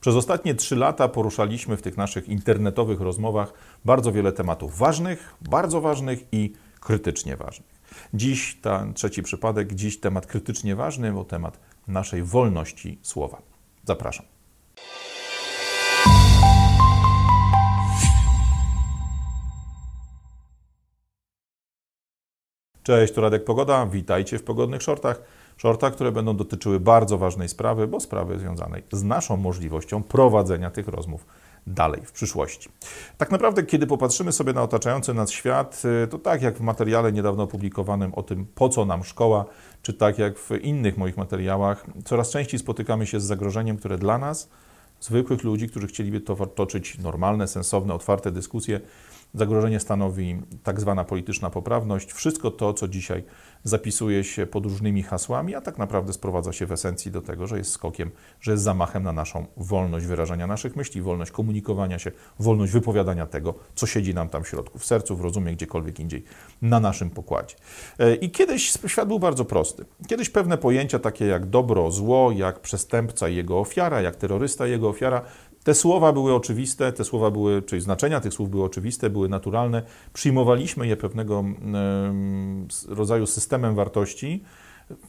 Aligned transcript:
Przez 0.00 0.14
ostatnie 0.14 0.54
trzy 0.54 0.76
lata 0.76 1.08
poruszaliśmy 1.08 1.76
w 1.76 1.82
tych 1.82 1.96
naszych 1.96 2.28
internetowych 2.28 3.00
rozmowach 3.00 3.52
bardzo 3.84 4.12
wiele 4.12 4.32
tematów 4.32 4.78
ważnych, 4.78 5.34
bardzo 5.40 5.80
ważnych 5.80 6.24
i 6.32 6.52
krytycznie 6.80 7.36
ważnych. 7.36 7.80
Dziś 8.14 8.58
ten 8.62 8.94
trzeci 8.94 9.22
przypadek, 9.22 9.72
dziś 9.72 10.00
temat 10.00 10.26
krytycznie 10.26 10.76
ważny, 10.76 11.12
bo 11.12 11.24
temat 11.24 11.60
naszej 11.88 12.22
wolności 12.22 12.98
słowa. 13.02 13.42
Zapraszam. 13.84 14.26
Cześć, 22.82 23.14
tu 23.14 23.20
Radek 23.20 23.44
Pogoda. 23.44 23.86
Witajcie 23.86 24.38
w 24.38 24.42
pogodnych 24.42 24.82
shortach. 24.82 25.22
Shortach, 25.60 25.94
które 25.94 26.12
będą 26.12 26.36
dotyczyły 26.36 26.80
bardzo 26.80 27.18
ważnej 27.18 27.48
sprawy, 27.48 27.86
bo 27.86 28.00
sprawy 28.00 28.38
związanej 28.38 28.82
z 28.92 29.02
naszą 29.02 29.36
możliwością 29.36 30.02
prowadzenia 30.02 30.70
tych 30.70 30.88
rozmów 30.88 31.26
dalej 31.66 32.00
w 32.04 32.12
przyszłości. 32.12 32.68
Tak 33.18 33.30
naprawdę, 33.30 33.62
kiedy 33.62 33.86
popatrzymy 33.86 34.32
sobie 34.32 34.52
na 34.52 34.62
otaczający 34.62 35.14
nas 35.14 35.30
świat, 35.30 35.82
y, 36.04 36.08
to 36.08 36.18
tak 36.18 36.42
jak 36.42 36.56
w 36.56 36.60
materiale 36.60 37.12
niedawno 37.12 37.42
opublikowanym 37.42 38.14
o 38.14 38.22
tym, 38.22 38.46
po 38.54 38.68
co 38.68 38.84
nam 38.84 39.04
szkoła, 39.04 39.44
czy 39.82 39.92
tak 39.92 40.18
jak 40.18 40.38
w 40.38 40.50
innych 40.50 40.96
moich 40.96 41.16
materiałach, 41.16 41.86
coraz 42.04 42.30
częściej 42.30 42.60
spotykamy 42.60 43.06
się 43.06 43.20
z 43.20 43.24
zagrożeniem, 43.24 43.76
które 43.76 43.98
dla 43.98 44.18
nas, 44.18 44.50
zwykłych 45.00 45.44
ludzi, 45.44 45.68
którzy 45.68 45.86
chcieliby 45.86 46.20
to 46.20 46.46
toczyć 46.46 46.98
normalne, 46.98 47.48
sensowne, 47.48 47.94
otwarte 47.94 48.32
dyskusje, 48.32 48.80
Zagrożenie 49.34 49.80
stanowi 49.80 50.42
tak 50.62 50.80
zwana 50.80 51.04
polityczna 51.04 51.50
poprawność. 51.50 52.12
Wszystko 52.12 52.50
to, 52.50 52.74
co 52.74 52.88
dzisiaj 52.88 53.24
zapisuje 53.64 54.24
się 54.24 54.46
pod 54.46 54.64
różnymi 54.64 55.02
hasłami, 55.02 55.54
a 55.54 55.60
tak 55.60 55.78
naprawdę 55.78 56.12
sprowadza 56.12 56.52
się 56.52 56.66
w 56.66 56.72
esencji 56.72 57.10
do 57.10 57.22
tego, 57.22 57.46
że 57.46 57.58
jest 57.58 57.72
skokiem, 57.72 58.10
że 58.40 58.52
jest 58.52 58.64
zamachem 58.64 59.02
na 59.02 59.12
naszą 59.12 59.46
wolność 59.56 60.06
wyrażania 60.06 60.46
naszych 60.46 60.76
myśli, 60.76 61.02
wolność 61.02 61.30
komunikowania 61.30 61.98
się, 61.98 62.12
wolność 62.38 62.72
wypowiadania 62.72 63.26
tego, 63.26 63.54
co 63.74 63.86
siedzi 63.86 64.14
nam 64.14 64.28
tam 64.28 64.44
w 64.44 64.48
środku, 64.48 64.78
w 64.78 64.84
sercu, 64.84 65.16
w 65.16 65.20
rozumie, 65.20 65.52
gdziekolwiek 65.52 66.00
indziej, 66.00 66.24
na 66.62 66.80
naszym 66.80 67.10
pokładzie. 67.10 67.56
E, 67.98 68.14
I 68.14 68.30
kiedyś 68.30 68.72
świat 68.86 69.08
był 69.08 69.18
bardzo 69.18 69.44
prosty. 69.44 69.84
Kiedyś 70.08 70.30
pewne 70.30 70.58
pojęcia 70.58 70.98
takie 70.98 71.26
jak 71.26 71.46
dobro, 71.46 71.90
zło, 71.90 72.32
jak 72.32 72.60
przestępca 72.60 73.28
i 73.28 73.36
jego 73.36 73.60
ofiara, 73.60 74.00
jak 74.00 74.16
terrorysta 74.16 74.66
i 74.66 74.70
jego 74.70 74.88
ofiara 74.88 75.22
te 75.64 75.74
słowa 75.74 76.12
były 76.12 76.34
oczywiste, 76.34 76.92
te 76.92 77.04
słowa 77.04 77.30
były, 77.30 77.62
czyli 77.62 77.82
znaczenia 77.82 78.20
tych 78.20 78.34
słów 78.34 78.50
były 78.50 78.64
oczywiste, 78.64 79.10
były 79.10 79.28
naturalne. 79.28 79.82
Przyjmowaliśmy 80.12 80.86
je 80.86 80.96
pewnego 80.96 81.44
rodzaju 82.88 83.26
systemem 83.26 83.74
wartości 83.74 84.42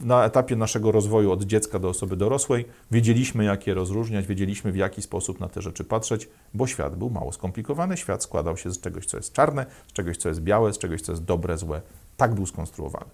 na 0.00 0.24
etapie 0.24 0.56
naszego 0.56 0.92
rozwoju 0.92 1.32
od 1.32 1.44
dziecka 1.44 1.78
do 1.78 1.88
osoby 1.88 2.16
dorosłej. 2.16 2.64
Wiedzieliśmy, 2.90 3.44
jak 3.44 3.66
je 3.66 3.74
rozróżniać, 3.74 4.26
wiedzieliśmy, 4.26 4.72
w 4.72 4.76
jaki 4.76 5.02
sposób 5.02 5.40
na 5.40 5.48
te 5.48 5.62
rzeczy 5.62 5.84
patrzeć, 5.84 6.28
bo 6.54 6.66
świat 6.66 6.96
był 6.96 7.10
mało 7.10 7.32
skomplikowany. 7.32 7.96
Świat 7.96 8.22
składał 8.22 8.56
się 8.56 8.70
z 8.70 8.80
czegoś, 8.80 9.06
co 9.06 9.16
jest 9.16 9.32
czarne, 9.32 9.66
z 9.88 9.92
czegoś, 9.92 10.16
co 10.16 10.28
jest 10.28 10.40
białe, 10.40 10.72
z 10.72 10.78
czegoś, 10.78 11.00
co 11.00 11.12
jest 11.12 11.24
dobre, 11.24 11.58
złe. 11.58 11.80
Tak 12.16 12.34
był 12.34 12.46
skonstruowany. 12.46 13.10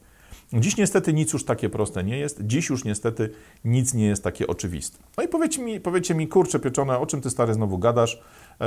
Dziś 0.52 0.77
niestety 0.77 1.12
nic 1.12 1.32
już 1.32 1.44
takie 1.44 1.68
proste 1.68 2.04
nie 2.04 2.18
jest. 2.18 2.46
Dziś 2.46 2.68
już 2.68 2.84
niestety 2.84 3.30
nic 3.64 3.94
nie 3.94 4.06
jest 4.06 4.24
takie 4.24 4.46
oczywiste. 4.46 4.98
No 5.16 5.24
i 5.24 5.28
powiedzcie 5.28 5.62
mi, 5.62 5.80
powiedzcie 5.80 6.14
mi 6.14 6.28
kurczę 6.28 6.58
pieczone, 6.58 6.98
o 6.98 7.06
czym 7.06 7.20
ty 7.20 7.30
stary 7.30 7.55
znowu 7.55 7.78
gadasz? 7.78 8.22
Yy, 8.60 8.66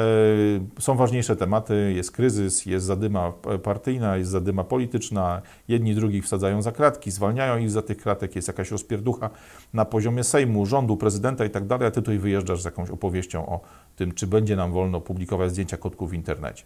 są 0.79 0.95
ważniejsze 0.95 1.35
tematy, 1.35 1.93
jest 1.95 2.11
kryzys, 2.11 2.65
jest 2.65 2.85
zadyma 2.85 3.33
partyjna, 3.63 4.17
jest 4.17 4.31
zadyma 4.31 4.63
polityczna. 4.63 5.41
Jedni 5.67 5.95
drugich 5.95 6.23
wsadzają 6.25 6.61
za 6.61 6.71
kratki, 6.71 7.11
zwalniają 7.11 7.57
ich 7.57 7.71
za 7.71 7.81
tych 7.81 7.97
kratek, 7.97 8.35
jest 8.35 8.47
jakaś 8.47 8.71
rozpierducha 8.71 9.29
na 9.73 9.85
poziomie 9.85 10.23
Sejmu, 10.23 10.65
rządu, 10.65 10.97
prezydenta 10.97 11.45
i 11.45 11.49
tak 11.49 11.67
dalej, 11.67 11.87
a 11.87 11.91
ty 11.91 12.01
tutaj 12.01 12.17
wyjeżdżasz 12.17 12.61
z 12.61 12.65
jakąś 12.65 12.89
opowieścią 12.89 13.45
o 13.45 13.59
tym, 13.95 14.11
czy 14.11 14.27
będzie 14.27 14.55
nam 14.55 14.71
wolno 14.71 15.01
publikować 15.01 15.51
zdjęcia 15.51 15.77
kotków 15.77 16.09
w 16.09 16.13
internecie. 16.13 16.63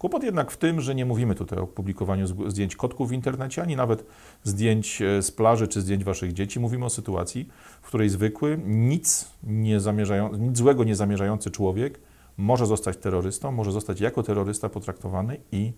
Kłopot 0.00 0.22
jednak 0.22 0.50
w 0.50 0.56
tym, 0.56 0.80
że 0.80 0.94
nie 0.94 1.04
mówimy 1.04 1.34
tutaj 1.34 1.58
o 1.58 1.66
publikowaniu 1.66 2.26
zdjęć 2.26 2.76
kotków 2.76 3.08
w 3.08 3.12
internecie, 3.12 3.62
ani 3.62 3.76
nawet 3.76 4.06
zdjęć 4.44 5.02
e, 5.02 5.22
z 5.22 5.30
plaży 5.30 5.68
czy 5.68 5.80
zdjęć 5.80 6.04
waszych 6.04 6.32
dzieci. 6.32 6.60
Mówimy 6.60 6.84
o 6.84 6.90
sytuacji, 6.90 7.48
w 7.82 7.86
której 7.86 8.08
zwykły, 8.08 8.60
nic, 8.66 9.28
nie 9.42 9.80
zamierzają, 9.80 10.36
nic 10.36 10.58
złego 10.58 10.84
nie 10.84 10.96
zamierzający 10.96 11.50
człowiek 11.50 12.00
może 12.36 12.66
zostać 12.66 12.96
terrorystą, 12.96 13.52
może 13.52 13.72
zostać 13.72 14.00
jako 14.00 14.22
terrorysta 14.22 14.68
potraktowany 14.68 15.40
i 15.52 15.72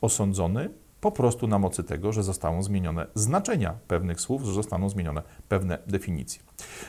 osądzony 0.00 0.70
po 1.00 1.12
prostu 1.12 1.46
na 1.46 1.58
mocy 1.58 1.84
tego, 1.84 2.12
że 2.12 2.22
zostaną 2.22 2.62
zmienione 2.62 3.06
znaczenia 3.14 3.74
pewnych 3.88 4.20
słów, 4.20 4.42
że 4.42 4.52
zostaną 4.52 4.88
zmienione 4.88 5.22
pewne 5.48 5.78
definicje. 5.86 6.42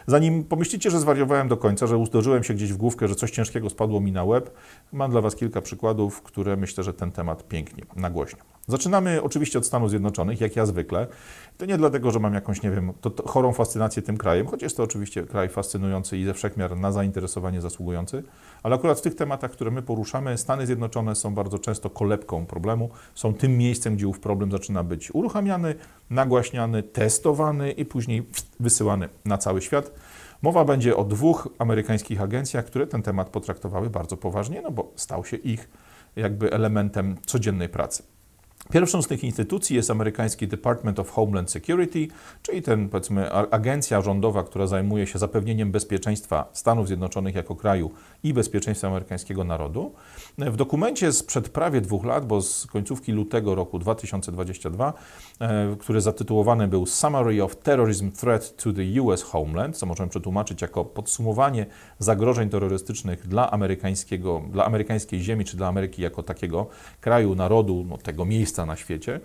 Zanim 0.08 0.44
pomyślicie, 0.44 0.92
że 0.92 1.00
zwariowałem 1.00 1.48
do 1.48 1.58
końca, 1.58 1.88
że 1.88 1.98
uderzyłem 1.98 2.44
się 2.44 2.54
gdzieś 2.54 2.74
w 2.74 2.78
główkę, 2.78 3.08
że 3.08 3.16
coś 3.16 3.32
ciężkiego 3.32 3.70
spadło 3.70 4.02
mi 4.02 4.12
na 4.12 4.24
łeb, 4.24 4.54
mam 4.94 5.12
dla 5.12 5.22
Was 5.22 5.36
kilka 5.36 5.62
przykładów, 5.62 6.22
które 6.22 6.58
myślę, 6.58 6.84
że 6.84 6.94
ten 6.94 7.12
temat 7.12 7.48
pięknie 7.48 7.84
nagłośnią. 7.96 8.51
Zaczynamy 8.68 9.22
oczywiście 9.24 9.60
od 9.60 9.66
Stanów 9.66 9.90
Zjednoczonych, 9.90 10.42
jak 10.42 10.56
ja 10.56 10.66
zwykle. 10.66 11.08
To 11.58 11.66
nie 11.66 11.78
dlatego, 11.78 12.12
że 12.12 12.20
mam 12.20 12.34
jakąś, 12.34 12.62
nie 12.62 12.72
wiem, 12.72 12.94
to, 13.02 13.10
to 13.10 13.28
chorą 13.28 13.54
fascynację 13.54 14.02
tym 14.02 14.18
krajem, 14.18 14.48
choć 14.48 14.62
jest 14.62 14.78
to 14.78 14.84
oczywiście 14.84 15.24
kraj 15.24 15.50
fascynujący 15.50 16.18
i 16.18 16.26
ze 16.26 16.34
wszechmiar 16.34 16.78
na 16.78 16.92
zainteresowanie 16.92 17.62
zasługujący, 17.62 18.24
ale 18.64 18.76
akurat 18.76 19.00
w 19.00 19.02
tych 19.02 19.16
tematach, 19.16 19.52
które 19.52 19.72
my 19.72 19.82
poruszamy, 19.82 20.38
Stany 20.38 20.66
Zjednoczone 20.66 21.16
są 21.16 21.36
bardzo 21.36 21.60
często 21.60 21.90
kolebką 21.90 22.46
problemu, 22.46 22.90
są 23.16 23.34
tym 23.34 23.58
miejscem, 23.58 23.96
gdzie 23.96 24.08
ów 24.08 24.20
problem 24.20 24.52
zaczyna 24.52 24.84
być 24.84 25.16
uruchamiany, 25.16 25.76
nagłaśniany, 26.10 26.84
testowany 26.84 27.72
i 27.72 27.86
później 27.86 28.28
wysyłany 28.60 29.10
na 29.26 29.38
cały 29.38 29.62
świat. 29.62 29.92
Mowa 30.42 30.66
będzie 30.66 30.96
o 30.96 31.04
dwóch 31.04 31.48
amerykańskich 31.60 32.22
agencjach, 32.22 32.66
które 32.66 32.88
ten 32.88 33.02
temat 33.02 33.30
potraktowały 33.30 33.90
bardzo 33.90 34.18
poważnie, 34.18 34.62
no 34.62 34.72
bo 34.72 34.92
stał 34.96 35.26
się 35.26 35.38
ich 35.38 35.70
jakby 36.16 36.52
elementem 36.52 37.18
codziennej 37.26 37.70
pracy. 37.70 38.04
Pierwszą 38.72 39.02
z 39.02 39.08
tych 39.08 39.24
instytucji 39.24 39.76
jest 39.76 39.92
amerykański 39.92 40.48
Department 40.48 41.00
of 41.00 41.10
Homeland 41.10 41.52
Security, 41.52 42.08
czyli 42.42 42.62
ten, 42.62 42.90
powiedzmy, 42.90 43.32
agencja 43.32 44.02
rządowa, 44.02 44.44
która 44.44 44.68
zajmuje 44.68 45.08
się 45.08 45.20
zapewnieniem 45.20 45.72
bezpieczeństwa 45.72 46.50
Stanów 46.54 46.88
Zjednoczonych 46.88 47.36
jako 47.36 47.56
kraju 47.56 47.92
i 48.24 48.34
bezpieczeństwa 48.34 48.88
amerykańskiego 48.88 49.44
narodu. 49.44 49.94
W 50.38 50.56
dokumencie 50.56 51.14
sprzed 51.14 51.50
prawie 51.50 51.82
dwóch 51.82 52.06
lat, 52.06 52.26
bo 52.26 52.42
z 52.42 52.68
końcówki 52.68 53.12
lutego 53.12 53.56
roku 53.56 53.80
2022, 53.80 54.94
e, 55.40 55.76
który 55.80 56.02
zatytułowany 56.02 56.68
był 56.68 56.86
Summary 56.86 57.44
of 57.44 57.56
Terrorism 57.56 58.12
Threat 58.12 58.56
to 58.56 58.74
the 58.74 59.02
US 59.02 59.24
Homeland, 59.24 59.78
co 59.78 59.86
możemy 59.86 60.10
przetłumaczyć 60.10 60.62
jako 60.62 60.86
podsumowanie 60.86 61.66
zagrożeń 62.00 62.50
terrorystycznych 62.50 63.28
dla, 63.28 63.52
amerykańskiego, 63.52 64.42
dla 64.52 64.66
amerykańskiej 64.66 65.20
ziemi, 65.20 65.46
czy 65.46 65.58
dla 65.58 65.68
Ameryki 65.68 66.02
jako 66.02 66.24
takiego 66.24 66.68
kraju, 67.02 67.36
narodu, 67.36 67.86
no, 67.90 67.98
tego 67.98 68.26
miejsca, 68.26 68.66
na 68.66 68.76
świecie. 68.76 69.20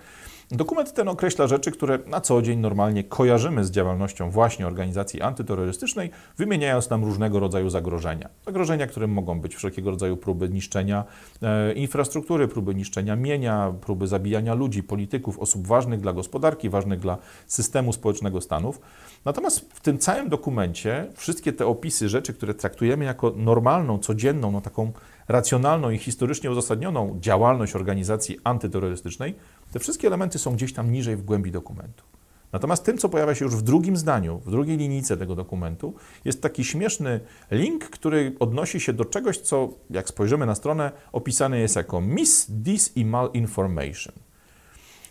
Dokument 0.50 0.92
ten 0.92 1.08
określa 1.08 1.46
rzeczy, 1.46 1.70
które 1.70 1.98
na 2.06 2.20
co 2.20 2.42
dzień 2.42 2.58
normalnie 2.58 3.04
kojarzymy 3.04 3.64
z 3.64 3.70
działalnością 3.70 4.30
właśnie 4.30 4.66
organizacji 4.66 5.22
antyterrorystycznej, 5.22 6.10
wymieniając 6.38 6.90
nam 6.90 7.04
różnego 7.04 7.40
rodzaju 7.40 7.70
zagrożenia. 7.70 8.28
Zagrożenia, 8.44 8.86
którym 8.86 9.10
mogą 9.10 9.40
być 9.40 9.56
wszelkiego 9.56 9.90
rodzaju 9.90 10.16
próby 10.16 10.48
niszczenia 10.48 11.04
e, 11.42 11.72
infrastruktury, 11.72 12.48
próby 12.48 12.74
niszczenia 12.74 13.16
mienia, 13.16 13.74
próby 13.80 14.06
zabijania 14.06 14.54
ludzi, 14.54 14.82
polityków, 14.82 15.38
osób 15.38 15.66
ważnych 15.66 16.00
dla 16.00 16.12
gospodarki, 16.12 16.70
ważnych 16.70 17.00
dla 17.00 17.18
systemu 17.46 17.92
społecznego 17.92 18.40
Stanów. 18.40 18.80
Natomiast 19.24 19.60
w 19.74 19.80
tym 19.80 19.98
całym 19.98 20.28
dokumencie 20.28 21.06
wszystkie 21.14 21.52
te 21.52 21.66
opisy 21.66 22.08
rzeczy, 22.08 22.34
które 22.34 22.54
traktujemy 22.54 23.04
jako 23.04 23.32
normalną, 23.36 23.98
codzienną, 23.98 24.50
no 24.50 24.60
taką 24.60 24.92
racjonalną 25.28 25.90
i 25.90 25.98
historycznie 25.98 26.50
uzasadnioną 26.50 27.16
działalność 27.20 27.76
organizacji 27.76 28.38
antyterrorystycznej, 28.44 29.34
te 29.72 29.78
wszystkie 29.78 30.06
elementy 30.08 30.38
są 30.38 30.52
gdzieś 30.52 30.72
tam 30.72 30.92
niżej 30.92 31.16
w 31.16 31.22
głębi 31.22 31.52
dokumentu. 31.52 32.04
Natomiast 32.52 32.84
tym, 32.84 32.98
co 32.98 33.08
pojawia 33.08 33.34
się 33.34 33.44
już 33.44 33.56
w 33.56 33.62
drugim 33.62 33.96
zdaniu, 33.96 34.40
w 34.46 34.50
drugiej 34.50 34.76
linijce 34.76 35.16
tego 35.16 35.34
dokumentu, 35.34 35.94
jest 36.24 36.42
taki 36.42 36.64
śmieszny 36.64 37.20
link, 37.50 37.84
który 37.84 38.36
odnosi 38.40 38.80
się 38.80 38.92
do 38.92 39.04
czegoś, 39.04 39.38
co, 39.38 39.68
jak 39.90 40.08
spojrzymy 40.08 40.46
na 40.46 40.54
stronę, 40.54 40.92
opisane 41.12 41.58
jest 41.58 41.76
jako 41.76 42.00
Miss 42.00 42.50
This 42.64 42.96
i 42.96 43.04
Malinformation. 43.04 44.14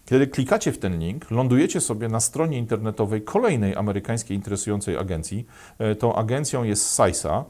Kiedy 0.06 0.28
klikacie 0.28 0.72
w 0.72 0.78
ten 0.78 1.00
link, 1.00 1.32
lądujecie 1.32 1.82
sobie 1.82 2.08
na 2.08 2.20
stronie 2.20 2.58
internetowej 2.58 3.22
kolejnej 3.22 3.76
amerykańskiej 3.76 4.38
interesującej 4.38 4.98
agencji. 4.98 5.46
E, 5.80 5.96
tą 5.96 6.16
agencją 6.16 6.64
jest 6.64 6.98
CISA, 6.98 7.40
e, 7.40 7.46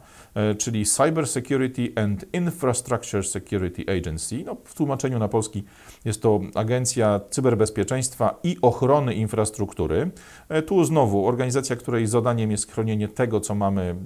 czyli 0.58 0.84
Cyber 0.84 1.26
Security 1.26 1.92
and 1.96 2.26
Infrastructure 2.32 3.26
Security 3.26 3.84
Agency. 3.98 4.42
No, 4.46 4.56
w 4.64 4.74
tłumaczeniu 4.74 5.18
na 5.18 5.28
polski 5.28 5.64
jest 6.04 6.22
to 6.22 6.40
Agencja 6.54 7.20
Cyberbezpieczeństwa 7.30 8.40
i 8.42 8.56
Ochrony 8.62 9.14
Infrastruktury. 9.14 10.10
E, 10.48 10.62
tu 10.62 10.84
znowu 10.84 11.26
organizacja, 11.26 11.76
której 11.76 12.06
zadaniem 12.06 12.50
jest 12.50 12.72
chronienie 12.72 13.08
tego, 13.08 13.40
co 13.40 13.54
mamy, 13.54 13.96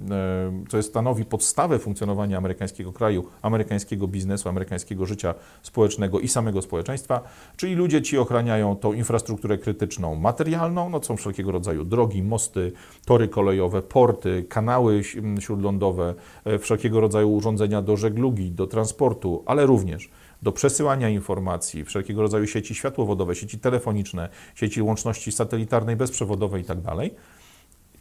co 0.69 0.83
stanowi 0.83 1.25
podstawę 1.25 1.79
funkcjonowania 1.79 2.37
amerykańskiego 2.37 2.93
kraju, 2.93 3.25
amerykańskiego 3.41 4.07
biznesu, 4.07 4.49
amerykańskiego 4.49 5.05
życia 5.05 5.33
społecznego 5.61 6.19
i 6.19 6.27
samego 6.27 6.61
społeczeństwa, 6.61 7.21
czyli 7.57 7.75
ludzie 7.75 8.01
ci 8.01 8.17
ochraniają 8.17 8.75
tą 8.75 8.93
infrastrukturę 8.93 9.57
krytyczną 9.57 10.15
materialną, 10.15 10.89
no 10.89 11.03
są 11.03 11.17
wszelkiego 11.17 11.51
rodzaju 11.51 11.85
drogi, 11.85 12.23
mosty, 12.23 12.71
tory 13.05 13.27
kolejowe, 13.27 13.81
porty, 13.81 14.45
kanały 14.49 15.01
śródlądowe, 15.39 16.09
e, 16.09 16.20
wszelkiego 16.59 16.99
rodzaju 16.99 17.33
urządzenia 17.33 17.81
do 17.81 17.97
żeglugi, 17.97 18.51
do 18.51 18.67
transportu, 18.67 19.43
ale 19.45 19.65
również 19.65 20.09
do 20.41 20.51
przesyłania 20.51 21.09
informacji, 21.09 21.85
wszelkiego 21.85 22.21
rodzaju 22.21 22.47
sieci 22.47 22.75
światłowodowe, 22.75 23.35
sieci 23.35 23.59
telefoniczne, 23.59 24.29
sieci 24.55 24.81
łączności 24.81 25.31
satelitarnej, 25.31 25.95
bezprzewodowej 25.95 26.61
itd. 26.61 26.81
Tak 26.83 27.11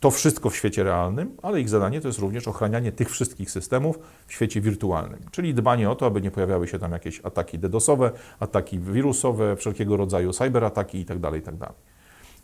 to 0.01 0.11
wszystko 0.11 0.51
w 0.51 0.57
świecie 0.57 0.85
realnym, 0.85 1.37
ale 1.43 1.61
ich 1.61 1.69
zadanie 1.69 2.01
to 2.01 2.09
jest 2.09 2.19
również 2.19 2.49
ochranianie 2.49 2.93
tych 2.93 3.11
wszystkich 3.11 3.51
systemów 3.51 3.99
w 4.27 4.33
świecie 4.33 4.61
wirtualnym, 4.61 5.21
czyli 5.31 5.55
dbanie 5.55 5.91
o 5.91 5.95
to, 5.95 6.07
aby 6.07 6.21
nie 6.21 6.31
pojawiały 6.31 6.69
się 6.69 6.79
tam 6.79 6.93
jakieś 6.93 7.21
ataki 7.25 7.59
DDoSowe, 7.59 8.11
ataki 8.41 8.79
wirusowe, 8.79 9.57
wszelkiego 9.57 9.97
rodzaju 9.97 10.33
cyberataki 10.33 10.99
itd. 10.99 11.21
Tak 11.21 11.35
itd. 11.35 11.67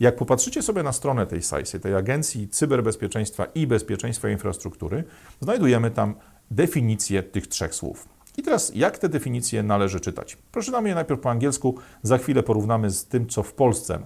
Jak 0.00 0.16
popatrzycie 0.16 0.62
sobie 0.62 0.82
na 0.82 0.92
stronę 0.92 1.26
tej 1.26 1.42
SAISy, 1.42 1.80
tej 1.80 1.94
Agencji 1.94 2.48
Cyberbezpieczeństwa 2.48 3.46
i 3.54 3.66
Bezpieczeństwa 3.66 4.28
Infrastruktury, 4.28 5.04
znajdujemy 5.40 5.90
tam 5.90 6.14
definicję 6.50 7.22
tych 7.22 7.46
trzech 7.46 7.74
słów. 7.74 8.08
I 8.36 8.42
teraz, 8.42 8.72
jak 8.74 8.98
te 8.98 9.08
definicje 9.08 9.62
należy 9.62 10.00
czytać? 10.00 10.38
Przeczytamy 10.52 10.88
je 10.88 10.94
najpierw 10.94 11.20
po 11.20 11.30
angielsku, 11.30 11.74
za 12.02 12.18
chwilę 12.18 12.42
porównamy 12.42 12.90
z 12.90 13.04
tym, 13.06 13.26
co 13.26 13.42
w 13.42 13.52
Polsce 13.52 13.98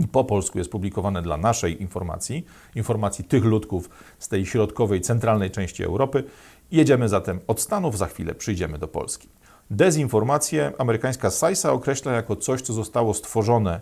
i 0.00 0.08
po 0.08 0.24
polsku 0.24 0.58
jest 0.58 0.70
publikowane 0.70 1.22
dla 1.22 1.36
naszej 1.36 1.82
informacji, 1.82 2.46
informacji 2.74 3.24
tych 3.24 3.44
ludków 3.44 3.90
z 4.18 4.28
tej 4.28 4.46
środkowej, 4.46 5.00
centralnej 5.00 5.50
części 5.50 5.84
Europy. 5.84 6.24
Jedziemy 6.70 7.08
zatem 7.08 7.40
od 7.46 7.60
Stanów, 7.60 7.98
za 7.98 8.06
chwilę 8.06 8.34
przyjdziemy 8.34 8.78
do 8.78 8.88
Polski. 8.88 9.28
Dezinformację 9.70 10.72
amerykańska 10.78 11.30
SAISA 11.30 11.72
określa 11.72 12.12
jako 12.12 12.36
coś, 12.36 12.62
co 12.62 12.72
zostało 12.72 13.14
stworzone 13.14 13.80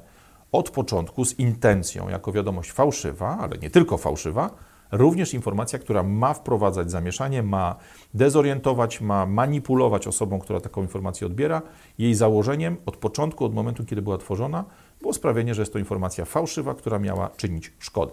od 0.53 0.71
początku 0.71 1.25
z 1.25 1.39
intencją, 1.39 2.09
jako 2.09 2.33
wiadomość 2.33 2.73
fałszywa, 2.73 3.39
ale 3.41 3.59
nie 3.59 3.71
tylko 3.71 3.99
fałszywa, 3.99 4.51
również 4.93 5.35
informacja, 5.35 5.79
która 5.79 6.03
ma 6.03 6.35
wprowadzać 6.35 6.91
zamieszanie, 6.91 7.43
ma 7.43 7.77
dezorientować, 8.17 9.01
ma 9.01 9.27
manipulować 9.27 10.07
osobą, 10.07 10.39
która 10.39 10.61
taką 10.61 10.83
informację 10.83 11.27
odbiera. 11.27 11.63
Jej 11.99 12.15
założeniem 12.15 12.77
od 12.87 12.97
początku, 12.97 13.45
od 13.45 13.55
momentu, 13.55 13.85
kiedy 13.85 14.03
była 14.03 14.19
tworzona, 14.19 14.65
było 15.01 15.13
sprawienie, 15.13 15.55
że 15.55 15.63
jest 15.63 15.73
to 15.73 15.79
informacja 15.79 16.25
fałszywa, 16.25 16.75
która 16.75 16.99
miała 16.99 17.31
czynić 17.37 17.73
szkodę. 17.79 18.13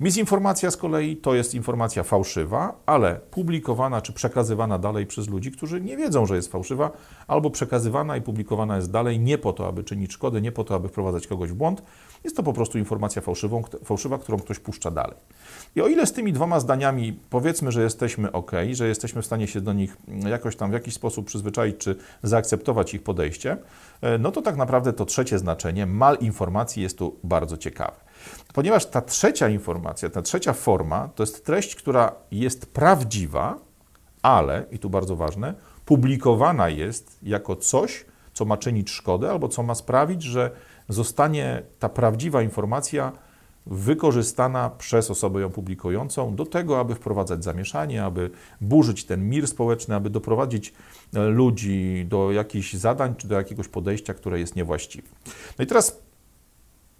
Misinformacja 0.00 0.70
z 0.70 0.76
kolei 0.76 1.16
to 1.16 1.34
jest 1.34 1.54
informacja 1.54 2.02
fałszywa, 2.02 2.80
ale 2.86 3.20
publikowana 3.30 4.02
czy 4.02 4.12
przekazywana 4.12 4.78
dalej 4.78 5.06
przez 5.06 5.28
ludzi, 5.28 5.52
którzy 5.52 5.80
nie 5.80 5.96
wiedzą, 5.96 6.26
że 6.26 6.36
jest 6.36 6.52
fałszywa, 6.52 6.90
albo 7.26 7.50
przekazywana 7.50 8.16
i 8.16 8.22
publikowana 8.22 8.76
jest 8.76 8.90
dalej 8.90 9.20
nie 9.20 9.38
po 9.38 9.52
to, 9.52 9.68
aby 9.68 9.84
czynić 9.84 10.12
szkodę, 10.12 10.40
nie 10.40 10.52
po 10.52 10.64
to, 10.64 10.74
aby 10.74 10.88
wprowadzać 10.88 11.26
kogoś 11.26 11.50
w 11.50 11.54
błąd. 11.54 11.82
Jest 12.24 12.36
to 12.36 12.42
po 12.42 12.52
prostu 12.52 12.78
informacja 12.78 13.22
fałszywą, 13.22 13.62
fałszywa, 13.84 14.18
którą 14.18 14.38
ktoś 14.38 14.58
puszcza 14.58 14.90
dalej. 14.90 15.16
I 15.76 15.80
o 15.80 15.88
ile 15.88 16.06
z 16.06 16.12
tymi 16.12 16.32
dwoma 16.32 16.60
zdaniami 16.60 17.20
powiedzmy, 17.30 17.72
że 17.72 17.82
jesteśmy 17.82 18.32
ok, 18.32 18.52
że 18.72 18.88
jesteśmy 18.88 19.22
w 19.22 19.26
stanie 19.28 19.46
się 19.46 19.60
do 19.60 19.72
nich 19.72 19.96
jakoś 20.08 20.56
tam 20.56 20.70
w 20.70 20.72
jakiś 20.72 20.94
sposób 20.94 21.26
przyzwyczaić 21.26 21.76
czy 21.76 21.96
zaakceptować 22.22 22.94
ich 22.94 23.02
podejście, 23.02 23.56
e, 24.00 24.18
no 24.18 24.32
to 24.32 24.42
tak 24.42 24.56
naprawdę 24.56 24.92
to 24.92 25.04
trzecie 25.04 25.38
znaczenie, 25.38 25.86
mal 25.86 26.16
informacji 26.20 26.82
jest 26.82 26.98
tu 26.98 27.16
bardzo 27.24 27.56
ciekawe. 27.56 27.96
Ponieważ 28.54 28.86
ta 28.86 29.00
trzecia 29.00 29.48
informacja, 29.48 30.10
ta 30.10 30.22
trzecia 30.22 30.52
forma 30.52 31.08
to 31.14 31.22
jest 31.22 31.46
treść, 31.46 31.74
która 31.74 32.12
jest 32.30 32.72
prawdziwa, 32.72 33.58
ale, 34.22 34.64
i 34.70 34.78
tu 34.78 34.90
bardzo 34.90 35.16
ważne, 35.16 35.54
publikowana 35.84 36.68
jest 36.68 37.18
jako 37.22 37.56
coś, 37.56 38.04
co 38.32 38.44
ma 38.44 38.56
czynić 38.56 38.90
szkodę 38.90 39.30
albo 39.30 39.48
co 39.48 39.62
ma 39.62 39.74
sprawić, 39.74 40.22
że 40.22 40.50
zostanie 40.88 41.62
ta 41.78 41.88
prawdziwa 41.88 42.42
informacja 42.42 43.12
wykorzystana 43.68 44.70
przez 44.70 45.10
osobę 45.10 45.40
ją 45.40 45.50
publikującą 45.50 46.34
do 46.34 46.46
tego, 46.46 46.80
aby 46.80 46.94
wprowadzać 46.94 47.44
zamieszanie, 47.44 48.04
aby 48.04 48.30
burzyć 48.60 49.04
ten 49.04 49.28
mir 49.28 49.46
społeczny, 49.46 49.94
aby 49.94 50.10
doprowadzić 50.10 50.74
e, 51.14 51.20
ludzi 51.20 52.06
do 52.08 52.32
jakichś 52.32 52.74
zadań 52.74 53.14
czy 53.14 53.28
do 53.28 53.34
jakiegoś 53.34 53.68
podejścia, 53.68 54.14
które 54.14 54.40
jest 54.40 54.56
niewłaściwe. 54.56 55.08
No 55.58 55.64
i 55.64 55.66
teraz 55.66 56.02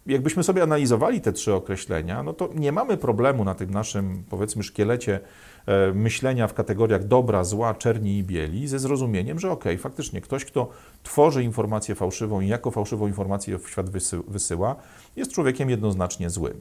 jakbyśmy 0.06 0.43
sobie 0.43 0.62
analizowali 0.62 1.20
te 1.20 1.32
trzy 1.32 1.55
określenia, 1.55 2.23
no 2.23 2.32
to 2.32 2.49
nie 2.55 2.73
mamy 2.73 2.97
problemu 2.97 3.44
na 3.44 3.55
tym 3.55 3.71
naszym, 3.71 4.25
powiedzmy, 4.31 4.62
szkielecie 4.62 5.21
myślenia 5.94 6.49
w 6.49 6.55
kategoriach 6.55 7.05
dobra, 7.05 7.44
zła, 7.44 7.75
czerni 7.75 8.19
i 8.19 8.25
bieli, 8.25 8.69
ze 8.69 8.79
zrozumieniem, 8.79 9.38
że 9.38 9.50
okay, 9.50 9.79
faktycznie 9.79 10.20
ktoś, 10.20 10.44
kto 10.44 10.69
tworzy 11.03 11.44
informację 11.44 11.94
fałszywą 11.94 12.41
i 12.41 12.49
jako 12.49 12.70
fałszywą 12.70 13.06
informację 13.06 13.59
w 13.59 13.70
świat 13.70 13.91
wysyła, 14.29 14.76
jest 15.17 15.32
człowiekiem 15.32 15.70
jednoznacznie 15.70 16.31
złym. 16.31 16.61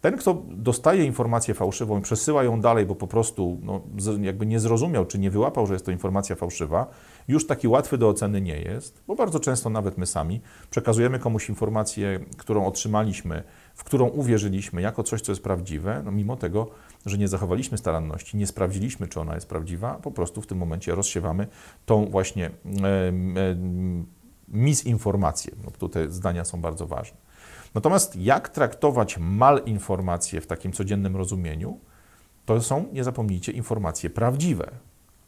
Ten, 0.00 0.16
kto 0.16 0.42
dostaje 0.48 1.04
informację 1.04 1.54
fałszywą 1.54 1.98
i 1.98 2.02
przesyła 2.02 2.44
ją 2.44 2.60
dalej, 2.60 2.86
bo 2.86 2.94
po 2.94 3.06
prostu 3.06 3.58
no, 3.62 3.80
jakby 4.20 4.46
nie 4.46 4.60
zrozumiał, 4.60 5.06
czy 5.06 5.18
nie 5.18 5.30
wyłapał, 5.30 5.66
że 5.66 5.72
jest 5.72 5.84
to 5.84 5.90
informacja 5.90 6.36
fałszywa, 6.36 6.86
już 7.28 7.46
taki 7.46 7.68
łatwy 7.68 7.98
do 7.98 8.08
oceny 8.08 8.40
nie 8.40 8.56
jest, 8.56 9.02
bo 9.06 9.14
bardzo 9.14 9.40
często 9.40 9.70
nawet 9.70 9.98
my 9.98 10.06
sami 10.06 10.40
przekazujemy 10.70 11.18
komuś 11.18 11.48
informację, 11.48 12.20
którą 12.36 12.66
otrzymaliśmy, 12.66 13.42
w 13.74 13.84
którą 13.84 14.08
uwierzyliśmy 14.08 14.82
jako 14.82 15.02
coś, 15.02 15.20
co 15.20 15.32
jest 15.32 15.42
prawdziwe, 15.42 16.02
no 16.04 16.12
mimo 16.12 16.36
tego, 16.36 16.68
że 17.06 17.18
nie 17.18 17.28
zachowaliśmy 17.28 17.78
staranności, 17.78 18.36
nie 18.36 18.46
sprawdziliśmy, 18.46 19.08
czy 19.08 19.20
ona 19.20 19.34
jest 19.34 19.48
prawdziwa, 19.48 19.94
po 19.94 20.10
prostu 20.10 20.42
w 20.42 20.46
tym 20.46 20.58
momencie 20.58 20.94
rozsiewamy 20.94 21.46
tą 21.86 22.06
właśnie 22.06 22.46
e, 22.46 22.50
e, 22.50 23.12
misinformację. 24.48 25.52
No, 25.64 25.70
tutaj 25.70 26.10
zdania 26.10 26.44
są 26.44 26.60
bardzo 26.60 26.86
ważne. 26.86 27.18
Natomiast 27.74 28.16
jak 28.16 28.48
traktować 28.48 29.18
malinformacje 29.18 30.40
w 30.40 30.46
takim 30.46 30.72
codziennym 30.72 31.16
rozumieniu, 31.16 31.78
to 32.46 32.60
są, 32.60 32.84
nie 32.92 33.04
zapomnijcie, 33.04 33.52
informacje 33.52 34.10
prawdziwe, 34.10 34.70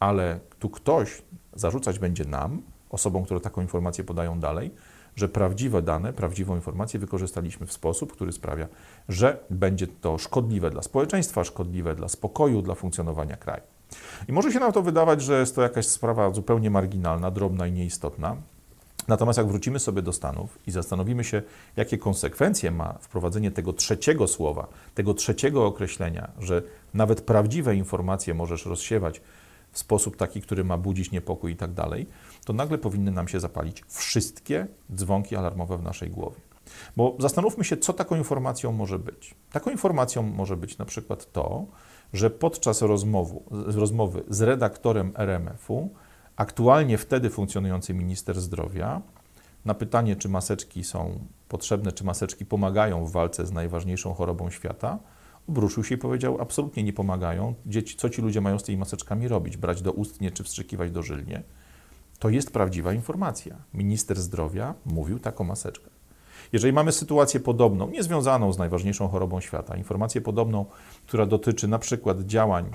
ale 0.00 0.40
tu 0.58 0.70
ktoś 0.70 1.22
zarzucać 1.54 1.98
będzie 1.98 2.24
nam, 2.24 2.62
osobom, 2.90 3.24
które 3.24 3.40
taką 3.40 3.60
informację 3.60 4.04
podają 4.04 4.40
dalej, 4.40 4.74
że 5.16 5.28
prawdziwe 5.28 5.82
dane, 5.82 6.12
prawdziwą 6.12 6.54
informację 6.54 7.00
wykorzystaliśmy 7.00 7.66
w 7.66 7.72
sposób, 7.72 8.12
który 8.12 8.32
sprawia, 8.32 8.68
że 9.08 9.38
będzie 9.50 9.86
to 9.86 10.18
szkodliwe 10.18 10.70
dla 10.70 10.82
społeczeństwa, 10.82 11.44
szkodliwe 11.44 11.94
dla 11.94 12.08
spokoju, 12.08 12.62
dla 12.62 12.74
funkcjonowania 12.74 13.36
kraju. 13.36 13.62
I 14.28 14.32
może 14.32 14.52
się 14.52 14.60
nam 14.60 14.72
to 14.72 14.82
wydawać, 14.82 15.22
że 15.22 15.40
jest 15.40 15.54
to 15.54 15.62
jakaś 15.62 15.86
sprawa 15.86 16.30
zupełnie 16.30 16.70
marginalna, 16.70 17.30
drobna 17.30 17.66
i 17.66 17.72
nieistotna. 17.72 18.36
Natomiast 19.08 19.38
jak 19.38 19.48
wrócimy 19.48 19.78
sobie 19.78 20.02
do 20.02 20.12
Stanów 20.12 20.58
i 20.66 20.70
zastanowimy 20.70 21.24
się, 21.24 21.42
jakie 21.76 21.98
konsekwencje 21.98 22.70
ma 22.70 22.92
wprowadzenie 23.00 23.50
tego 23.50 23.72
trzeciego 23.72 24.28
słowa, 24.28 24.66
tego 24.94 25.14
trzeciego 25.14 25.66
określenia, 25.66 26.30
że 26.38 26.62
nawet 26.94 27.20
prawdziwe 27.20 27.76
informacje 27.76 28.34
możesz 28.34 28.66
rozsiewać 28.66 29.20
w 29.72 29.78
sposób 29.78 30.16
taki, 30.16 30.42
który 30.42 30.64
ma 30.64 30.78
budzić 30.78 31.10
niepokój 31.10 31.52
i 31.52 31.56
tak 31.56 31.72
dalej, 31.72 32.06
to 32.44 32.52
nagle 32.52 32.78
powinny 32.78 33.10
nam 33.10 33.28
się 33.28 33.40
zapalić 33.40 33.82
wszystkie 33.88 34.66
dzwonki 34.94 35.36
alarmowe 35.36 35.78
w 35.78 35.82
naszej 35.82 36.10
głowie. 36.10 36.40
Bo 36.96 37.16
zastanówmy 37.18 37.64
się, 37.64 37.76
co 37.76 37.92
taką 37.92 38.16
informacją 38.16 38.72
może 38.72 38.98
być. 38.98 39.34
Taką 39.52 39.70
informacją 39.70 40.22
może 40.22 40.56
być 40.56 40.78
na 40.78 40.84
przykład 40.84 41.32
to, 41.32 41.66
że 42.12 42.30
podczas 42.30 42.82
rozmowy, 42.82 43.34
rozmowy 43.50 44.22
z 44.28 44.42
redaktorem 44.42 45.12
RMF-u 45.14 45.90
aktualnie 46.36 46.98
wtedy 46.98 47.30
funkcjonujący 47.30 47.94
minister 47.94 48.40
zdrowia 48.40 49.02
na 49.64 49.74
pytanie, 49.74 50.16
czy 50.16 50.28
maseczki 50.28 50.84
są 50.84 51.18
potrzebne, 51.48 51.92
czy 51.92 52.04
maseczki 52.04 52.46
pomagają 52.46 53.04
w 53.04 53.12
walce 53.12 53.46
z 53.46 53.52
najważniejszą 53.52 54.14
chorobą 54.14 54.50
świata, 54.50 54.98
obruszył 55.48 55.84
się 55.84 55.94
i 55.94 55.98
powiedział: 55.98 56.40
Absolutnie 56.40 56.82
nie 56.82 56.92
pomagają. 56.92 57.54
Dzieci, 57.66 57.96
co 57.96 58.10
ci 58.10 58.22
ludzie 58.22 58.40
mają 58.40 58.58
z 58.58 58.62
tymi 58.62 58.78
maseczkami 58.78 59.28
robić? 59.28 59.56
Brać 59.56 59.82
do 59.82 59.92
ustnie 59.92 60.30
czy 60.30 60.44
wstrzykiwać 60.44 60.90
dożylnie? 60.90 61.42
To 62.24 62.30
jest 62.30 62.52
prawdziwa 62.52 62.92
informacja. 62.92 63.56
Minister 63.74 64.20
zdrowia 64.20 64.74
mówił 64.86 65.18
tak 65.18 65.40
o 65.40 65.44
maseczkach. 65.44 65.92
Jeżeli 66.52 66.72
mamy 66.72 66.92
sytuację 66.92 67.40
podobną, 67.40 67.90
niezwiązaną 67.90 68.52
z 68.52 68.58
najważniejszą 68.58 69.08
chorobą 69.08 69.40
świata, 69.40 69.76
informację 69.76 70.20
podobną, 70.20 70.66
która 71.06 71.26
dotyczy 71.26 71.68
na 71.68 71.78
przykład 71.78 72.20
działań 72.20 72.70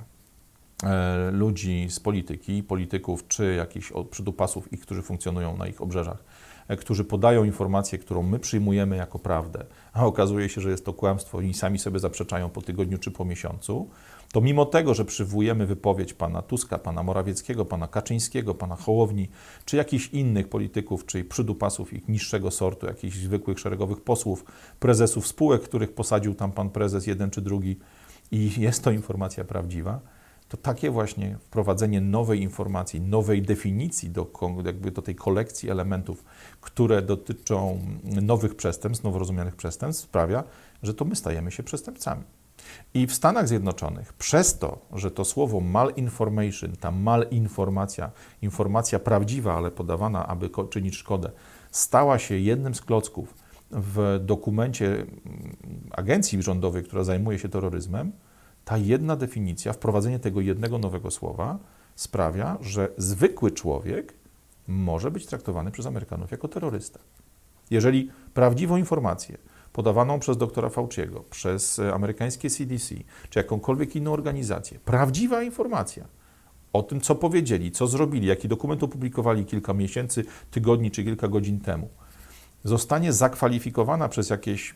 e, 0.83 1.31
ludzi 1.31 1.87
z 1.89 1.99
polityki, 1.99 2.63
polityków 2.63 3.27
czy 3.27 3.55
jakichś 3.55 3.93
przydupasów 4.11 4.73
ich, 4.73 4.81
którzy 4.81 5.01
funkcjonują 5.01 5.57
na 5.57 5.67
ich 5.67 5.81
obrzeżach, 5.81 6.23
E, 6.69 6.77
którzy 6.77 7.03
podają 7.03 7.43
informację, 7.43 7.99
którą 7.99 8.23
my 8.23 8.39
przyjmujemy 8.39 8.95
jako 8.95 9.19
prawdę, 9.19 9.65
a 9.93 10.05
okazuje 10.05 10.49
się, 10.49 10.61
że 10.61 10.69
jest 10.69 10.85
to 10.85 10.93
kłamstwo 10.93 11.41
i 11.41 11.53
sami 11.53 11.79
sobie 11.79 11.99
zaprzeczają 11.99 12.49
po 12.49 12.61
tygodniu 12.61 12.97
czy 12.97 13.11
po 13.11 13.25
miesiącu, 13.25 13.89
to 14.33 14.41
mimo 14.41 14.65
tego, 14.65 14.93
że 14.93 15.05
przywołujemy 15.05 15.65
wypowiedź 15.65 16.13
pana 16.13 16.41
Tuska, 16.41 16.77
pana 16.77 17.03
Morawieckiego, 17.03 17.65
pana 17.65 17.87
Kaczyńskiego, 17.87 18.55
pana 18.55 18.75
Hołowni, 18.75 19.29
czy 19.65 19.77
jakichś 19.77 20.07
innych 20.07 20.49
polityków, 20.49 21.05
czy 21.05 21.23
przydupasów 21.23 21.93
ich 21.93 22.07
niższego 22.07 22.51
sortu, 22.51 22.85
jakichś 22.85 23.17
zwykłych 23.17 23.59
szeregowych 23.59 24.01
posłów, 24.01 24.45
prezesów 24.79 25.27
spółek, 25.27 25.61
których 25.61 25.93
posadził 25.93 26.35
tam 26.35 26.51
pan 26.51 26.69
prezes 26.69 27.07
jeden 27.07 27.29
czy 27.29 27.41
drugi 27.41 27.79
i 28.31 28.61
jest 28.61 28.83
to 28.83 28.91
informacja 28.91 29.43
prawdziwa, 29.43 29.99
to 30.49 30.57
takie 30.57 30.91
właśnie 30.91 31.37
wprowadzenie 31.39 32.01
nowej 32.01 32.41
informacji, 32.41 33.01
nowej 33.01 33.41
definicji 33.41 34.09
do, 34.09 34.31
jakby 34.65 34.91
do 34.91 35.01
tej 35.01 35.15
kolekcji 35.15 35.69
elementów, 35.69 36.25
które 36.61 37.01
dotyczą 37.01 37.79
nowych 38.03 38.55
przestępstw, 38.55 39.03
nowo 39.03 39.19
rozumianych 39.19 39.55
przestępstw, 39.55 40.03
sprawia, 40.03 40.43
że 40.83 40.93
to 40.93 41.05
my 41.05 41.15
stajemy 41.15 41.51
się 41.51 41.63
przestępcami. 41.63 42.23
I 42.93 43.07
w 43.07 43.13
Stanach 43.13 43.47
Zjednoczonych, 43.47 44.13
przez 44.13 44.59
to, 44.59 44.85
że 44.93 45.11
to 45.11 45.25
słowo 45.25 45.59
malinformation, 45.59 46.75
ta 46.79 46.91
malinformacja, 46.91 48.11
informacja 48.41 48.99
prawdziwa, 48.99 49.57
ale 49.57 49.71
podawana, 49.71 50.27
aby 50.27 50.49
czynić 50.69 50.95
szkodę, 50.95 51.31
stała 51.71 52.19
się 52.19 52.37
jednym 52.37 52.75
z 52.75 52.81
klocków 52.81 53.33
w 53.71 54.19
dokumencie 54.21 54.87
mm, 54.87 55.07
agencji 55.91 56.41
rządowej, 56.41 56.83
która 56.83 57.03
zajmuje 57.03 57.39
się 57.39 57.49
terroryzmem, 57.49 58.11
ta 58.65 58.77
jedna 58.77 59.15
definicja, 59.15 59.73
wprowadzenie 59.73 60.19
tego 60.19 60.41
jednego 60.41 60.77
nowego 60.77 61.11
słowa 61.11 61.59
sprawia, 61.95 62.57
że 62.61 62.89
zwykły 62.97 63.51
człowiek 63.51 64.13
może 64.67 65.11
być 65.11 65.25
traktowany 65.25 65.71
przez 65.71 65.85
Amerykanów 65.85 66.31
jako 66.31 66.47
terrorysta. 66.47 66.99
Jeżeli 67.71 68.11
prawdziwą 68.33 68.77
informację 68.77 69.37
podawaną 69.79 70.19
przez 70.19 70.37
doktora 70.37 70.69
Fauciego, 70.69 71.23
przez 71.29 71.79
e, 71.79 71.93
amerykańskie 71.93 72.49
CDC, 72.49 72.95
czy 73.29 73.39
jakąkolwiek 73.39 73.95
inną 73.95 74.13
organizację, 74.13 74.79
prawdziwa 74.79 75.43
informacja 75.43 76.05
o 76.73 76.83
tym, 76.83 77.01
co 77.01 77.15
powiedzieli, 77.15 77.71
co 77.71 77.87
zrobili, 77.87 78.27
jaki 78.27 78.47
dokument 78.47 78.83
opublikowali 78.83 79.45
kilka 79.45 79.73
miesięcy, 79.73 80.25
tygodni 80.51 80.91
czy 80.91 81.03
kilka 81.03 81.27
godzin 81.27 81.59
temu, 81.59 81.89
zostanie 82.63 83.13
zakwalifikowana 83.13 84.09
przez 84.09 84.29
jakieś 84.29 84.75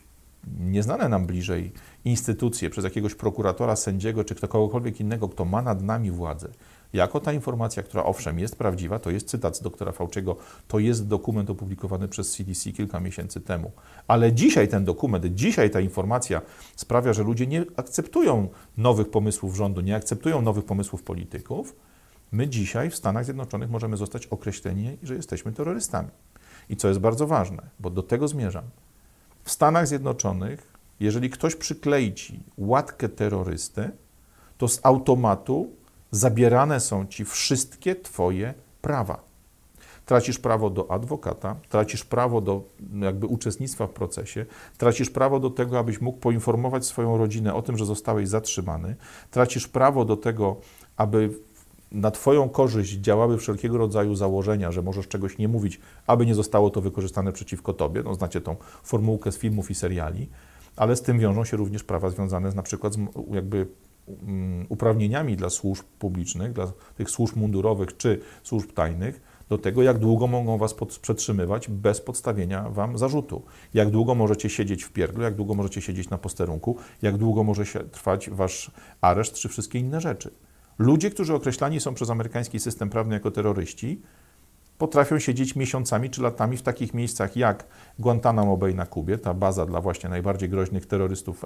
nieznane 0.60 1.08
nam 1.08 1.26
bliżej 1.26 1.72
instytucje, 2.04 2.70
przez 2.70 2.84
jakiegoś 2.84 3.14
prokuratora, 3.14 3.76
sędziego 3.76 4.24
czy 4.24 4.34
ktokolwiek 4.34 5.00
innego, 5.00 5.28
kto 5.28 5.44
ma 5.44 5.62
nad 5.62 5.82
nami 5.82 6.10
władzę, 6.10 6.48
jako 6.94 7.20
ta 7.20 7.32
informacja, 7.32 7.82
która 7.82 8.04
owszem 8.04 8.38
jest 8.38 8.56
prawdziwa, 8.56 8.98
to 8.98 9.10
jest 9.10 9.28
cytat 9.28 9.56
z 9.56 9.60
doktora 9.60 9.92
Fauciego, 9.92 10.36
to 10.68 10.78
jest 10.78 11.08
dokument 11.08 11.50
opublikowany 11.50 12.08
przez 12.08 12.32
CDC 12.32 12.72
kilka 12.72 13.00
miesięcy 13.00 13.40
temu. 13.40 13.72
Ale 14.08 14.32
dzisiaj 14.32 14.68
ten 14.68 14.84
dokument, 14.84 15.26
dzisiaj 15.26 15.70
ta 15.70 15.80
informacja 15.80 16.42
sprawia, 16.76 17.12
że 17.12 17.22
ludzie 17.22 17.46
nie 17.46 17.64
akceptują 17.76 18.48
nowych 18.76 19.10
pomysłów 19.10 19.56
rządu, 19.56 19.80
nie 19.80 19.96
akceptują 19.96 20.42
nowych 20.42 20.64
pomysłów 20.64 21.02
polityków. 21.02 21.76
My 22.32 22.48
dzisiaj 22.48 22.90
w 22.90 22.96
Stanach 22.96 23.24
Zjednoczonych 23.24 23.70
możemy 23.70 23.96
zostać 23.96 24.26
określeni, 24.26 24.96
że 25.02 25.14
jesteśmy 25.14 25.52
terrorystami. 25.52 26.08
I 26.68 26.76
co 26.76 26.88
jest 26.88 27.00
bardzo 27.00 27.26
ważne, 27.26 27.62
bo 27.80 27.90
do 27.90 28.02
tego 28.02 28.28
zmierzam. 28.28 28.64
W 29.44 29.50
Stanach 29.50 29.88
Zjednoczonych, 29.88 30.72
jeżeli 31.00 31.30
ktoś 31.30 31.56
przyklei 31.56 32.14
ci 32.14 32.40
łatkę 32.58 33.08
terrorysty, 33.08 33.90
to 34.58 34.68
z 34.68 34.80
automatu 34.82 35.70
zabierane 36.14 36.80
są 36.80 37.06
ci 37.06 37.24
wszystkie 37.24 37.96
Twoje 37.96 38.54
prawa. 38.82 39.24
Tracisz 40.06 40.38
prawo 40.38 40.70
do 40.70 40.90
adwokata, 40.90 41.56
tracisz 41.68 42.04
prawo 42.04 42.40
do 42.40 42.62
jakby 43.00 43.26
uczestnictwa 43.26 43.86
w 43.86 43.90
procesie, 43.90 44.46
tracisz 44.78 45.10
prawo 45.10 45.40
do 45.40 45.50
tego, 45.50 45.78
abyś 45.78 46.00
mógł 46.00 46.18
poinformować 46.18 46.86
swoją 46.86 47.18
rodzinę 47.18 47.54
o 47.54 47.62
tym, 47.62 47.76
że 47.76 47.86
zostałeś 47.86 48.28
zatrzymany, 48.28 48.96
tracisz 49.30 49.68
prawo 49.68 50.04
do 50.04 50.16
tego, 50.16 50.56
aby 50.96 51.30
na 51.92 52.10
Twoją 52.10 52.48
korzyść 52.48 52.92
działały 52.92 53.38
wszelkiego 53.38 53.78
rodzaju 53.78 54.14
założenia, 54.14 54.72
że 54.72 54.82
możesz 54.82 55.08
czegoś 55.08 55.38
nie 55.38 55.48
mówić, 55.48 55.80
aby 56.06 56.26
nie 56.26 56.34
zostało 56.34 56.70
to 56.70 56.80
wykorzystane 56.80 57.32
przeciwko 57.32 57.72
Tobie. 57.72 58.02
No, 58.02 58.14
znacie 58.14 58.40
tą 58.40 58.56
formułkę 58.82 59.32
z 59.32 59.38
filmów 59.38 59.70
i 59.70 59.74
seriali, 59.74 60.28
ale 60.76 60.96
z 60.96 61.02
tym 61.02 61.18
wiążą 61.18 61.44
się 61.44 61.56
również 61.56 61.84
prawa 61.84 62.10
związane 62.10 62.50
z 62.50 62.54
na 62.54 62.62
przykład 62.62 62.94
z 62.94 62.98
jakby 63.30 63.66
uprawnieniami 64.68 65.36
dla 65.36 65.50
służb 65.50 65.84
publicznych, 65.98 66.52
dla 66.52 66.72
tych 66.96 67.10
służb 67.10 67.36
mundurowych 67.36 67.96
czy 67.96 68.20
służb 68.42 68.72
tajnych, 68.72 69.20
do 69.48 69.58
tego, 69.58 69.82
jak 69.82 69.98
długo 69.98 70.26
mogą 70.26 70.58
Was 70.58 70.74
przetrzymywać 71.00 71.68
bez 71.68 72.00
podstawienia 72.00 72.70
Wam 72.70 72.98
zarzutu. 72.98 73.42
Jak 73.74 73.90
długo 73.90 74.14
możecie 74.14 74.50
siedzieć 74.50 74.84
w 74.84 74.92
pierdlu, 74.92 75.22
jak 75.22 75.34
długo 75.34 75.54
możecie 75.54 75.82
siedzieć 75.82 76.10
na 76.10 76.18
posterunku, 76.18 76.76
jak 77.02 77.16
długo 77.16 77.44
może 77.44 77.66
się 77.66 77.80
trwać 77.80 78.30
Wasz 78.30 78.70
areszt, 79.00 79.34
czy 79.34 79.48
wszystkie 79.48 79.78
inne 79.78 80.00
rzeczy. 80.00 80.30
Ludzie, 80.78 81.10
którzy 81.10 81.34
określani 81.34 81.80
są 81.80 81.94
przez 81.94 82.10
amerykański 82.10 82.60
system 82.60 82.90
prawny 82.90 83.14
jako 83.14 83.30
terroryści, 83.30 84.02
potrafią 84.78 85.18
siedzieć 85.18 85.56
miesiącami 85.56 86.10
czy 86.10 86.22
latami 86.22 86.56
w 86.56 86.62
takich 86.62 86.94
miejscach 86.94 87.36
jak 87.36 87.66
Guantanamo 87.98 88.56
Bay 88.56 88.74
na 88.74 88.86
Kubie, 88.86 89.18
ta 89.18 89.34
baza 89.34 89.66
dla 89.66 89.80
właśnie 89.80 90.08
najbardziej 90.08 90.48
groźnych 90.48 90.86
terrorystów 90.86 91.44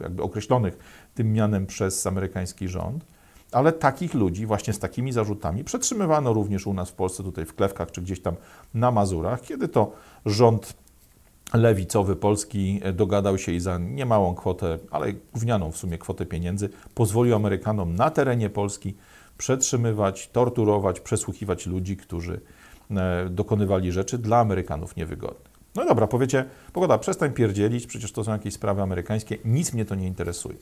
jakby 0.00 0.22
określonych 0.22 0.78
tym 1.14 1.32
mianem 1.32 1.66
przez 1.66 2.06
amerykański 2.06 2.68
rząd. 2.68 3.04
Ale 3.52 3.72
takich 3.72 4.14
ludzi 4.14 4.46
właśnie 4.46 4.72
z 4.72 4.78
takimi 4.78 5.12
zarzutami 5.12 5.64
przetrzymywano 5.64 6.32
również 6.32 6.66
u 6.66 6.74
nas 6.74 6.90
w 6.90 6.92
Polsce, 6.92 7.22
tutaj 7.22 7.44
w 7.44 7.54
Klewkach 7.54 7.90
czy 7.90 8.02
gdzieś 8.02 8.20
tam 8.20 8.34
na 8.74 8.90
Mazurach, 8.90 9.42
kiedy 9.42 9.68
to 9.68 9.92
rząd 10.26 10.74
lewicowy 11.54 12.16
Polski 12.16 12.80
dogadał 12.94 13.38
się 13.38 13.52
i 13.52 13.60
za 13.60 13.78
niemałą 13.78 14.34
kwotę, 14.34 14.78
ale 14.90 15.12
gównianą 15.12 15.72
w 15.72 15.76
sumie 15.76 15.98
kwotę 15.98 16.26
pieniędzy, 16.26 16.68
pozwolił 16.94 17.34
Amerykanom 17.34 17.94
na 17.94 18.10
terenie 18.10 18.50
Polski 18.50 18.94
przetrzymywać, 19.38 20.28
torturować, 20.28 21.00
przesłuchiwać 21.00 21.66
ludzi, 21.66 21.96
którzy 21.96 22.40
E, 22.40 22.57
dokonywali 23.30 23.92
rzeczy 23.92 24.18
dla 24.18 24.38
Amerykanów 24.38 24.96
niewygodnych. 24.96 25.58
No 25.74 25.84
dobra, 25.84 26.06
powiecie, 26.06 26.44
pogoda, 26.72 26.98
przestań 26.98 27.32
pierdzielić, 27.32 27.86
przecież 27.86 28.12
to 28.12 28.24
są 28.24 28.32
jakieś 28.32 28.54
sprawy 28.54 28.82
amerykańskie, 28.82 29.38
nic 29.44 29.72
mnie 29.72 29.84
to 29.84 29.94
nie 29.94 30.06
interesuje. 30.06 30.56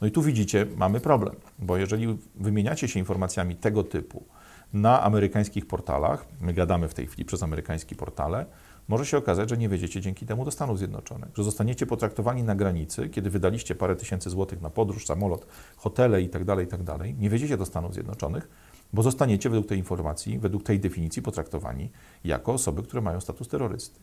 No 0.00 0.06
i 0.06 0.10
tu 0.10 0.22
widzicie, 0.22 0.66
mamy 0.76 1.00
problem, 1.00 1.36
bo 1.58 1.76
jeżeli 1.76 2.18
wymieniacie 2.34 2.88
się 2.88 2.98
informacjami 2.98 3.56
tego 3.56 3.84
typu 3.84 4.24
na 4.72 5.02
amerykańskich 5.02 5.66
portalach, 5.66 6.26
my 6.40 6.52
gadamy 6.52 6.88
w 6.88 6.94
tej 6.94 7.06
chwili 7.06 7.24
przez 7.24 7.42
amerykańskie 7.42 7.96
portale, 7.96 8.46
może 8.88 9.06
się 9.06 9.16
okazać, 9.16 9.50
że 9.50 9.56
nie 9.56 9.68
wejdziecie 9.68 10.00
dzięki 10.00 10.26
temu 10.26 10.44
do 10.44 10.50
Stanów 10.50 10.78
Zjednoczonych, 10.78 11.30
że 11.36 11.44
zostaniecie 11.44 11.86
potraktowani 11.86 12.42
na 12.42 12.54
granicy, 12.54 13.08
kiedy 13.08 13.30
wydaliście 13.30 13.74
parę 13.74 13.96
tysięcy 13.96 14.30
złotych 14.30 14.60
na 14.60 14.70
podróż, 14.70 15.06
samolot, 15.06 15.46
hotele 15.76 16.22
itd., 16.22 16.44
tak 16.44 16.58
itd., 16.58 16.84
tak 16.98 17.18
nie 17.18 17.30
wejdziecie 17.30 17.56
do 17.56 17.66
Stanów 17.66 17.94
Zjednoczonych, 17.94 18.48
bo 18.92 19.02
zostaniecie 19.02 19.50
według 19.50 19.66
tej 19.68 19.78
informacji, 19.78 20.38
według 20.38 20.62
tej 20.62 20.80
definicji 20.80 21.22
potraktowani 21.22 21.90
jako 22.24 22.52
osoby, 22.52 22.82
które 22.82 23.02
mają 23.02 23.20
status 23.20 23.48
terrorysty. 23.48 24.00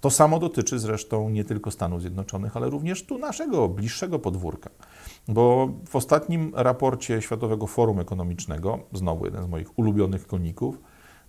To 0.00 0.10
samo 0.10 0.38
dotyczy 0.38 0.78
zresztą 0.78 1.30
nie 1.30 1.44
tylko 1.44 1.70
Stanów 1.70 2.00
Zjednoczonych, 2.00 2.56
ale 2.56 2.70
również 2.70 3.02
tu 3.06 3.18
naszego 3.18 3.68
bliższego 3.68 4.18
podwórka. 4.18 4.70
Bo 5.28 5.70
w 5.88 5.96
ostatnim 5.96 6.52
raporcie 6.54 7.22
Światowego 7.22 7.66
Forum 7.66 8.00
Ekonomicznego, 8.00 8.78
znowu 8.92 9.24
jeden 9.24 9.44
z 9.44 9.48
moich 9.48 9.78
ulubionych 9.78 10.26
koników, 10.26 10.80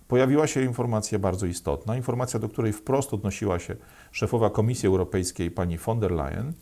pojawiła 0.08 0.46
się 0.46 0.62
informacja 0.62 1.18
bardzo 1.18 1.46
istotna, 1.46 1.96
informacja, 1.96 2.40
do 2.40 2.48
której 2.48 2.72
wprost 2.72 3.14
odnosiła 3.14 3.58
się 3.58 3.76
szefowa 4.12 4.50
Komisji 4.50 4.86
Europejskiej 4.86 5.50
pani 5.50 5.78
von 5.78 6.00
der 6.00 6.10
Leyen, 6.10 6.52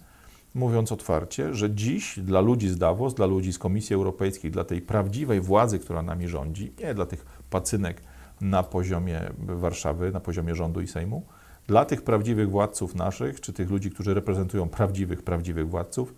mówiąc 0.55 0.93
otwarcie, 0.93 1.55
że 1.55 1.71
dziś 1.71 2.19
dla 2.19 2.41
ludzi 2.41 2.69
z 2.69 2.79
Davos, 2.79 3.15
dla 3.15 3.27
ludzi 3.27 3.53
z 3.53 3.59
Komisji 3.59 3.95
Europejskiej, 3.95 4.51
dla 4.51 4.65
tej 4.65 4.83
prawdziwej 4.83 5.41
władzy, 5.41 5.79
która 5.79 6.03
nami 6.03 6.29
rządzi, 6.29 6.73
nie 6.79 6.95
dla 6.95 7.07
tych 7.07 7.27
pacynek 7.51 8.03
na 8.41 8.63
poziomie 8.63 9.21
Warszawy, 9.39 10.13
na 10.13 10.21
poziomie 10.21 10.55
rządu 10.55 10.81
i 10.81 10.89
Sejmu, 10.89 11.27
dla 11.67 11.85
tych 11.85 12.03
prawdziwych 12.03 12.51
władców 12.51 12.95
naszych, 12.95 13.41
czy 13.41 13.53
tych 13.53 13.71
ludzi, 13.71 13.91
którzy 13.91 14.15
reprezentują 14.15 14.69
prawdziwych, 14.69 15.23
prawdziwych 15.23 15.69
władców, 15.69 16.15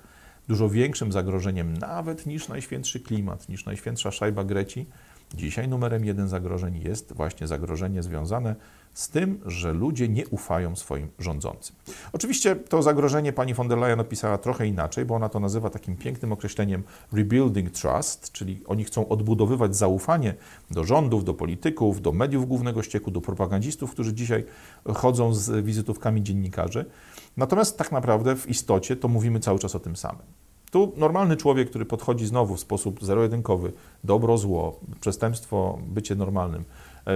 dużo 0.49 0.68
większym 0.68 1.12
zagrożeniem 1.12 1.76
nawet 1.76 2.26
niż 2.26 2.49
najświętszy 2.49 3.00
klimat, 3.00 3.49
niż 3.49 3.66
najświętsza 3.66 4.10
szajba 4.10 4.44
Greci, 4.44 4.87
dzisiaj 5.34 5.68
numerem 5.68 6.04
jeden 6.04 6.28
zagrożeń 6.28 6.80
jest 6.84 7.12
właśnie 7.12 7.46
zagrożenie 7.46 8.02
związane 8.02 8.56
z 8.94 9.09
tym, 9.09 9.40
że 9.47 9.73
ludzie 9.73 10.09
nie 10.09 10.26
ufają 10.26 10.76
swoim 10.76 11.09
rządzącym. 11.18 11.76
Oczywiście 12.12 12.56
to 12.56 12.82
zagrożenie 12.82 13.32
pani 13.32 13.54
von 13.54 13.68
der 13.68 13.78
Leyen 13.78 14.00
opisała 14.00 14.38
trochę 14.38 14.66
inaczej, 14.66 15.04
bo 15.04 15.14
ona 15.14 15.28
to 15.28 15.40
nazywa 15.40 15.70
takim 15.70 15.97
pięknym 15.97 16.32
określeniem 16.32 16.82
rebuilding 17.12 17.70
trust, 17.70 18.32
czyli 18.32 18.61
oni 18.66 18.85
chcą 18.85 19.09
odbudowywać 19.09 19.76
zaufanie 19.76 20.35
do 20.70 20.85
rządów, 20.85 21.25
do 21.25 21.35
polityków, 21.35 22.02
do 22.02 22.12
mediów 22.12 22.49
głównego 22.49 22.82
ścieku, 22.82 23.11
do 23.11 23.20
propagandzistów, 23.20 23.90
którzy 23.90 24.14
dzisiaj 24.14 24.44
chodzą 24.94 25.35
z 25.35 25.64
wizytówkami 25.64 26.23
dziennikarzy. 26.23 26.85
Natomiast 27.37 27.78
tak 27.78 27.92
naprawdę 27.92 28.37
w 28.37 28.49
istocie 28.49 28.97
to 28.97 29.09
mówimy 29.09 29.40
cały 29.40 29.59
czas 29.59 29.75
o 29.75 29.80
tym 29.80 29.97
samym. 29.97 30.23
Tu 30.70 30.92
normalny 30.97 31.37
człowiek, 31.37 31.70
który 31.70 31.85
podchodzi 31.85 32.26
znowu 32.26 32.56
w 32.56 32.61
sposób 32.61 33.04
zero-jedynkowy, 33.04 33.73
dobro, 34.04 34.38
zło, 34.38 34.80
przestępstwo, 35.00 35.78
bycie 35.87 36.14
normalnym, 36.14 36.64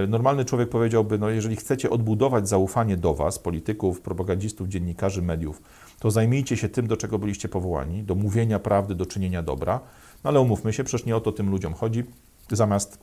normalny 0.07 0.45
człowiek 0.45 0.69
powiedziałby, 0.69 1.17
no 1.17 1.29
jeżeli 1.29 1.55
chcecie 1.55 1.89
odbudować 1.89 2.49
zaufanie 2.49 2.97
do 2.97 3.13
Was, 3.13 3.39
polityków, 3.39 4.01
propagandistów, 4.01 4.67
dziennikarzy, 4.67 5.21
mediów, 5.21 5.61
to 5.99 6.11
zajmijcie 6.11 6.57
się 6.57 6.69
tym, 6.69 6.87
do 6.87 6.97
czego 6.97 7.19
byliście 7.19 7.49
powołani, 7.49 8.03
do 8.03 8.15
mówienia 8.15 8.59
prawdy, 8.59 8.95
do 8.95 9.05
czynienia 9.05 9.43
dobra. 9.43 9.79
No 10.23 10.29
ale 10.29 10.39
umówmy 10.39 10.73
się, 10.73 10.83
przecież 10.83 11.05
nie 11.05 11.15
o 11.15 11.21
to 11.21 11.31
tym 11.31 11.49
ludziom 11.49 11.73
chodzi. 11.73 12.03
Zamiast 12.51 12.99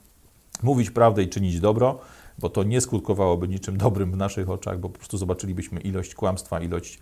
mówić 0.63 0.91
prawdę 0.91 1.23
i 1.23 1.29
czynić 1.29 1.61
dobro, 1.61 1.99
bo 2.39 2.49
to 2.49 2.63
nie 2.63 2.81
skutkowałoby 2.81 3.49
niczym 3.49 3.77
dobrym 3.77 4.13
w 4.13 4.17
naszych 4.17 4.51
oczach, 4.51 4.81
bo 4.81 4.89
po 4.89 4.99
prostu 4.99 5.19
zobaczylibyśmy 5.19 5.81
ilość 5.81 6.15
kłamstwa, 6.15 6.61
ilość 6.61 6.99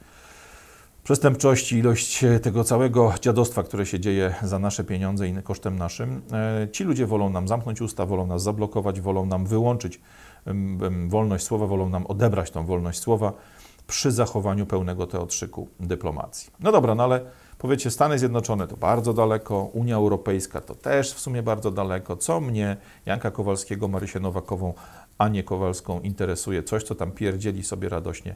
przestępczości, 1.10 1.76
ilość 1.76 2.24
tego 2.42 2.64
całego 2.64 3.12
dziadostwa, 3.20 3.62
które 3.62 3.86
się 3.86 4.00
dzieje 4.00 4.34
za 4.42 4.58
nasze 4.58 4.84
pieniądze 4.84 5.28
i 5.28 5.42
kosztem 5.42 5.78
naszym, 5.78 6.22
e, 6.32 6.68
ci 6.72 6.84
ludzie 6.84 7.06
wolą 7.06 7.30
nam 7.30 7.48
zamknąć 7.48 7.80
usta, 7.80 8.06
wolą 8.06 8.26
nas 8.26 8.42
zablokować, 8.42 9.00
wolą 9.00 9.26
nam 9.26 9.46
wyłączyć 9.46 10.00
wolność 11.08 11.44
słowa, 11.44 11.66
wolą 11.66 11.88
nam 11.88 12.06
odebrać 12.06 12.50
tą 12.50 12.66
wolność 12.66 13.00
słowa 13.00 13.32
przy 13.86 14.12
zachowaniu 14.12 14.66
pełnego 14.66 15.06
teotrzyku 15.06 15.68
dyplomacji. 15.80 16.50
No 16.60 16.72
dobra, 16.72 16.94
no 16.94 17.04
ale 17.04 17.20
powiecie, 17.58 17.90
Stany 17.90 18.18
Zjednoczone 18.18 18.66
to 18.66 18.76
bardzo 18.76 19.12
daleko, 19.14 19.64
Unia 19.64 19.96
Europejska 19.96 20.60
to 20.60 20.74
też 20.74 21.14
w 21.14 21.20
sumie 21.20 21.42
bardzo 21.42 21.70
daleko. 21.70 22.16
Co 22.16 22.40
mnie, 22.40 22.76
Janka 23.06 23.30
Kowalskiego, 23.30 23.88
Marysię 23.88 24.20
Nowakową, 24.20 24.74
Anię 25.18 25.42
Kowalską 25.44 26.00
interesuje? 26.00 26.62
Coś, 26.62 26.82
co 26.82 26.94
tam 26.94 27.12
pierdzieli 27.12 27.62
sobie 27.62 27.88
radośnie 27.88 28.34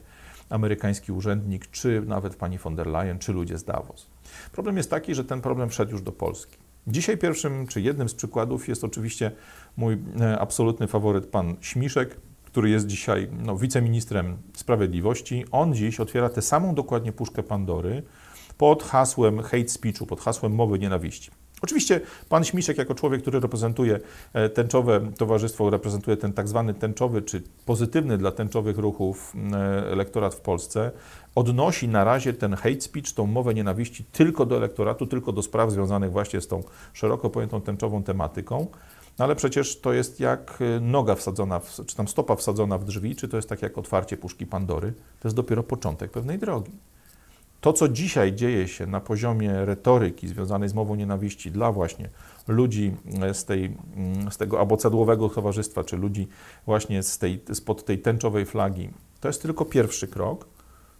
amerykański 0.49 1.11
urzędnik, 1.11 1.71
czy 1.71 2.01
nawet 2.05 2.35
pani 2.35 2.57
von 2.57 2.75
der 2.75 2.87
Leyen, 2.87 3.19
czy 3.19 3.33
ludzie 3.33 3.57
z 3.57 3.63
Davos. 3.63 4.07
Problem 4.51 4.77
jest 4.77 4.89
taki, 4.89 5.15
że 5.15 5.23
ten 5.23 5.41
problem 5.41 5.69
wszedł 5.69 5.91
już 5.91 6.01
do 6.01 6.11
Polski. 6.11 6.57
Dzisiaj 6.87 7.17
pierwszym, 7.17 7.67
czy 7.67 7.81
jednym 7.81 8.09
z 8.09 8.13
przykładów 8.13 8.67
jest 8.67 8.83
oczywiście 8.83 9.31
mój 9.77 9.97
e, 10.21 10.39
absolutny 10.39 10.87
faworyt, 10.87 11.27
pan 11.27 11.55
Śmiszek, 11.61 12.17
który 12.45 12.69
jest 12.69 12.87
dzisiaj 12.87 13.27
no, 13.31 13.57
wiceministrem 13.57 14.37
sprawiedliwości. 14.53 15.45
On 15.51 15.75
dziś 15.75 15.99
otwiera 15.99 16.29
tę 16.29 16.41
samą 16.41 16.75
dokładnie 16.75 17.11
puszkę 17.11 17.43
Pandory 17.43 18.03
pod 18.57 18.83
hasłem 18.83 19.41
hate 19.41 19.67
speechu, 19.67 20.05
pod 20.05 20.21
hasłem 20.21 20.55
mowy 20.55 20.79
nienawiści. 20.79 21.31
Oczywiście 21.61 22.01
pan 22.29 22.43
Śmiszek, 22.43 22.77
jako 22.77 22.95
człowiek, 22.95 23.21
który 23.21 23.39
reprezentuje 23.39 23.99
e, 24.33 24.49
tęczowe 24.49 25.01
towarzystwo, 25.17 25.69
reprezentuje 25.69 26.17
ten 26.17 26.33
tak 26.33 26.47
zwany 26.47 26.73
tęczowy, 26.73 27.21
czy 27.21 27.41
pozytywny 27.65 28.17
dla 28.17 28.31
tęczowych 28.31 28.77
ruchów 28.77 29.33
e, 29.53 29.91
elektorat 29.91 30.35
w 30.35 30.39
Polsce, 30.39 30.91
odnosi 31.35 31.87
na 31.87 32.03
razie 32.03 32.33
ten 32.33 32.53
hate 32.53 32.81
speech, 32.81 33.13
tą 33.13 33.25
mowę 33.25 33.53
nienawiści 33.53 34.03
tylko 34.03 34.45
do 34.45 34.57
elektoratu, 34.57 35.07
tylko 35.07 35.31
do 35.31 35.41
spraw 35.41 35.71
związanych 35.71 36.11
właśnie 36.11 36.41
z 36.41 36.47
tą 36.47 36.63
szeroko 36.93 37.29
pojętą 37.29 37.61
tęczową 37.61 38.03
tematyką. 38.03 38.67
No 39.19 39.25
ale 39.25 39.35
przecież 39.35 39.79
to 39.81 39.93
jest 39.93 40.19
jak 40.19 40.57
e, 40.61 40.79
noga 40.79 41.15
wsadzona, 41.15 41.59
w, 41.59 41.85
czy 41.85 41.95
tam 41.95 42.07
stopa 42.07 42.35
wsadzona 42.35 42.77
w 42.77 42.85
drzwi, 42.85 43.15
czy 43.15 43.27
to 43.27 43.37
jest 43.37 43.49
tak 43.49 43.61
jak 43.61 43.77
otwarcie 43.77 44.17
puszki 44.17 44.45
Pandory. 44.45 44.93
To 45.19 45.27
jest 45.27 45.35
dopiero 45.35 45.63
początek 45.63 46.11
pewnej 46.11 46.39
drogi. 46.39 46.71
To, 47.65 47.73
co 47.73 47.89
dzisiaj 47.89 48.33
dzieje 48.33 48.67
się 48.67 48.85
na 48.85 49.01
poziomie 49.01 49.65
retoryki 49.65 50.27
związanej 50.27 50.69
z 50.69 50.73
mową 50.73 50.95
nienawiści 50.95 51.51
dla 51.51 51.71
właśnie 51.71 52.09
ludzi 52.47 52.95
e, 53.21 53.33
z, 53.33 53.45
tej, 53.45 53.65
mm, 53.95 54.31
z 54.31 54.37
tego 54.37 54.59
abocadłowego 54.59 55.29
towarzystwa, 55.29 55.83
czy 55.83 55.97
ludzi 55.97 56.27
właśnie 56.65 57.03
z 57.03 57.17
tej, 57.17 57.41
spod 57.53 57.85
tej 57.85 57.99
tęczowej 57.99 58.45
flagi, 58.45 58.89
to 59.19 59.27
jest 59.27 59.41
tylko 59.41 59.65
pierwszy 59.65 60.07
krok. 60.07 60.47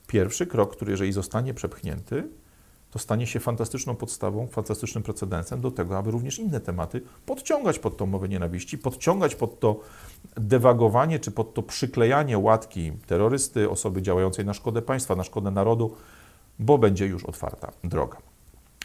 Pierwszy 0.08 0.48
krok, 0.48 0.76
który 0.76 0.92
jeżeli 0.92 1.12
zostanie 1.12 1.54
przepchnięty, 1.54 2.28
to 2.92 3.00
stanie 3.00 3.28
się 3.28 3.40
fantastyczną 3.40 3.96
podstawą, 3.96 4.48
fantastycznym 4.48 5.04
precedensem 5.04 5.62
do 5.62 5.72
tego, 5.72 5.98
aby 5.98 6.12
również 6.12 6.40
inne 6.40 6.60
tematy 6.60 7.02
podciągać 7.26 7.80
pod 7.80 7.98
tą 7.98 8.06
mowę 8.06 8.30
nienawiści, 8.30 8.78
podciągać 8.78 9.36
pod 9.36 9.60
to 9.60 9.80
dewagowanie, 10.38 11.20
czy 11.20 11.32
pod 11.32 11.54
to 11.54 11.64
przyklejanie 11.64 12.38
łatki 12.38 12.92
terrorysty, 13.08 13.70
osoby 13.70 14.02
działającej 14.02 14.46
na 14.46 14.54
szkodę 14.54 14.82
państwa, 14.82 15.16
na 15.16 15.24
szkodę 15.24 15.52
narodu, 15.52 15.96
bo 16.60 16.78
będzie 16.78 17.06
już 17.06 17.24
otwarta 17.24 17.72
droga. 17.84 18.18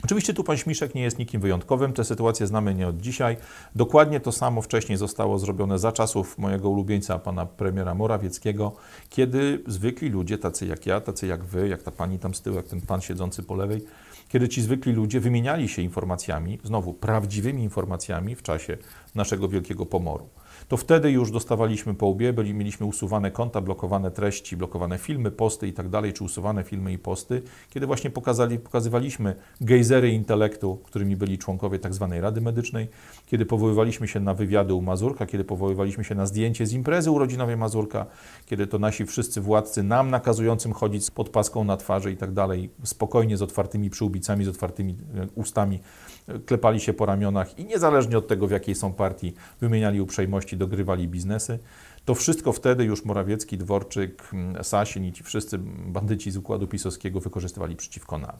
Oczywiście 0.05 0.35
tu 0.35 0.45
pan 0.45 0.57
Śmiszek 0.57 0.95
nie 0.95 1.03
jest 1.03 1.19
nikim 1.19 1.41
wyjątkowym, 1.41 1.93
tę 1.93 2.05
sytuację 2.05 2.47
znamy 2.47 2.75
nie 2.75 2.89
od 2.89 2.97
dzisiaj. 2.97 3.37
Dokładnie 3.75 4.21
to 4.21 4.33
samo 4.33 4.63
wcześniej 4.63 4.99
zostało 4.99 5.39
zrobione 5.39 5.79
za 5.79 5.93
czasów 5.93 6.39
mojego 6.39 6.71
ulubieńca, 6.71 7.19
pana 7.19 7.47
premiera 7.47 7.95
Morawieckiego, 7.95 8.73
kiedy 9.09 9.63
zwykli 9.67 10.09
ludzie, 10.09 10.39
tacy 10.39 10.67
jak 10.67 10.87
ja, 10.87 11.01
tacy 11.01 11.27
jak 11.27 11.45
wy, 11.45 11.69
jak 11.69 11.83
ta 11.83 11.91
pani 11.91 12.19
tam 12.19 12.35
z 12.35 12.43
tyłu, 12.43 12.57
jak 12.57 12.67
ten 12.67 12.81
pan 12.81 13.01
siedzący 13.01 13.43
po 13.43 13.55
lewej, 13.55 13.85
kiedy 14.29 14.49
ci 14.49 14.63
zwykli 14.63 14.93
ludzie 14.93 15.21
wymieniali 15.21 15.69
się 15.69 15.83
informacjami, 15.83 16.59
znowu 16.65 16.95
prawdziwymi 16.95 17.63
informacjami 17.63 18.37
w 18.37 18.43
czasie 18.43 18.77
naszego 19.15 19.49
wielkiego 19.49 19.87
pomoru 19.87 20.29
to 20.71 20.77
wtedy 20.77 21.11
już 21.11 21.31
dostawaliśmy 21.31 21.95
po 21.95 22.07
łbie, 22.07 22.33
byli, 22.33 22.55
mieliśmy 22.55 22.87
usuwane 22.87 23.31
konta, 23.31 23.61
blokowane 23.61 24.11
treści, 24.11 24.57
blokowane 24.57 24.99
filmy, 24.99 25.31
posty 25.31 25.69
i 25.69 25.73
tak 25.73 25.89
dalej, 25.89 26.13
czy 26.13 26.25
usuwane 26.25 26.65
filmy 26.65 26.93
i 26.93 26.99
posty, 26.99 27.43
kiedy 27.71 27.87
właśnie 27.87 28.11
pokazali, 28.11 28.59
pokazywaliśmy 28.59 29.35
gejzery 29.61 30.11
intelektu, 30.11 30.77
którymi 30.85 31.17
byli 31.17 31.39
członkowie 31.39 31.79
tak 31.79 31.95
zwanej 31.95 32.21
Rady 32.21 32.41
Medycznej, 32.41 32.89
kiedy 33.31 33.47
powoływaliśmy 33.47 34.09
się 34.09 34.21
na 34.21 34.35
wywiady 34.35 34.75
u 34.75 34.83
Mazurka, 34.83 35.27
kiedy 35.27 35.45
powoływaliśmy 35.45 36.05
się 36.05 36.15
na 36.15 36.27
zdjęcie 36.27 36.67
z 36.67 36.73
imprezy 36.73 37.11
urodzinowej 37.11 37.57
Mazurka, 37.57 38.07
kiedy 38.47 38.67
to 38.67 38.79
nasi 38.79 39.07
wszyscy 39.07 39.41
władcy 39.41 39.83
nam 39.83 40.11
nakazującym 40.11 40.73
chodzić 40.73 41.11
pod 41.11 41.29
paską 41.29 41.65
na 41.65 41.77
twarzy 41.77 42.13
i 42.13 42.17
tak 42.17 42.33
dalej, 42.33 42.71
spokojnie 42.83 43.37
z 43.37 43.43
otwartymi 43.43 43.91
przyłbicami, 43.91 44.45
z 44.45 44.49
otwartymi 44.49 44.97
e, 45.15 45.27
ustami, 45.35 45.81
e, 46.29 46.39
klepali 46.39 46.81
się 46.81 46.93
po 46.93 47.07
ramionach 47.07 47.59
i 47.59 47.65
niezależnie 47.65 48.19
od 48.19 48.29
tego, 48.29 48.47
w 48.47 48.51
jakiej 48.51 48.75
są 48.75 48.93
partii, 48.93 49.33
wymieniali 49.61 50.01
uprzejmości 50.01 50.57
dogrywali 50.57 51.09
biznesy. 51.09 51.59
To 52.05 52.15
wszystko 52.15 52.53
wtedy 52.53 52.85
już 52.85 53.05
Morawiecki, 53.05 53.59
Dworczyk, 53.59 54.29
mm, 54.33 54.65
Sasin 54.65 55.05
i 55.05 55.13
ci 55.13 55.25
wszyscy 55.25 55.59
bandyci 55.87 56.31
z 56.31 56.37
układu 56.37 56.67
pisowskiego 56.67 57.21
wykorzystywali 57.21 57.77
przeciwko 57.77 58.19
nam. 58.19 58.37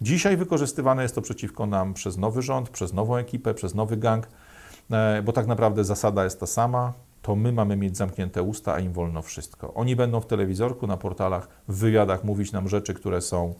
Dzisiaj 0.00 0.36
wykorzystywane 0.36 1.02
jest 1.02 1.14
to 1.14 1.22
przeciwko 1.22 1.66
nam 1.66 1.94
przez 1.94 2.18
nowy 2.18 2.42
rząd, 2.42 2.68
przez 2.68 2.92
nową 2.92 3.16
ekipę, 3.16 3.54
przez 3.54 3.74
nowy 3.74 3.96
gang, 3.96 4.28
e, 4.90 5.22
bo 5.22 5.32
tak 5.32 5.46
naprawdę 5.46 5.84
zasada 5.84 6.24
jest 6.24 6.40
ta 6.40 6.46
sama. 6.46 6.92
To 7.22 7.36
my 7.36 7.52
mamy 7.52 7.76
mieć 7.76 7.96
zamknięte 7.96 8.42
usta, 8.42 8.74
a 8.74 8.80
im 8.80 8.92
wolno 8.92 9.22
wszystko. 9.22 9.74
Oni 9.74 9.96
będą 9.96 10.20
w 10.20 10.26
telewizorku, 10.26 10.86
na 10.86 10.96
portalach, 10.96 11.48
w 11.68 11.76
wywiadach 11.76 12.24
mówić 12.24 12.52
nam 12.52 12.68
rzeczy, 12.68 12.94
które 12.94 13.20
są 13.20 13.54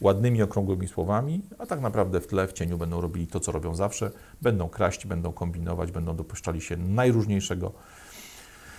ładnymi, 0.00 0.42
okrągłymi 0.42 0.88
słowami, 0.88 1.42
a 1.58 1.66
tak 1.66 1.80
naprawdę 1.80 2.20
w 2.20 2.26
tle, 2.26 2.48
w 2.48 2.52
cieniu 2.52 2.78
będą 2.78 3.00
robili 3.00 3.26
to, 3.26 3.40
co 3.40 3.52
robią 3.52 3.74
zawsze. 3.74 4.10
Będą 4.42 4.68
kraść, 4.68 5.06
będą 5.06 5.32
kombinować, 5.32 5.92
będą 5.92 6.16
dopuszczali 6.16 6.60
się 6.60 6.76
najróżniejszego 6.76 7.72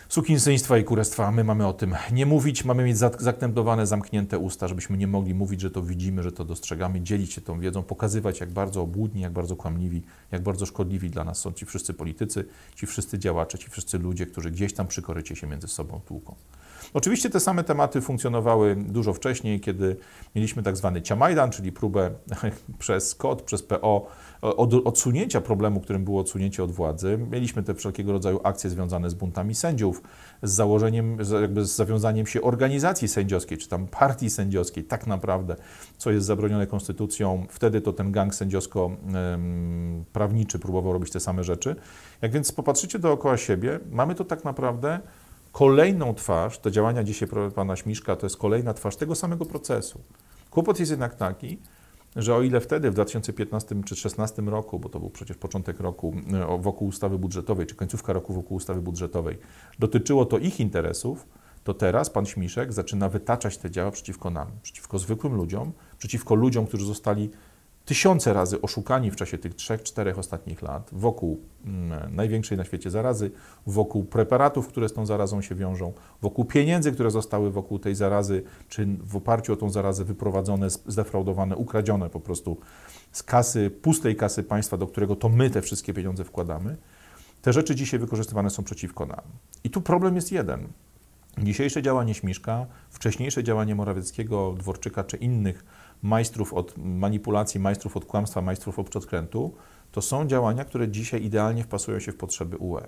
sukinsyństwa 0.09 0.77
i 0.77 0.83
kurestwa. 0.83 1.31
My 1.31 1.43
mamy 1.43 1.67
o 1.67 1.73
tym 1.73 1.95
nie 2.11 2.25
mówić, 2.25 2.65
mamy 2.65 2.83
mieć 2.83 2.97
zaknętowane, 2.97 3.87
zamknięte 3.87 4.39
usta, 4.39 4.67
żebyśmy 4.67 4.97
nie 4.97 5.07
mogli 5.07 5.33
mówić, 5.33 5.61
że 5.61 5.71
to 5.71 5.81
widzimy, 5.81 6.23
że 6.23 6.31
to 6.31 6.45
dostrzegamy, 6.45 7.01
dzielić 7.01 7.33
się 7.33 7.41
tą 7.41 7.59
wiedzą, 7.59 7.83
pokazywać, 7.83 8.39
jak 8.39 8.51
bardzo 8.51 8.81
obłudni, 8.81 9.21
jak 9.21 9.31
bardzo 9.31 9.55
kłamliwi, 9.55 10.01
jak 10.31 10.43
bardzo 10.43 10.65
szkodliwi 10.65 11.09
dla 11.09 11.23
nas 11.23 11.37
są 11.37 11.51
ci 11.51 11.65
wszyscy 11.65 11.93
politycy, 11.93 12.45
ci 12.75 12.87
wszyscy 12.87 13.19
działacze, 13.19 13.57
ci 13.57 13.69
wszyscy 13.69 13.99
ludzie, 13.99 14.25
którzy 14.25 14.51
gdzieś 14.51 14.73
tam 14.73 14.87
przy 14.87 15.01
korycie 15.01 15.35
się 15.35 15.47
między 15.47 15.67
sobą 15.67 16.01
tłuką. 16.07 16.35
Oczywiście 16.93 17.29
te 17.29 17.39
same 17.39 17.63
tematy 17.63 18.01
funkcjonowały 18.01 18.75
dużo 18.75 19.13
wcześniej, 19.13 19.59
kiedy 19.59 19.95
mieliśmy 20.35 20.63
tak 20.63 20.77
zwany 20.77 21.01
Ciamajdan, 21.01 21.51
czyli 21.51 21.71
próbę 21.71 22.11
przez 22.79 23.15
KOD, 23.15 23.41
przez 23.41 23.63
PO 23.63 24.07
od, 24.41 24.73
odsunięcia 24.73 25.41
problemu, 25.41 25.79
którym 25.79 26.03
było 26.03 26.21
odsunięcie 26.21 26.63
od 26.63 26.71
władzy. 26.71 27.19
Mieliśmy 27.31 27.63
te 27.63 27.73
wszelkiego 27.73 28.11
rodzaju 28.11 28.39
akcje 28.43 28.69
związane 28.69 29.09
z 29.09 29.13
buntami 29.13 29.55
sędziów, 29.55 30.01
z 30.43 30.51
założeniem, 30.51 31.17
jakby 31.41 31.65
z 31.65 31.75
zawiązaniem 31.75 32.27
się 32.27 32.41
organizacji 32.41 33.07
sędziowskiej, 33.07 33.57
czy 33.57 33.69
tam 33.69 33.87
partii 33.87 34.29
sędziowskiej, 34.29 34.83
tak 34.83 35.07
naprawdę, 35.07 35.55
co 35.97 36.11
jest 36.11 36.25
zabronione 36.25 36.67
konstytucją. 36.67 37.45
Wtedy 37.49 37.81
to 37.81 37.93
ten 37.93 38.11
gang 38.11 38.35
sędziowsko-prawniczy 38.35 40.59
próbował 40.59 40.93
robić 40.93 41.11
te 41.11 41.19
same 41.19 41.43
rzeczy. 41.43 41.75
Jak 42.21 42.31
więc 42.31 42.51
popatrzycie 42.51 42.99
dookoła 42.99 43.37
siebie, 43.37 43.79
mamy 43.91 44.15
to 44.15 44.25
tak 44.25 44.43
naprawdę 44.43 44.99
kolejną 45.51 46.13
twarz, 46.13 46.59
te 46.59 46.71
działania 46.71 47.03
dzisiaj 47.03 47.29
pana 47.55 47.75
Śmiszka 47.75 48.15
to 48.15 48.25
jest 48.25 48.37
kolejna 48.37 48.73
twarz 48.73 48.95
tego 48.95 49.15
samego 49.15 49.45
procesu. 49.45 49.99
Kłopot 50.51 50.79
jest 50.79 50.91
jednak 50.91 51.15
taki, 51.15 51.59
że 52.15 52.35
o 52.35 52.41
ile 52.41 52.59
wtedy 52.61 52.91
w 52.91 52.93
2015 52.93 53.67
czy 53.69 53.75
2016 53.75 54.41
roku, 54.41 54.79
bo 54.79 54.89
to 54.89 54.99
był 54.99 55.09
przecież 55.09 55.37
początek 55.37 55.79
roku 55.79 56.15
e, 56.33 56.61
wokół 56.61 56.87
ustawy 56.87 57.17
budżetowej, 57.17 57.65
czy 57.65 57.75
końcówka 57.75 58.13
roku 58.13 58.33
wokół 58.33 58.57
ustawy 58.57 58.81
budżetowej, 58.81 59.37
dotyczyło 59.79 60.25
to 60.25 60.37
ich 60.37 60.59
interesów, 60.59 61.27
to 61.63 61.73
teraz 61.73 62.09
pan 62.09 62.25
Śmiszek 62.25 62.73
zaczyna 62.73 63.09
wytaczać 63.09 63.57
te 63.57 63.71
działa 63.71 63.91
przeciwko 63.91 64.29
nam, 64.29 64.47
przeciwko 64.61 64.99
zwykłym 64.99 65.35
ludziom, 65.35 65.71
przeciwko 65.97 66.35
ludziom, 66.35 66.67
którzy 66.67 66.85
zostali 66.85 67.29
tysiące 67.87 68.33
razy 68.33 68.61
oszukani 68.61 69.11
w 69.11 69.15
czasie 69.15 69.37
tych 69.37 69.55
trzech, 69.55 69.83
czterech 69.83 70.19
ostatnich 70.19 70.61
lat 70.61 70.89
wokół 70.91 71.41
mm, 71.65 72.15
największej 72.15 72.57
na 72.57 72.65
świecie 72.65 72.89
zarazy, 72.89 73.31
wokół 73.67 74.03
preparatów, 74.03 74.67
które 74.67 74.89
z 74.89 74.93
tą 74.93 75.05
zarazą 75.05 75.41
się 75.41 75.55
wiążą, 75.55 75.93
wokół 76.21 76.45
pieniędzy, 76.45 76.91
które 76.91 77.11
zostały 77.11 77.51
wokół 77.51 77.79
tej 77.79 77.95
zarazy, 77.95 78.43
czy 78.69 78.87
w 79.03 79.15
oparciu 79.15 79.53
o 79.53 79.55
tą 79.55 79.69
zarazę 79.69 80.03
wyprowadzone, 80.03 80.69
zdefraudowane, 80.69 81.55
ukradzione 81.55 82.09
po 82.09 82.19
prostu 82.19 82.57
z 83.11 83.23
kasy, 83.23 83.69
pustej 83.69 84.15
kasy 84.15 84.43
państwa, 84.43 84.77
do 84.77 84.87
którego 84.87 85.15
to 85.15 85.29
my 85.29 85.49
te 85.49 85.61
wszystkie 85.61 85.93
pieniądze 85.93 86.23
wkładamy. 86.23 86.77
Te 87.41 87.53
rzeczy 87.53 87.75
dzisiaj 87.75 87.99
wykorzystywane 87.99 88.49
są 88.49 88.63
przeciwko 88.63 89.05
nam. 89.05 89.21
I 89.63 89.69
tu 89.69 89.81
problem 89.81 90.15
jest 90.15 90.31
jeden. 90.31 90.67
Dzisiejsze 91.37 91.81
działanie 91.81 92.13
Śmiszka, 92.13 92.65
wcześniejsze 92.89 93.43
działanie 93.43 93.75
Morawieckiego, 93.75 94.55
Dworczyka 94.57 95.03
czy 95.03 95.17
innych 95.17 95.65
majstrów 96.01 96.53
od 96.53 96.73
manipulacji, 96.77 97.59
majstrów 97.59 97.97
od 97.97 98.05
kłamstwa, 98.05 98.41
majstrów 98.41 98.79
od 98.79 98.89
podkrętu, 98.89 99.53
to 99.91 100.01
są 100.01 100.27
działania, 100.27 100.65
które 100.65 100.89
dzisiaj 100.89 101.23
idealnie 101.23 101.63
wpasują 101.63 101.99
się 101.99 102.11
w 102.11 102.17
potrzeby 102.17 102.57
UE. 102.57 102.81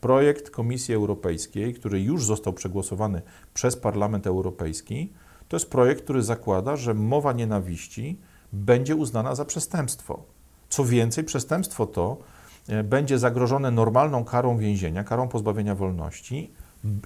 Projekt 0.00 0.50
Komisji 0.50 0.94
Europejskiej, 0.94 1.74
który 1.74 2.02
już 2.02 2.24
został 2.24 2.52
przegłosowany 2.52 3.22
przez 3.54 3.76
Parlament 3.76 4.26
Europejski, 4.26 5.12
to 5.48 5.56
jest 5.56 5.70
projekt, 5.70 6.02
który 6.04 6.22
zakłada, 6.22 6.76
że 6.76 6.94
mowa 6.94 7.32
nienawiści 7.32 8.18
będzie 8.52 8.96
uznana 8.96 9.34
za 9.34 9.44
przestępstwo. 9.44 10.22
Co 10.68 10.84
więcej, 10.84 11.24
przestępstwo 11.24 11.86
to 11.86 12.16
e, 12.68 12.84
będzie 12.84 13.18
zagrożone 13.18 13.70
normalną 13.70 14.24
karą 14.24 14.58
więzienia, 14.58 15.04
karą 15.04 15.28
pozbawienia 15.28 15.74
wolności 15.74 16.50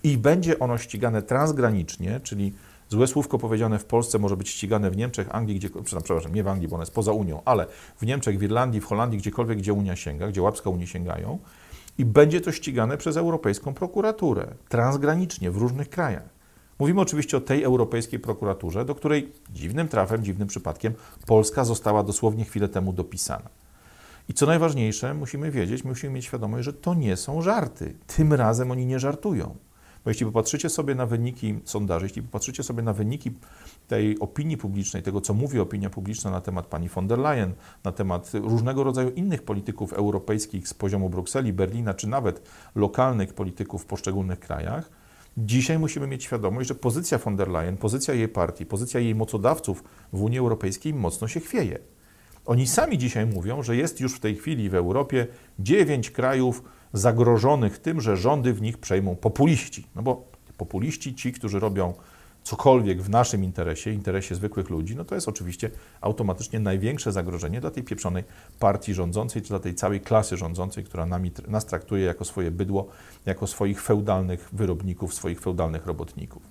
i 0.03 0.19
będzie 0.19 0.59
ono 0.59 0.79
ścigane 0.79 1.23
transgranicznie, 1.23 2.21
czyli 2.21 2.53
złe 2.89 3.07
słówko 3.07 3.39
powiedziane 3.39 3.79
w 3.79 3.85
Polsce 3.85 4.19
może 4.19 4.37
być 4.37 4.49
ścigane 4.49 4.91
w 4.91 4.97
Niemczech, 4.97 5.35
Anglii, 5.35 5.57
gdzie, 5.57 5.69
przepraszam, 5.85 6.35
nie 6.35 6.45
w 6.45 6.49
Anglii, 6.49 6.69
bo 6.69 6.77
ona 6.77 6.83
jest 6.83 6.95
poza 6.95 7.13
Unią, 7.13 7.43
ale 7.45 7.67
w 7.97 8.07
Niemczech, 8.07 8.39
w 8.39 8.43
Irlandii, 8.43 8.81
w 8.81 8.85
Holandii, 8.85 9.19
gdziekolwiek, 9.19 9.59
gdzie 9.59 9.73
Unia 9.73 9.97
sięga, 9.97 10.29
gdzie 10.29 10.43
łapska 10.43 10.71
Unii 10.71 10.87
sięgają 10.87 11.39
i 11.99 12.05
będzie 12.05 12.41
to 12.41 12.53
ścigane 12.53 12.97
przez 12.97 13.17
Europejską 13.17 13.75
Prokuraturę, 13.75 14.47
transgranicznie, 14.69 15.51
w 15.51 15.57
różnych 15.57 15.91
krajach. 15.91 16.35
Mówimy 16.79 17.01
oczywiście 17.01 17.37
o 17.37 17.41
tej 17.41 17.63
Europejskiej 17.63 18.19
Prokuraturze, 18.19 18.85
do 18.85 18.95
której 18.95 19.33
dziwnym 19.51 19.89
trafem, 19.89 20.25
dziwnym 20.25 20.49
przypadkiem 20.49 20.95
Polska 21.27 21.65
została 21.65 22.03
dosłownie 22.03 22.45
chwilę 22.45 22.69
temu 22.69 22.93
dopisana. 22.93 23.49
I 24.29 24.35
co 24.35 24.47
najważniejsze, 24.47 25.15
musimy 25.15 25.51
wiedzieć, 25.51 25.85
musimy 25.85 26.13
mieć 26.13 26.25
świadomość, 26.25 26.65
że 26.65 26.73
to 26.73 26.95
nie 26.95 27.17
są 27.17 27.43
żarty. 27.43 27.95
Tym 28.07 28.33
razem 28.33 28.71
oni 28.71 28.87
nie 28.87 28.99
żartują. 28.99 29.57
Bo 30.05 30.11
jeśli 30.11 30.27
popatrzycie 30.27 30.69
sobie 30.69 30.95
na 30.95 31.07
wyniki 31.07 31.59
sondaży, 31.65 32.07
jeśli 32.07 32.23
popatrzycie 32.23 32.63
sobie 32.63 32.83
na 32.83 32.93
wyniki 32.93 33.33
tej 33.89 34.19
opinii 34.19 34.57
publicznej, 34.57 35.03
tego 35.03 35.21
co 35.21 35.35
mówi 35.35 35.61
opinia 35.61 35.91
publiczna 35.91 36.31
na 36.31 36.41
temat 36.41 36.67
pani 36.67 36.89
von 36.89 37.07
der 37.09 37.19
Leyen, 37.19 37.53
na 37.85 37.93
temat 37.93 38.31
różnego 38.35 38.85
rodzaju 38.85 39.11
innych 39.11 39.43
polityków 39.43 39.93
europejskich 39.93 40.69
z 40.69 40.75
poziomu 40.75 41.11
Brukseli, 41.11 41.53
Berlina, 41.53 41.95
czy 41.95 42.09
nawet 42.09 42.43
lokalnych 42.75 43.35
polityków 43.35 43.83
w 43.83 43.87
poszczególnych 43.87 44.41
krajach, 44.41 44.91
dzisiaj 45.37 45.79
musimy 45.79 46.07
mieć 46.07 46.25
świadomość, 46.25 46.69
że 46.69 46.75
pozycja 46.75 47.19
von 47.19 47.37
der 47.37 47.49
Leyen, 47.49 47.77
pozycja 47.77 48.15
jej 48.15 48.29
partii, 48.29 48.67
pozycja 48.67 49.01
jej 49.01 49.15
mocodawców 49.15 49.85
w 50.13 50.23
Unii 50.23 50.39
Europejskiej 50.39 50.95
mocno 50.95 51.29
się 51.29 51.41
chwieje. 51.41 51.79
Oni 52.47 52.67
sami 52.67 52.99
dzisiaj 52.99 53.27
mówią, 53.27 53.63
że 53.63 53.77
jest 53.77 54.01
już 54.01 54.15
w 54.15 54.21
tej 54.21 54.37
chwili 54.37 54.71
w 54.71 54.75
Europie 54.75 55.27
dziewięć 55.59 56.11
krajów 56.11 56.63
zagrożonych 56.95 57.79
tym, 57.79 58.01
że 58.01 58.17
rządy 58.17 58.53
w 58.53 58.63
nich 58.63 58.79
przejmą 58.79 59.17
populiści. 59.17 59.87
No 59.95 60.03
bo 60.03 60.25
populiści, 60.57 61.15
ci, 61.15 61.33
którzy 61.33 61.61
robią 61.61 61.95
cokolwiek 62.43 63.03
w 63.03 63.11
naszym 63.11 63.45
interesie, 63.45 63.93
interesie 63.93 64.35
zwykłych 64.35 64.71
ludzi, 64.71 64.97
no 64.97 65.05
to 65.05 65.15
jest 65.15 65.29
oczywiście 65.29 65.71
automatycznie 66.01 66.61
największe 66.61 67.13
zagrożenie 67.13 67.61
dla 67.61 67.71
tej 67.71 67.83
pieprzonej 67.83 68.25
partii 68.59 68.95
rządzącej, 68.95 69.43
czy 69.43 69.49
dla 69.49 69.59
tej 69.59 69.75
całej 69.75 70.01
klasy 70.01 70.37
rządzącej, 70.37 70.85
która 70.85 71.07
nami, 71.07 71.31
nas 71.49 71.67
traktuje 71.67 72.05
jako 72.05 72.25
swoje 72.25 72.51
bydło, 72.51 72.89
jako 73.27 73.47
swoich 73.47 73.83
feudalnych 73.83 74.49
wyrobników, 74.53 75.15
swoich 75.15 75.41
feudalnych 75.41 75.87
robotników. 75.87 76.43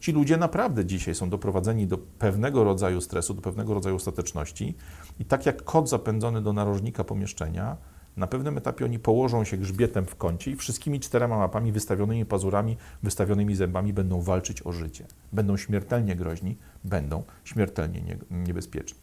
Ci 0.00 0.12
ludzie 0.12 0.36
naprawdę 0.36 0.84
dzisiaj 0.84 1.14
są 1.14 1.30
doprowadzeni 1.30 1.86
do 1.86 1.98
pewnego 1.98 2.64
rodzaju 2.64 3.00
stresu, 3.00 3.34
do 3.34 3.42
pewnego 3.42 3.74
rodzaju 3.74 3.96
ostateczności 3.96 4.74
i 5.18 5.24
tak 5.24 5.46
jak 5.46 5.64
kot 5.64 5.88
zapędzony 5.88 6.42
do 6.42 6.52
narożnika 6.52 7.04
pomieszczenia, 7.04 7.76
na 8.16 8.26
pewnym 8.26 8.58
etapie 8.58 8.84
oni 8.84 8.98
położą 8.98 9.44
się 9.44 9.56
grzbietem 9.56 10.06
w 10.06 10.16
kącie 10.16 10.50
i 10.50 10.56
wszystkimi 10.56 11.00
czterema 11.00 11.36
łapami, 11.36 11.72
wystawionymi 11.72 12.24
pazurami, 12.24 12.76
wystawionymi 13.02 13.56
zębami 13.56 13.92
będą 13.92 14.20
walczyć 14.20 14.66
o 14.66 14.72
życie. 14.72 15.06
Będą 15.32 15.56
śmiertelnie 15.56 16.16
groźni, 16.16 16.56
będą 16.84 17.22
śmiertelnie 17.44 18.16
niebezpieczni. 18.30 18.98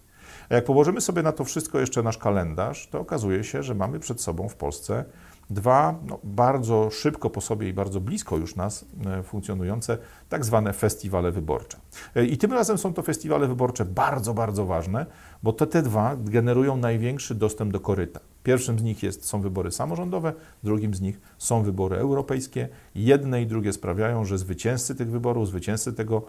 A 0.49 0.55
jak 0.55 0.65
położymy 0.65 1.01
sobie 1.01 1.23
na 1.23 1.31
to 1.31 1.43
wszystko 1.43 1.79
jeszcze 1.79 2.03
nasz 2.03 2.17
kalendarz, 2.17 2.87
to 2.87 2.99
okazuje 2.99 3.43
się, 3.43 3.63
że 3.63 3.75
mamy 3.75 3.99
przed 3.99 4.21
sobą 4.21 4.49
w 4.49 4.55
Polsce 4.55 5.05
dwa 5.49 5.99
no, 6.05 6.19
bardzo 6.23 6.89
szybko 6.89 7.29
po 7.29 7.41
sobie 7.41 7.69
i 7.69 7.73
bardzo 7.73 8.01
blisko 8.01 8.37
już 8.37 8.55
nas 8.55 8.85
e, 9.05 9.23
funkcjonujące 9.23 9.97
tak 10.29 10.45
zwane 10.45 10.73
festiwale 10.73 11.31
wyborcze. 11.31 11.77
E, 12.15 12.25
I 12.25 12.37
tym 12.37 12.53
razem 12.53 12.77
są 12.77 12.93
to 12.93 13.01
festiwale 13.01 13.47
wyborcze 13.47 13.85
bardzo, 13.85 14.33
bardzo 14.33 14.65
ważne, 14.65 15.05
bo 15.43 15.53
te, 15.53 15.67
te 15.67 15.81
dwa 15.81 16.15
generują 16.19 16.77
największy 16.77 17.35
dostęp 17.35 17.73
do 17.73 17.79
koryta. 17.79 18.19
Pierwszym 18.43 18.79
z 18.79 18.83
nich 18.83 19.03
jest, 19.03 19.25
są 19.25 19.41
wybory 19.41 19.71
samorządowe, 19.71 20.33
drugim 20.63 20.93
z 20.93 21.01
nich 21.01 21.21
są 21.37 21.63
wybory 21.63 21.97
europejskie. 21.97 22.69
Jedne 22.95 23.41
i 23.41 23.47
drugie 23.47 23.73
sprawiają, 23.73 24.25
że 24.25 24.37
zwycięzcy 24.37 24.95
tych 24.95 25.09
wyborów, 25.11 25.47
zwycięzcy 25.47 25.93
tego 25.93 26.25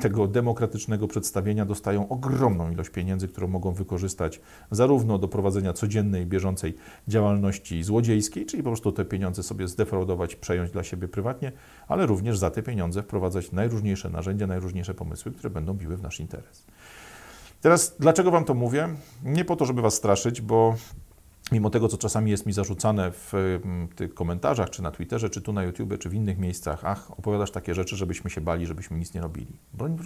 tego 0.00 0.26
demokratycznego 0.26 1.08
przedstawienia 1.08 1.64
dostają 1.64 2.08
ogromną 2.08 2.70
ilość 2.70 2.90
pieniędzy, 2.90 3.28
którą 3.28 3.48
mogą 3.48 3.72
wykorzystać 3.72 4.40
zarówno 4.70 5.18
do 5.18 5.28
prowadzenia 5.28 5.72
codziennej, 5.72 6.26
bieżącej 6.26 6.74
działalności 7.08 7.82
złodziejskiej, 7.82 8.46
czyli 8.46 8.62
po 8.62 8.68
prostu 8.70 8.92
te 8.92 9.04
pieniądze 9.04 9.42
sobie 9.42 9.68
zdefraudować, 9.68 10.36
przejąć 10.36 10.70
dla 10.70 10.84
siebie 10.84 11.08
prywatnie, 11.08 11.52
ale 11.88 12.06
również 12.06 12.38
za 12.38 12.50
te 12.50 12.62
pieniądze 12.62 13.02
wprowadzać 13.02 13.52
najróżniejsze 13.52 14.10
narzędzia, 14.10 14.46
najróżniejsze 14.46 14.94
pomysły, 14.94 15.32
które 15.32 15.50
będą 15.50 15.74
biły 15.74 15.96
w 15.96 16.02
nasz 16.02 16.20
interes. 16.20 16.66
Teraz, 17.60 17.96
dlaczego 17.98 18.30
Wam 18.30 18.44
to 18.44 18.54
mówię? 18.54 18.88
Nie 19.24 19.44
po 19.44 19.56
to, 19.56 19.64
żeby 19.64 19.82
Was 19.82 19.94
straszyć, 19.94 20.40
bo 20.40 20.74
mimo 21.52 21.70
tego, 21.70 21.88
co 21.88 21.98
czasami 21.98 22.30
jest 22.30 22.46
mi 22.46 22.52
zarzucane 22.52 23.10
w 23.12 23.34
mm, 23.34 23.88
tych 23.88 24.14
komentarzach, 24.14 24.70
czy 24.70 24.82
na 24.82 24.90
Twitterze, 24.90 25.30
czy 25.30 25.42
tu 25.42 25.52
na 25.52 25.62
YouTube, 25.62 25.98
czy 25.98 26.08
w 26.08 26.14
innych 26.14 26.38
miejscach, 26.38 26.84
ach, 26.84 27.10
opowiadasz 27.18 27.50
takie 27.50 27.74
rzeczy, 27.74 27.96
żebyśmy 27.96 28.30
się 28.30 28.40
bali, 28.40 28.66
żebyśmy 28.66 28.98
nic 28.98 29.14
nie 29.14 29.20
robili. 29.20 29.56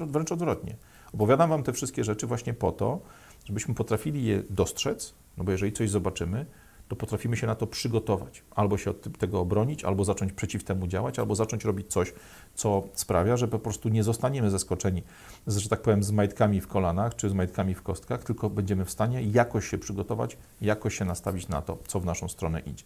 Wręcz 0.07 0.33
odwrotnie. 0.33 0.76
Opowiadam 1.12 1.50
Wam 1.50 1.62
te 1.62 1.72
wszystkie 1.72 2.04
rzeczy 2.04 2.26
właśnie 2.26 2.54
po 2.54 2.72
to, 2.72 3.00
żebyśmy 3.44 3.74
potrafili 3.74 4.24
je 4.24 4.42
dostrzec, 4.50 5.14
no 5.37 5.44
bo 5.44 5.52
jeżeli 5.52 5.72
coś 5.72 5.90
zobaczymy, 5.90 6.46
to 6.94 7.00
potrafimy 7.00 7.37
się 7.37 7.46
na 7.46 7.54
to 7.54 7.66
przygotować. 7.66 8.42
Albo 8.50 8.78
się 8.78 8.90
od 8.90 9.18
tego 9.18 9.40
obronić, 9.40 9.85
albo 9.85 10.04
zacząć 10.04 10.33
przeciw 10.33 10.64
temu 10.64 10.87
działać, 10.87 11.18
albo 11.18 11.35
zacząć 11.35 11.64
robić 11.64 11.87
coś, 11.87 12.12
co 12.54 12.83
sprawia, 12.94 13.37
że 13.37 13.48
po 13.48 13.59
prostu 13.59 13.88
nie 13.88 14.02
zostaniemy 14.02 14.50
zaskoczeni, 14.50 15.02
że 15.46 15.68
tak 15.68 15.83
powiem, 15.83 16.02
z 16.02 16.11
majtkami 16.11 16.61
w 16.61 16.68
kolanach 16.68 17.16
czy 17.16 17.28
z 17.30 17.33
majtkami 17.33 17.74
w 17.74 17.83
kostkach, 17.83 18.24
tylko 18.24 18.50
będziemy 18.50 18.85
w 18.85 18.90
stanie 18.90 19.22
jakoś 19.22 19.68
się 19.68 19.78
przygotować, 19.78 20.37
jakoś 20.61 20.98
się 20.98 21.04
nastawić 21.04 21.48
na 21.48 21.62
to, 21.62 21.78
co 21.87 22.00
w 22.00 22.04
naszą 22.04 22.28
stronę 22.28 22.61
idzie. 22.61 22.85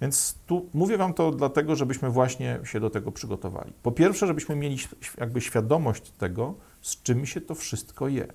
Więc 0.00 0.38
tu 0.46 0.66
mówię 0.74 0.96
Wam 0.96 1.14
to 1.14 1.30
dlatego, 1.30 1.76
żebyśmy 1.76 2.10
właśnie 2.10 2.60
się 2.64 2.80
do 2.80 2.90
tego 2.90 3.12
przygotowali. 3.12 3.72
Po 3.82 3.92
pierwsze, 3.92 4.26
żebyśmy 4.26 4.56
mieli 4.56 4.78
jakby 5.18 5.40
świadomość 5.40 6.10
tego, 6.10 6.54
z 6.80 7.02
czym 7.02 7.26
się 7.26 7.40
to 7.40 7.54
wszystko 7.54 8.08
je. 8.08 8.26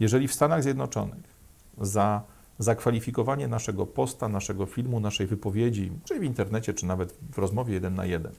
Jeżeli 0.00 0.28
w 0.28 0.34
Stanach 0.34 0.62
Zjednoczonych 0.62 1.36
za 1.80 2.22
zakwalifikowanie 2.58 3.48
naszego 3.48 3.86
posta, 3.86 4.28
naszego 4.28 4.66
filmu, 4.66 5.00
naszej 5.00 5.26
wypowiedzi, 5.26 5.92
czy 6.04 6.20
w 6.20 6.24
internecie, 6.24 6.74
czy 6.74 6.86
nawet 6.86 7.18
w 7.32 7.38
rozmowie 7.38 7.74
jeden 7.74 7.94
na 7.94 8.04
jeden. 8.04 8.32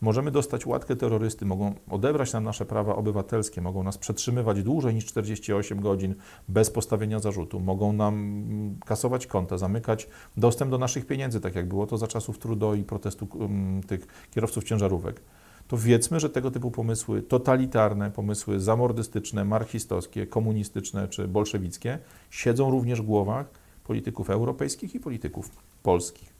Możemy 0.00 0.30
dostać 0.30 0.66
łatkę 0.66 0.96
terrorysty, 0.96 1.46
mogą 1.46 1.74
odebrać 1.90 2.32
nam 2.32 2.44
nasze 2.44 2.66
prawa 2.66 2.96
obywatelskie, 2.96 3.60
mogą 3.60 3.82
nas 3.82 3.98
przetrzymywać 3.98 4.62
dłużej 4.62 4.94
niż 4.94 5.04
48 5.04 5.80
godzin 5.80 6.14
bez 6.48 6.70
postawienia 6.70 7.18
zarzutu, 7.18 7.60
mogą 7.60 7.92
nam 7.92 8.44
kasować 8.84 9.26
konta, 9.26 9.58
zamykać 9.58 10.08
dostęp 10.36 10.70
do 10.70 10.78
naszych 10.78 11.06
pieniędzy, 11.06 11.40
tak 11.40 11.54
jak 11.54 11.68
było 11.68 11.86
to 11.86 11.98
za 11.98 12.06
czasów 12.06 12.38
Trudeau 12.38 12.74
i 12.74 12.84
protestu 12.84 13.28
um, 13.32 13.80
tych 13.86 14.06
kierowców 14.30 14.64
ciężarówek 14.64 15.20
to 15.68 15.76
wiedzmy, 15.78 16.20
że 16.20 16.30
tego 16.30 16.50
typu 16.50 16.70
pomysły 16.70 17.22
totalitarne, 17.22 18.10
pomysły 18.10 18.60
zamordystyczne, 18.60 19.44
marxistowskie, 19.44 20.26
komunistyczne 20.26 21.08
czy 21.08 21.28
bolszewickie 21.28 21.98
siedzą 22.30 22.70
również 22.70 23.02
w 23.02 23.04
głowach 23.04 23.46
polityków 23.84 24.30
europejskich 24.30 24.94
i 24.94 25.00
polityków 25.00 25.50
polskich. 25.82 26.34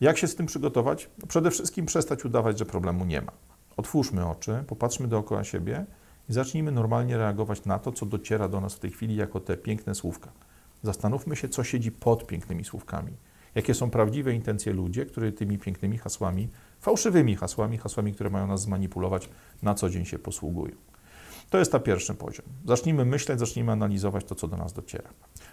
Jak 0.00 0.18
się 0.18 0.26
z 0.26 0.36
tym 0.36 0.46
przygotować? 0.46 1.10
No 1.18 1.26
przede 1.26 1.50
wszystkim 1.50 1.86
przestać 1.86 2.24
udawać, 2.24 2.58
że 2.58 2.66
problemu 2.66 3.04
nie 3.04 3.20
ma. 3.22 3.32
Otwórzmy 3.76 4.26
oczy, 4.26 4.64
popatrzmy 4.66 5.08
dookoła 5.08 5.44
siebie 5.44 5.84
i 6.28 6.32
zacznijmy 6.32 6.72
normalnie 6.72 7.16
reagować 7.16 7.64
na 7.64 7.78
to, 7.78 7.92
co 7.92 8.06
dociera 8.06 8.48
do 8.48 8.60
nas 8.60 8.74
w 8.74 8.78
tej 8.78 8.90
chwili 8.90 9.16
jako 9.16 9.40
te 9.40 9.56
piękne 9.56 9.94
słówka. 9.94 10.32
Zastanówmy 10.82 11.36
się, 11.36 11.48
co 11.48 11.64
siedzi 11.64 11.92
pod 11.92 12.26
pięknymi 12.26 12.64
słówkami. 12.64 13.12
Jakie 13.54 13.74
są 13.74 13.90
prawdziwe 13.90 14.34
intencje 14.34 14.72
ludzi, 14.72 15.06
którzy 15.06 15.32
tymi 15.32 15.58
pięknymi 15.58 15.98
hasłami 15.98 16.48
fałszywymi 16.80 17.36
hasłami, 17.36 17.78
hasłami, 17.78 18.12
które 18.12 18.30
mają 18.30 18.46
nas 18.46 18.62
zmanipulować, 18.62 19.28
na 19.62 19.74
co 19.74 19.90
dzień 19.90 20.04
się 20.04 20.18
posługują. 20.18 20.74
To 21.50 21.58
jest 21.58 21.72
ta 21.72 21.80
pierwszy 21.80 22.14
poziom. 22.14 22.46
Zacznijmy 22.64 23.04
myśleć, 23.04 23.38
zacznijmy 23.38 23.72
analizować 23.72 24.24
to, 24.24 24.34
co 24.34 24.48
do 24.48 24.56
nas 24.56 24.72
dociera. 24.72 25.10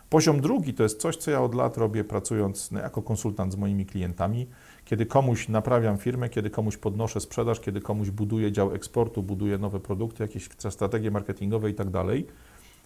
Poziom 0.10 0.42
drugi 0.42 0.74
to 0.74 0.84
jest 0.84 1.02
coś, 1.02 1.16
co 1.16 1.32
ja 1.32 1.42
od 1.42 1.56
lat 1.56 1.78
robię, 1.78 2.04
pracując 2.04 2.72
jako 2.72 3.02
konsultant 3.02 3.54
z 3.54 3.56
moimi 3.56 3.86
klientami. 3.86 4.48
Kiedy 4.86 5.06
komuś 5.06 5.50
naprawiam 5.50 5.98
firmę, 5.98 6.30
kiedy 6.30 6.50
komuś 6.50 6.78
podnoszę 6.78 7.20
sprzedaż, 7.20 7.60
kiedy 7.60 7.82
komuś 7.82 8.10
buduję 8.10 8.52
dział 8.52 8.74
eksportu, 8.74 9.24
buduję 9.24 9.58
nowe 9.58 9.80
produkty, 9.80 10.24
jakieś 10.24 10.50
strategie 10.70 11.12
marketingowe 11.12 11.70
i 11.70 11.74
tak 11.74 11.90
dalej, 11.90 12.28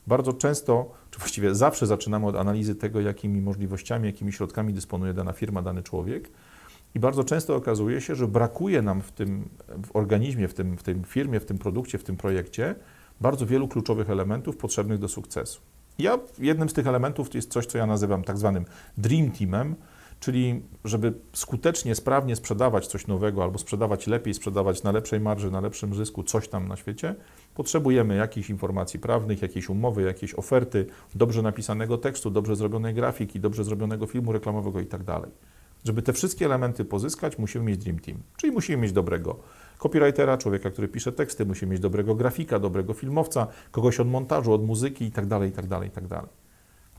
bardzo 0.08 0.34
często, 0.34 0.92
czy 1.12 1.20
właściwie 1.20 1.56
zawsze 1.56 1.88
zaczynamy 1.88 2.28
od 2.28 2.36
analizy 2.36 2.76
tego, 2.76 3.02
jakimi 3.02 3.42
możliwościami, 3.42 4.08
jakimi 4.08 4.34
środkami 4.34 4.74
dysponuje 4.74 5.14
dana 5.14 5.34
firma, 5.34 5.62
dany 5.62 5.84
człowiek 5.84 6.30
i 6.96 7.00
bardzo 7.00 7.24
często 7.24 7.56
okazuje 7.56 8.02
się, 8.02 8.16
że 8.16 8.28
brakuje 8.28 8.82
nam 8.82 9.02
w 9.02 9.12
tym 9.12 9.50
w 9.84 9.96
organizmie, 9.96 10.48
w 10.48 10.54
tym, 10.54 10.78
w 10.78 10.84
tym 10.84 11.04
firmie, 11.04 11.40
w 11.40 11.46
tym 11.46 11.58
produkcie, 11.58 11.98
w 11.98 12.04
tym 12.04 12.18
projekcie 12.18 12.76
bardzo 13.22 13.46
wielu 13.46 13.68
kluczowych 13.68 14.10
elementów 14.10 14.58
potrzebnych 14.58 15.00
do 15.00 15.08
sukcesu. 15.08 15.62
Ja 16.00 16.20
jednym 16.40 16.70
z 16.70 16.74
tych 16.74 16.88
elementów 16.88 17.36
jest 17.36 17.52
coś, 17.52 17.66
co 17.66 17.78
ja 17.78 17.86
nazywam 17.86 18.24
tak 18.24 18.38
zwanym 18.38 18.66
dream 18.98 19.32
teamem, 19.32 19.76
Czyli, 20.22 20.62
żeby 20.86 21.14
skutecznie, 21.34 21.96
sprawnie 21.96 22.36
sprzedawać 22.36 22.88
coś 22.88 23.08
nowego, 23.08 23.44
albo 23.44 23.60
sprzedawać 23.60 24.08
lepiej, 24.08 24.34
sprzedawać 24.34 24.84
na 24.84 24.92
lepszej 24.92 25.20
marży, 25.20 25.52
na 25.52 25.62
lepszym 25.62 25.96
zysku, 25.96 26.24
coś 26.24 26.48
tam 26.48 26.68
na 26.68 26.76
świecie, 26.76 27.16
potrzebujemy 27.56 28.16
jakichś 28.16 28.50
informacji 28.50 29.00
prawnych, 29.00 29.42
jakiejś 29.42 29.70
umowy, 29.70 30.02
jakiejś 30.02 30.34
oferty, 30.34 30.86
dobrze 31.16 31.42
napisanego 31.42 31.98
tekstu, 31.98 32.32
dobrze 32.32 32.56
zrobionej 32.56 32.94
grafiki, 32.94 33.40
dobrze 33.40 33.64
zrobionego 33.64 34.08
filmu 34.08 34.32
reklamowego 34.32 34.80
i 34.80 34.86
tak. 34.86 35.02
Żeby 35.84 36.02
te 36.02 36.14
wszystkie 36.14 36.46
elementy 36.46 36.86
pozyskać, 36.86 37.38
musimy 37.38 37.66
mieć 37.66 37.78
Dream 37.78 38.00
Team, 38.00 38.18
czyli 38.38 38.54
musimy 38.54 38.78
mieć 38.78 38.92
dobrego 38.92 39.40
copywritera, 39.78 40.38
człowieka, 40.38 40.72
który 40.72 40.88
pisze 40.88 41.12
teksty, 41.12 41.46
musimy 41.46 41.72
mieć 41.72 41.82
dobrego 41.82 42.16
grafika, 42.16 42.60
dobrego 42.60 42.94
filmowca, 42.94 43.48
kogoś 43.72 44.00
od 44.00 44.08
montażu, 44.08 44.54
od 44.54 44.66
muzyki 44.66 45.06
i 45.06 45.12
tak 45.12 45.26
dalej, 45.26 45.50
i 45.50 45.52
tak 45.52 45.68
dalej, 45.68 45.90
i 45.90 45.92
tak 45.92 46.08
dalej. 46.08 46.30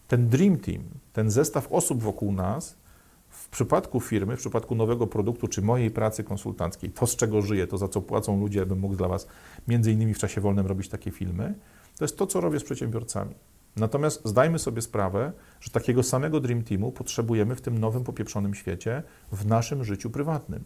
Ten 0.09 0.29
Dream 0.29 0.57
Team, 0.57 0.83
ten 1.13 1.31
zestaw 1.31 1.73
osób 1.73 2.03
wokół 2.03 2.33
nas, 2.33 2.77
w 3.29 3.49
przypadku 3.49 4.01
firmy, 4.01 4.37
w 4.37 4.39
przypadku 4.39 4.75
nowego 4.75 5.07
produktu 5.07 5.49
czy 5.49 5.63
mojej 5.63 5.91
pracy 5.91 6.25
konsultanckiej, 6.25 6.91
to 6.91 7.07
z 7.07 7.17
czego 7.17 7.43
żyję, 7.43 7.67
to 7.67 7.79
za 7.79 7.89
co 7.89 8.01
płacą 8.01 8.41
ludzie, 8.41 8.63
abym 8.63 8.79
mógł 8.79 8.97
dla 8.97 9.09
Was 9.09 9.27
między 9.69 9.93
innymi 9.93 10.15
w 10.15 10.19
czasie 10.19 10.41
wolnym 10.41 10.67
robić 10.67 10.89
takie 10.89 11.11
filmy, 11.11 11.55
to 11.99 12.05
jest 12.05 12.19
to, 12.19 12.27
co 12.27 12.41
robię 12.41 12.61
z 12.61 12.65
przedsiębiorcami. 12.65 13.35
Natomiast 13.77 14.23
zdajmy 14.25 14.59
sobie 14.59 14.83
sprawę, 14.83 15.33
że 15.61 15.71
takiego 15.71 16.03
samego 16.03 16.41
Dream 16.41 16.63
Teamu 16.63 16.93
potrzebujemy 16.93 17.57
w 17.57 17.61
tym 17.61 17.79
nowym, 17.79 18.05
popieprzonym 18.05 18.55
świecie 18.55 19.03
w 19.33 19.47
naszym 19.47 19.85
życiu 19.85 20.11
prywatnym. 20.11 20.65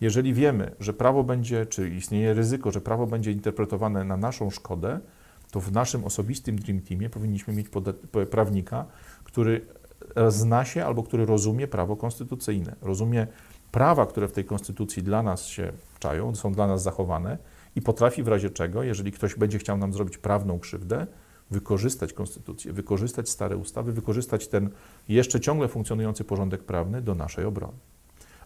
Jeżeli 0.00 0.34
wiemy, 0.34 0.74
że 0.80 0.92
prawo 0.92 1.24
będzie, 1.24 1.66
czy 1.66 1.88
istnieje 1.88 2.34
ryzyko, 2.34 2.70
że 2.70 2.80
prawo 2.80 3.06
będzie 3.06 3.32
interpretowane 3.32 4.04
na 4.04 4.16
naszą 4.16 4.50
szkodę, 4.50 5.00
to 5.50 5.60
w 5.60 5.72
naszym 5.72 6.04
osobistym 6.04 6.58
Dream 6.58 6.80
Teamie 6.80 7.10
powinniśmy 7.10 7.54
mieć 7.54 7.66
prawnika, 8.30 8.84
który 9.24 9.66
zna 10.28 10.64
się 10.64 10.84
albo 10.84 11.02
który 11.02 11.26
rozumie 11.26 11.68
prawo 11.68 11.96
konstytucyjne, 11.96 12.76
rozumie 12.82 13.26
prawa, 13.72 14.06
które 14.06 14.28
w 14.28 14.32
tej 14.32 14.44
konstytucji 14.44 15.02
dla 15.02 15.22
nas 15.22 15.46
się 15.46 15.72
czają, 15.98 16.34
są 16.34 16.52
dla 16.52 16.66
nas 16.66 16.82
zachowane 16.82 17.38
i 17.76 17.82
potrafi 17.82 18.22
w 18.22 18.28
razie 18.28 18.50
czego, 18.50 18.82
jeżeli 18.82 19.12
ktoś 19.12 19.34
będzie 19.34 19.58
chciał 19.58 19.76
nam 19.76 19.92
zrobić 19.92 20.18
prawną 20.18 20.58
krzywdę, 20.58 21.06
wykorzystać 21.50 22.12
konstytucję, 22.12 22.72
wykorzystać 22.72 23.28
stare 23.28 23.56
ustawy, 23.56 23.92
wykorzystać 23.92 24.48
ten 24.48 24.70
jeszcze 25.08 25.40
ciągle 25.40 25.68
funkcjonujący 25.68 26.24
porządek 26.24 26.62
prawny 26.62 27.02
do 27.02 27.14
naszej 27.14 27.44
obrony. 27.44 27.78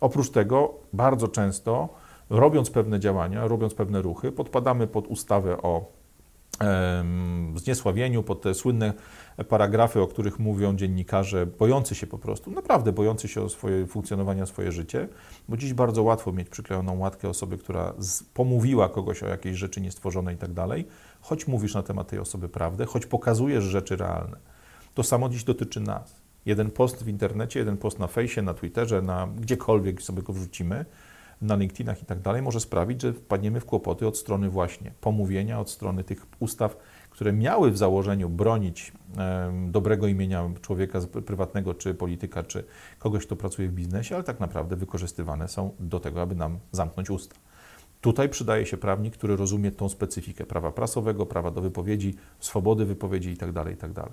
Oprócz 0.01 0.31
tego, 0.31 0.75
bardzo 0.93 1.29
często, 1.29 1.89
robiąc 2.31 2.71
pewne 2.71 3.01
działania, 3.01 3.47
robiąc 3.47 3.75
pewne 3.75 4.03
ruchy, 4.03 4.33
podpadamy 4.33 4.87
pod 4.87 5.07
ustawę 5.07 5.63
o 5.63 5.98
zniesławieniu, 7.57 8.23
pod 8.23 8.43
te 8.43 8.55
słynne 8.55 8.93
paragrafy, 9.49 10.01
o 10.01 10.07
których 10.07 10.39
mówią 10.39 10.77
dziennikarze, 10.77 11.47
bojący 11.47 11.95
się 11.95 12.07
po 12.07 12.19
prostu, 12.19 12.51
naprawdę 12.51 12.93
bojący 12.93 13.29
się 13.29 13.43
o 13.43 13.49
swoje 13.49 13.87
funkcjonowanie, 13.87 14.43
o 14.43 14.47
swoje 14.47 14.73
życie, 14.73 15.09
bo 15.49 15.57
dziś 15.57 15.75
bardzo 15.75 16.03
łatwo 16.03 16.33
mieć 16.33 16.49
przyklejoną 16.49 16.99
łatkę 16.99 17.29
osoby, 17.29 17.59
która 17.59 17.95
pomówiła 18.35 18.89
kogoś 18.89 19.23
o 19.23 19.29
jakiejś 19.29 19.57
rzeczy 19.57 19.81
niestworzonej 19.81 20.35
i 20.35 20.39
tak 20.39 20.53
dalej, 20.53 20.87
choć 21.21 21.47
mówisz 21.47 21.75
na 21.75 21.83
temat 21.83 22.09
tej 22.09 22.19
osoby 22.19 22.49
prawdę, 22.49 22.87
choć 22.87 23.07
pokazujesz 23.07 23.65
rzeczy 23.65 23.97
realne. 23.97 24.37
To 24.95 25.03
samo 25.03 25.29
dziś 25.29 25.45
dotyczy 25.45 25.81
nas. 25.81 26.21
Jeden 26.47 26.71
post 26.71 27.05
w 27.05 27.09
internecie, 27.09 27.59
jeden 27.59 27.77
post 27.77 27.99
na 27.99 28.07
fejsie, 28.07 28.43
na 28.43 28.55
Twitterze, 28.55 29.03
na 29.03 29.29
gdziekolwiek 29.41 30.03
sobie 30.03 30.23
go 30.23 30.33
wrzucimy, 30.33 30.85
na 31.41 31.57
LinkedInach 31.57 32.03
i 32.03 32.07
tak 32.07 32.21
dalej, 32.21 32.43
może 32.43 32.61
sprawić, 32.61 33.03
że 33.03 33.13
wpadniemy 33.13 33.61
w 33.61 33.65
kłopoty 33.65 34.07
od 34.07 34.19
strony 34.19 34.51
właśnie 34.51 34.93
pomówienia, 35.01 35.61
od 35.61 35.71
strony 35.71 36.05
tych 36.05 36.27
ustaw, 36.39 36.77
które 37.11 37.33
miały 37.33 37.71
w 37.71 37.79
założeniu 37.79 38.29
bronić 38.29 38.93
dobrego 39.67 40.07
imienia 40.07 40.51
człowieka 40.61 41.01
prywatnego, 41.27 41.75
czy 41.75 41.95
polityka, 41.95 42.43
czy 42.43 42.65
kogoś, 42.99 43.27
kto 43.27 43.37
pracuje 43.37 43.69
w 43.69 43.73
biznesie, 43.73 44.15
ale 44.15 44.25
tak 44.25 44.41
naprawdę 44.41 44.77
wykorzystywane 44.77 45.49
są 45.49 45.71
do 45.81 46.01
tego, 46.01 46.23
aby 46.23 46.35
nam 46.35 46.59
zamknąć 46.73 47.11
usta. 47.11 47.37
Tutaj 48.01 48.29
przydaje 48.29 48.67
się 48.67 48.77
prawnik, 48.77 49.15
który 49.15 49.37
rozumie 49.37 49.73
tą 49.73 49.89
specyfikę 49.89 50.47
prawa 50.47 50.73
prasowego, 50.73 51.27
prawa 51.27 51.51
do 51.51 51.61
wypowiedzi, 51.61 52.15
swobody 52.41 52.85
wypowiedzi 52.85 53.31
itd. 53.31 53.53
Tak 53.53 53.71
itd. 53.71 54.05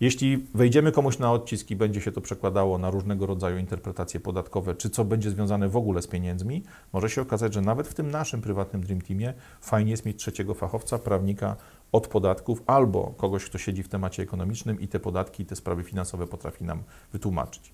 Jeśli 0.00 0.46
wejdziemy 0.54 0.92
komuś 0.92 1.18
na 1.18 1.32
odcisk 1.32 1.70
i 1.70 1.76
będzie 1.76 2.00
się 2.00 2.12
to 2.12 2.20
przekładało 2.20 2.78
na 2.78 2.90
różnego 2.90 3.26
rodzaju 3.26 3.58
interpretacje 3.58 4.20
podatkowe, 4.20 4.74
czy 4.74 4.90
co 4.90 5.04
będzie 5.04 5.30
związane 5.30 5.68
w 5.68 5.76
ogóle 5.76 6.02
z 6.02 6.06
pieniędzmi, 6.06 6.62
może 6.92 7.10
się 7.10 7.22
okazać, 7.22 7.54
że 7.54 7.60
nawet 7.60 7.88
w 7.88 7.94
tym 7.94 8.10
naszym 8.10 8.40
prywatnym 8.40 8.82
Dream 8.82 9.00
Teamie 9.00 9.34
fajnie 9.60 9.90
jest 9.90 10.06
mieć 10.06 10.16
trzeciego 10.16 10.54
fachowca, 10.54 10.98
prawnika 10.98 11.56
od 11.92 12.08
podatków 12.08 12.62
albo 12.66 13.14
kogoś, 13.16 13.44
kto 13.44 13.58
siedzi 13.58 13.82
w 13.82 13.88
temacie 13.88 14.22
ekonomicznym 14.22 14.80
i 14.80 14.88
te 14.88 15.00
podatki, 15.00 15.46
te 15.46 15.56
sprawy 15.56 15.82
finansowe 15.82 16.26
potrafi 16.26 16.64
nam 16.64 16.82
wytłumaczyć. 17.12 17.72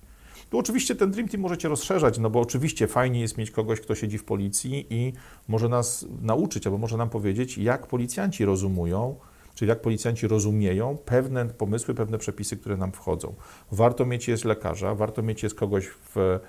Tu 0.49 0.59
oczywiście 0.59 0.95
ten 0.95 1.11
Dream 1.11 1.29
Team 1.29 1.41
możecie 1.41 1.69
rozszerzać, 1.69 2.19
no 2.19 2.29
bo 2.29 2.39
oczywiście 2.39 2.87
fajnie 2.87 3.21
jest 3.21 3.37
mieć 3.37 3.51
kogoś, 3.51 3.81
kto 3.81 3.95
siedzi 3.95 4.17
w 4.17 4.23
policji 4.23 4.87
i 4.89 5.13
może 5.47 5.69
nas 5.69 6.05
nauczyć, 6.21 6.67
albo 6.67 6.77
może 6.77 6.97
nam 6.97 7.09
powiedzieć, 7.09 7.57
jak 7.57 7.87
policjanci 7.87 8.45
rozumują 8.45 9.15
czyli 9.57 9.69
jak 9.69 9.81
policjanci 9.81 10.27
rozumieją 10.27 10.97
pewne 11.05 11.45
pomysły, 11.45 11.93
pewne 11.93 12.17
przepisy, 12.17 12.57
które 12.57 12.77
nam 12.77 12.91
wchodzą. 12.91 13.33
Warto 13.71 14.05
mieć 14.05 14.27
jest 14.27 14.45
lekarza, 14.45 14.95
warto 14.95 15.23
mieć 15.23 15.43
jest 15.43 15.55
kogoś 15.55 15.87
w 15.87 16.39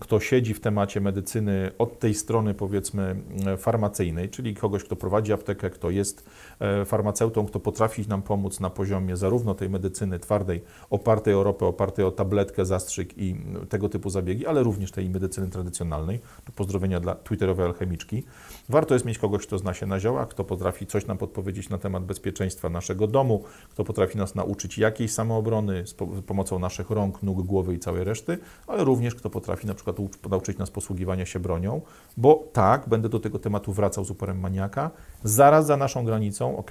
kto 0.00 0.20
siedzi 0.20 0.54
w 0.54 0.60
temacie 0.60 1.00
medycyny 1.00 1.70
od 1.78 1.98
tej 1.98 2.14
strony, 2.14 2.54
powiedzmy, 2.54 3.16
farmacyjnej, 3.58 4.28
czyli 4.28 4.54
kogoś, 4.54 4.84
kto 4.84 4.96
prowadzi 4.96 5.32
aptekę, 5.32 5.70
kto 5.70 5.90
jest 5.90 6.30
e, 6.60 6.84
farmaceutą, 6.84 7.46
kto 7.46 7.60
potrafi 7.60 8.08
nam 8.08 8.22
pomóc 8.22 8.60
na 8.60 8.70
poziomie 8.70 9.16
zarówno 9.16 9.54
tej 9.54 9.70
medycyny 9.70 10.18
twardej, 10.18 10.62
opartej 10.90 11.34
o 11.34 11.42
ropę, 11.42 11.66
opartej 11.66 12.04
o 12.04 12.10
tabletkę, 12.10 12.64
zastrzyk 12.64 13.18
i 13.18 13.36
tego 13.68 13.88
typu 13.88 14.10
zabiegi, 14.10 14.46
ale 14.46 14.62
również 14.62 14.92
tej 14.92 15.10
medycyny 15.10 15.48
tradycjonalnej. 15.48 16.20
Pozdrowienia 16.54 17.00
dla 17.00 17.14
twitterowej 17.14 17.66
alchemiczki. 17.66 18.24
Warto 18.68 18.94
jest 18.94 19.06
mieć 19.06 19.18
kogoś, 19.18 19.46
kto 19.46 19.58
zna 19.58 19.74
się 19.74 19.86
na 19.86 20.00
ziołach, 20.00 20.28
kto 20.28 20.44
potrafi 20.44 20.86
coś 20.86 21.06
nam 21.06 21.18
podpowiedzieć 21.18 21.68
na 21.68 21.78
temat 21.78 22.04
bezpieczeństwa 22.04 22.68
naszego 22.68 23.06
domu, 23.06 23.44
kto 23.70 23.84
potrafi 23.84 24.18
nas 24.18 24.34
nauczyć 24.34 24.78
jakiejś 24.78 25.12
samoobrony 25.12 25.86
z 25.86 25.94
pomocą 26.26 26.58
naszych 26.58 26.90
rąk, 26.90 27.22
nóg, 27.22 27.42
głowy 27.42 27.74
i 27.74 27.78
całej 27.78 28.04
reszty, 28.04 28.38
ale 28.66 28.84
również 28.84 29.14
kto 29.14 29.30
potrafi 29.30 29.66
na 29.66 29.74
przykład 29.74 29.96
nauczyć 30.30 30.58
nas 30.58 30.70
posługiwania 30.70 31.26
się 31.26 31.40
bronią, 31.40 31.80
bo 32.16 32.44
tak, 32.52 32.88
będę 32.88 33.08
do 33.08 33.20
tego 33.20 33.38
tematu 33.38 33.72
wracał 33.72 34.04
z 34.04 34.10
uporem 34.10 34.40
maniaka, 34.40 34.90
zaraz 35.24 35.66
za 35.66 35.76
naszą 35.76 36.04
granicą, 36.04 36.56
ok, 36.56 36.70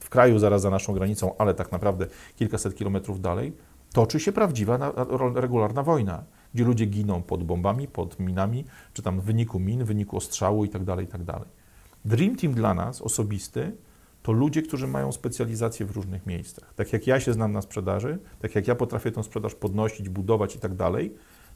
w 0.00 0.08
kraju 0.08 0.38
zaraz 0.38 0.62
za 0.62 0.70
naszą 0.70 0.92
granicą, 0.92 1.34
ale 1.38 1.54
tak 1.54 1.72
naprawdę 1.72 2.06
kilkaset 2.36 2.74
kilometrów 2.74 3.20
dalej, 3.20 3.52
toczy 3.92 4.20
się 4.20 4.32
prawdziwa, 4.32 4.92
regularna 5.34 5.82
wojna, 5.82 6.24
gdzie 6.54 6.64
ludzie 6.64 6.86
giną 6.86 7.22
pod 7.22 7.44
bombami, 7.44 7.88
pod 7.88 8.20
minami, 8.20 8.64
czy 8.92 9.02
tam 9.02 9.20
w 9.20 9.24
wyniku 9.24 9.60
min, 9.60 9.84
w 9.84 9.86
wyniku 9.86 10.16
ostrzału 10.16 10.64
itd., 10.64 10.86
tak 10.86 11.00
itd. 11.00 11.24
Tak 11.32 11.44
Dream 12.04 12.36
Team 12.36 12.54
dla 12.54 12.74
nas, 12.74 13.02
osobisty, 13.02 13.72
to 14.22 14.32
ludzie, 14.32 14.62
którzy 14.62 14.86
mają 14.86 15.12
specjalizację 15.12 15.86
w 15.86 15.90
różnych 15.90 16.26
miejscach. 16.26 16.74
Tak 16.74 16.92
jak 16.92 17.06
ja 17.06 17.20
się 17.20 17.32
znam 17.32 17.52
na 17.52 17.62
sprzedaży, 17.62 18.18
tak 18.40 18.54
jak 18.54 18.68
ja 18.68 18.74
potrafię 18.74 19.12
tę 19.12 19.22
sprzedaż 19.22 19.54
podnosić, 19.54 20.08
budować 20.08 20.56
i 20.56 20.58
tak 20.58 20.74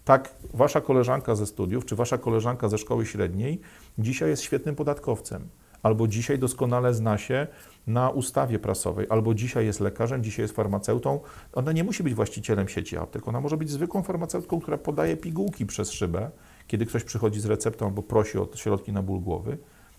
tak 0.04 0.34
wasza 0.54 0.80
koleżanka 0.80 1.34
ze 1.34 1.46
studiów, 1.46 1.84
czy 1.84 1.96
wasza 1.96 2.18
koleżanka 2.18 2.68
ze 2.68 2.78
szkoły 2.78 3.06
średniej 3.06 3.60
dzisiaj 3.98 4.30
jest 4.30 4.42
świetnym 4.42 4.76
podatkowcem, 4.76 5.48
albo 5.82 6.08
dzisiaj 6.08 6.38
doskonale 6.38 6.94
zna 6.94 7.18
się 7.18 7.46
na 7.86 8.10
ustawie 8.10 8.58
prasowej, 8.58 9.06
albo 9.10 9.34
dzisiaj 9.34 9.66
jest 9.66 9.80
lekarzem, 9.80 10.24
dzisiaj 10.24 10.44
jest 10.44 10.56
farmaceutą. 10.56 11.20
Ona 11.52 11.72
nie 11.72 11.84
musi 11.84 12.02
być 12.02 12.14
właścicielem 12.14 12.68
sieci 12.68 12.96
aptek, 12.96 13.28
ona 13.28 13.40
może 13.40 13.56
być 13.56 13.70
zwykłą 13.70 14.02
farmaceutką, 14.02 14.60
która 14.60 14.78
podaje 14.78 15.16
pigułki 15.16 15.66
przez 15.66 15.90
szybę, 15.90 16.30
kiedy 16.66 16.86
ktoś 16.86 17.04
przychodzi 17.04 17.40
z 17.40 17.46
receptą 17.46 17.86
albo 17.86 18.02
prosi 18.02 18.38
o 18.38 18.48
środki 18.54 18.92
na 18.92 19.02
ból 19.02 19.20
głowy, 19.20 19.58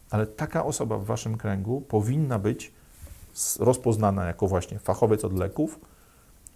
ale 0.09 0.27
taka 0.27 0.65
osoba 0.65 0.97
w 0.97 1.05
waszym 1.05 1.37
kręgu 1.37 1.81
powinna 1.81 2.39
być 2.39 2.71
rozpoznana 3.59 4.25
jako 4.25 4.47
właśnie 4.47 4.79
fachowiec 4.79 5.25
od 5.25 5.39
leków. 5.39 5.79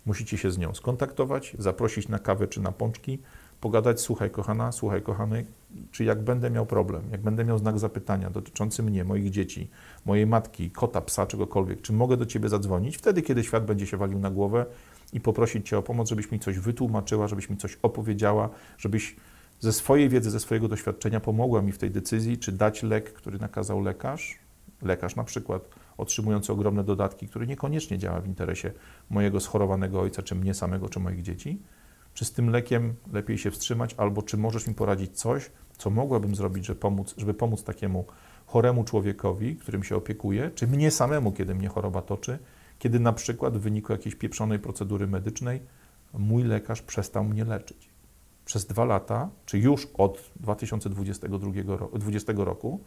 Musicie 0.05 0.37
się 0.37 0.51
z 0.51 0.57
nią 0.57 0.73
skontaktować, 0.73 1.55
zaprosić 1.59 2.07
na 2.07 2.19
kawę 2.19 2.47
czy 2.47 2.61
na 2.61 2.71
pączki, 2.71 3.19
pogadać, 3.63 4.01
słuchaj 4.01 4.29
kochana, 4.29 4.71
słuchaj 4.71 5.01
kochany, 5.01 5.45
czy 5.91 6.03
jak 6.03 6.23
będę 6.23 6.49
miał 6.49 6.65
problem, 6.65 7.03
jak 7.11 7.21
będę 7.21 7.45
miał 7.45 7.57
znak 7.57 7.79
zapytania 7.79 8.29
dotyczący 8.29 8.83
mnie, 8.83 9.03
moich 9.03 9.29
dzieci, 9.29 9.69
mojej 10.05 10.27
matki, 10.27 10.71
kota, 10.71 11.01
psa, 11.01 11.25
czegokolwiek, 11.25 11.81
czy 11.81 11.93
mogę 11.93 12.17
do 12.17 12.25
Ciebie 12.25 12.49
zadzwonić? 12.49 12.97
Wtedy, 12.97 13.21
kiedy 13.21 13.43
świat 13.43 13.65
będzie 13.65 13.87
się 13.87 13.97
walił 13.97 14.19
na 14.19 14.31
głowę 14.31 14.65
i 15.13 15.19
poprosić 15.19 15.69
Cię 15.69 15.77
o 15.77 15.81
pomoc, 15.81 16.09
żebyś 16.09 16.31
mi 16.31 16.39
coś 16.39 16.59
wytłumaczyła, 16.59 17.27
żebyś 17.27 17.49
mi 17.49 17.57
coś 17.57 17.77
opowiedziała, 17.81 18.49
żebyś 18.77 19.15
ze 19.59 19.73
swojej 19.73 20.09
wiedzy, 20.09 20.31
ze 20.31 20.39
swojego 20.39 20.67
doświadczenia 20.67 21.19
pomogła 21.19 21.61
mi 21.61 21.71
w 21.71 21.77
tej 21.77 21.91
decyzji, 21.91 22.37
czy 22.37 22.51
dać 22.51 22.83
lek, 22.83 23.13
który 23.13 23.39
nakazał 23.39 23.81
lekarz, 23.81 24.39
lekarz 24.81 25.15
na 25.15 25.23
przykład 25.23 25.69
otrzymujący 25.97 26.53
ogromne 26.53 26.83
dodatki, 26.83 27.27
który 27.27 27.47
niekoniecznie 27.47 27.97
działa 27.97 28.21
w 28.21 28.27
interesie 28.27 28.71
mojego 29.09 29.39
schorowanego 29.39 30.01
ojca, 30.01 30.21
czy 30.21 30.35
mnie 30.35 30.53
samego, 30.53 30.89
czy 30.89 30.99
moich 30.99 31.21
dzieci, 31.21 31.59
czy 32.13 32.25
z 32.25 32.31
tym 32.31 32.49
lekiem 32.49 32.95
lepiej 33.13 33.37
się 33.37 33.51
wstrzymać, 33.51 33.93
albo 33.97 34.21
czy 34.21 34.37
możesz 34.37 34.67
mi 34.67 34.73
poradzić 34.73 35.19
coś, 35.19 35.51
co 35.77 35.89
mogłabym 35.89 36.35
zrobić, 36.35 36.65
żeby 36.65 36.79
pomóc, 36.79 37.13
żeby 37.17 37.33
pomóc 37.33 37.63
takiemu 37.63 38.05
choremu 38.45 38.83
człowiekowi, 38.83 39.55
którym 39.55 39.83
się 39.83 39.95
opiekuję, 39.95 40.51
czy 40.55 40.67
mnie 40.67 40.91
samemu, 40.91 41.31
kiedy 41.31 41.55
mnie 41.55 41.67
choroba 41.67 42.01
toczy, 42.01 42.39
kiedy 42.79 42.99
na 42.99 43.13
przykład 43.13 43.57
w 43.57 43.61
wyniku 43.61 43.91
jakiejś 43.91 44.15
pieprzonej 44.15 44.59
procedury 44.59 45.07
medycznej 45.07 45.61
mój 46.13 46.43
lekarz 46.43 46.81
przestał 46.81 47.23
mnie 47.23 47.45
leczyć. 47.45 47.89
Przez 48.45 48.65
dwa 48.65 48.85
lata, 48.85 49.29
czy 49.45 49.59
już 49.59 49.87
od 49.93 50.31
2022 50.35 51.77
roku, 51.77 51.99
20 51.99 52.33
roku, 52.35 52.79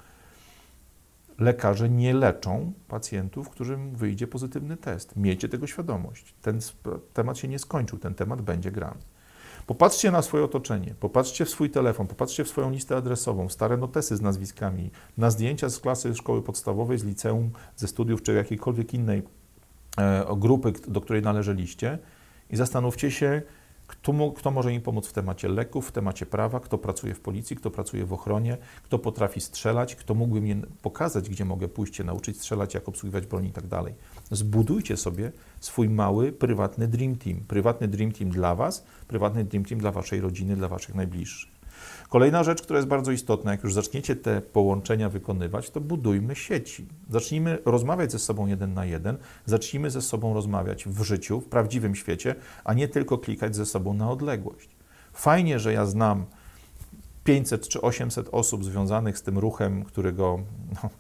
lekarze 1.39 1.89
nie 1.91 2.15
leczą 2.15 2.73
pacjentów, 2.89 3.51
którym 3.51 3.97
wyjdzie 3.97 4.27
pozytywny 4.27 4.77
test. 4.77 5.17
Miejcie 5.17 5.49
tego 5.49 5.67
świadomość. 5.67 6.35
Ten 6.43 6.61
temat 7.13 7.39
się 7.39 7.49
nie 7.49 7.59
skończył, 7.59 7.99
ten 7.99 8.15
temat 8.15 8.43
będzie 8.43 8.71
grany. 8.71 9.01
Popatrzcie 9.67 10.11
na 10.11 10.23
swoje 10.23 10.45
otoczenie, 10.45 10.95
popatrzcie 11.01 11.45
w 11.45 11.51
swój 11.51 11.71
telefon, 11.71 12.07
popatrzcie 12.07 12.45
w 12.45 12.49
swoją 12.49 12.71
listę 12.71 12.97
adresową, 12.97 13.49
stare 13.49 13.77
notesy 13.77 14.17
z 14.17 14.21
nazwiskami, 14.21 14.91
na 15.17 15.31
zdjęcia 15.31 15.69
z 15.69 15.81
klasy 15.81 16.15
szkoły 16.15 16.43
podstawowej, 16.43 16.99
z 16.99 17.05
liceum, 17.05 17.51
ze 17.77 17.89
studiów 17.89 18.23
czy 18.23 18.35
jakiejkolwiek 18.35 18.95
innej 18.95 19.23
e, 19.99 20.25
grupy, 20.37 20.73
do 20.89 21.01
której 21.01 21.23
należeliście 21.23 21.99
i 22.51 22.57
zastanówcie 22.57 23.11
się, 23.11 23.43
kto, 23.87 24.33
kto, 24.37 24.51
może 24.51 24.73
im 24.73 24.83
pomóc 24.83 25.07
w 25.07 25.13
temacie 25.13 25.49
leków, 25.49 25.89
w 25.89 25.93
temacie 25.93 26.27
prawa, 26.27 26.61
kto 26.61 26.79
pracuje 26.79 27.15
w 27.15 27.21
policji, 27.21 27.57
kto 27.57 27.71
pracuje 27.71 28.07
w 28.07 28.13
ochronie, 28.13 28.57
kto 28.83 28.99
potrafi 28.99 29.41
strzelać, 29.41 29.97
kto 29.97 30.15
mógłby 30.15 30.41
mi 30.41 30.63
pokazać, 30.83 31.29
gdzie 31.29 31.45
mogę 31.45 31.69
pójść 31.69 31.97
się 31.97 32.05
nauczyć 32.05 32.39
strzelać, 32.39 32.75
jak 32.75 32.89
obsługiwać 32.89 33.27
broń 33.27 33.47
i 33.47 33.53
tak 33.53 33.67
dalej. 33.67 33.95
Zbudujcie 34.31 34.97
sobie 34.97 35.33
swój 35.61 35.89
mały, 35.89 36.33
prywatny 36.33 36.89
dream 36.89 37.17
team. 37.17 37.41
Prywatny 37.49 37.89
dream 37.89 38.13
team 38.13 38.31
dla 38.31 38.55
Was, 38.55 38.85
prywatny 39.09 39.45
dream 39.45 39.65
team 39.65 39.81
dla 39.81 39.93
Waszej 39.93 40.21
rodziny, 40.21 40.57
dla 40.57 40.69
Waszych 40.69 40.95
najbliższych. 40.95 41.56
Kolejna 42.17 42.45
rzecz, 42.45 42.63
która 42.63 42.79
jest 42.79 42.89
bardzo 42.89 43.13
istotna, 43.13 43.51
jak 43.51 43.65
już 43.65 43.75
zaczniecie 43.75 44.17
te 44.17 44.41
połączenia 44.41 45.09
wykonywać, 45.09 45.71
to 45.71 45.81
budujmy 45.81 46.37
sieci. 46.37 46.87
Zacznijmy 47.11 47.59
rozmawiać 47.65 48.13
ze 48.13 48.19
sobą 48.19 48.47
jeden 48.47 48.75
na 48.75 48.85
jeden, 48.85 49.17
zacznijmy 49.47 49.91
ze 49.91 50.03
sobą 50.03 50.35
rozmawiać 50.35 50.85
w 50.85 51.03
życiu, 51.03 51.41
w 51.41 51.45
prawdziwym 51.45 51.95
świecie, 51.95 52.35
a 52.65 52.75
nie 52.75 52.89
tylko 52.89 53.19
klikać 53.19 53.57
ze 53.57 53.67
sobą 53.67 53.95
na 53.95 54.11
odległość. 54.11 54.69
Fajnie, 55.13 55.59
że 55.59 55.73
ja 55.73 55.87
znam 55.87 56.25
500 57.25 57.69
czy 57.69 57.81
800 57.81 58.29
osób 58.33 58.65
związanych 58.65 59.19
z 59.19 59.23
tym 59.23 59.39
ruchem, 59.39 59.85
którego, 59.85 60.39
no, 60.83 60.91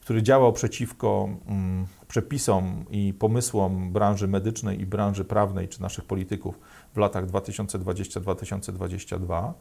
który 0.00 0.22
działał 0.22 0.52
przeciwko 0.52 1.28
mm, 1.46 1.86
przepisom 2.08 2.84
i 2.90 3.14
pomysłom 3.14 3.92
branży 3.92 4.28
medycznej 4.28 4.80
i 4.80 4.86
branży 4.86 5.24
prawnej 5.24 5.68
czy 5.68 5.82
naszych 5.82 6.04
polityków 6.04 6.58
w 6.94 6.96
latach 6.96 7.26
2020-2022 7.26 9.52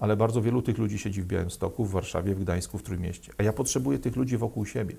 ale 0.00 0.16
bardzo 0.16 0.42
wielu 0.42 0.62
tych 0.62 0.78
ludzi 0.78 0.98
siedzi 0.98 1.22
w 1.22 1.26
Białymstoku, 1.26 1.84
w 1.84 1.90
Warszawie, 1.90 2.34
w 2.34 2.40
Gdańsku, 2.40 2.78
w 2.78 2.82
Trójmieście. 2.82 3.32
A 3.38 3.42
ja 3.42 3.52
potrzebuję 3.52 3.98
tych 3.98 4.16
ludzi 4.16 4.36
wokół 4.36 4.66
siebie. 4.66 4.96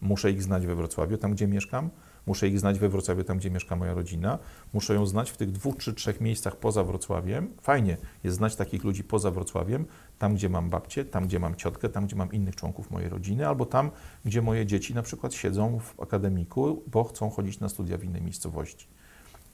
Muszę 0.00 0.30
ich 0.30 0.42
znać 0.42 0.66
we 0.66 0.74
Wrocławiu, 0.74 1.18
tam 1.18 1.32
gdzie 1.32 1.46
mieszkam, 1.46 1.90
muszę 2.26 2.48
ich 2.48 2.60
znać 2.60 2.78
we 2.78 2.88
Wrocławiu, 2.88 3.24
tam 3.24 3.38
gdzie 3.38 3.50
mieszka 3.50 3.76
moja 3.76 3.94
rodzina, 3.94 4.38
muszę 4.72 4.94
ją 4.94 5.06
znać 5.06 5.30
w 5.30 5.36
tych 5.36 5.52
dwóch 5.52 5.76
czy 5.76 5.94
trzech 5.94 6.20
miejscach 6.20 6.56
poza 6.56 6.84
Wrocławiem. 6.84 7.48
Fajnie 7.62 7.96
jest 8.24 8.36
znać 8.36 8.56
takich 8.56 8.84
ludzi 8.84 9.04
poza 9.04 9.30
Wrocławiem, 9.30 9.86
tam 10.18 10.34
gdzie 10.34 10.48
mam 10.48 10.70
babcię, 10.70 11.04
tam 11.04 11.26
gdzie 11.26 11.38
mam 11.38 11.54
ciotkę, 11.54 11.88
tam 11.88 12.06
gdzie 12.06 12.16
mam 12.16 12.32
innych 12.32 12.56
członków 12.56 12.90
mojej 12.90 13.08
rodziny, 13.08 13.48
albo 13.48 13.66
tam, 13.66 13.90
gdzie 14.24 14.42
moje 14.42 14.66
dzieci 14.66 14.94
na 14.94 15.02
przykład 15.02 15.34
siedzą 15.34 15.78
w 15.78 16.00
akademiku, 16.00 16.82
bo 16.86 17.04
chcą 17.04 17.30
chodzić 17.30 17.60
na 17.60 17.68
studia 17.68 17.98
w 17.98 18.04
innej 18.04 18.22
miejscowości. 18.22 18.86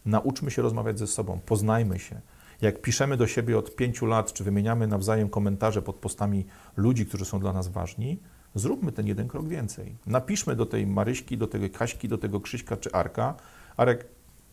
Nauczmy 0.07 0.51
się 0.51 0.63
rozmawiać 0.63 0.99
ze 0.99 1.07
sobą, 1.07 1.41
poznajmy 1.47 1.99
się. 1.99 2.21
Jak 2.63 2.81
piszemy 2.81 3.17
do 3.17 3.27
siebie 3.27 3.59
od 3.59 3.77
pięciu 3.77 4.07
lat, 4.07 4.33
czy 4.33 4.45
wymieniamy 4.45 4.87
nawzajem 4.87 5.29
komentarze 5.29 5.83
pod 5.83 5.97
postami 5.97 6.47
ludzi, 6.77 7.07
którzy 7.07 7.25
są 7.25 7.41
dla 7.41 7.53
nas 7.53 7.69
ważni, 7.69 8.19
zróbmy 8.55 8.93
ten 8.93 9.07
jeden 9.07 9.29
krok 9.29 9.49
więcej. 9.49 9.97
Napiszmy 10.07 10.57
do 10.57 10.67
tej 10.67 10.87
Maryśki, 10.87 11.39
do 11.39 11.47
tego 11.47 11.67
Kaśki, 11.79 12.09
do 12.09 12.19
tego 12.19 12.41
Krzyśka 12.41 12.77
czy 12.77 12.93
Arka. 12.93 13.35
Arek, 13.77 14.07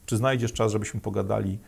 czy 0.06 0.18
znajdziesz 0.18 0.54
czas, 0.54 0.72
żebyśmy 0.72 1.00
pogadali 1.00 1.60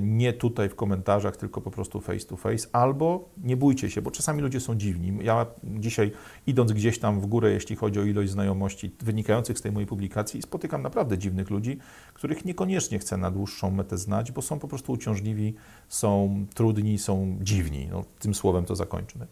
nie 0.00 0.32
tutaj 0.32 0.68
w 0.68 0.74
komentarzach, 0.74 1.36
tylko 1.36 1.60
po 1.60 1.70
prostu 1.70 2.00
face 2.00 2.26
to 2.26 2.36
face, 2.36 2.68
albo 2.72 3.28
nie 3.44 3.56
bójcie 3.56 3.90
się, 3.90 4.02
bo 4.02 4.10
czasami 4.10 4.42
ludzie 4.42 4.60
są 4.60 4.74
dziwni. 4.74 5.18
Ja 5.22 5.46
dzisiaj, 5.64 6.12
idąc 6.46 6.72
gdzieś 6.72 6.98
tam 6.98 7.20
w 7.20 7.26
górę, 7.26 7.52
jeśli 7.52 7.76
chodzi 7.76 8.00
o 8.00 8.02
ilość 8.02 8.30
znajomości 8.30 8.90
wynikających 9.00 9.58
z 9.58 9.62
tej 9.62 9.72
mojej 9.72 9.86
publikacji, 9.86 10.42
spotykam 10.42 10.82
naprawdę 10.82 11.18
dziwnych 11.18 11.50
ludzi, 11.50 11.78
których 12.14 12.44
niekoniecznie 12.44 12.98
chcę 12.98 13.16
na 13.16 13.30
dłuższą 13.30 13.70
metę 13.70 13.98
znać, 13.98 14.32
bo 14.32 14.42
są 14.42 14.58
po 14.58 14.68
prostu 14.68 14.92
uciążliwi, 14.92 15.54
są 15.88 16.46
trudni, 16.54 16.98
są 16.98 17.38
dziwni. 17.40 17.88
No, 17.90 18.04
tym 18.18 18.34
słowem 18.34 18.64
to 18.64 18.76
zakończmy. 18.76 19.26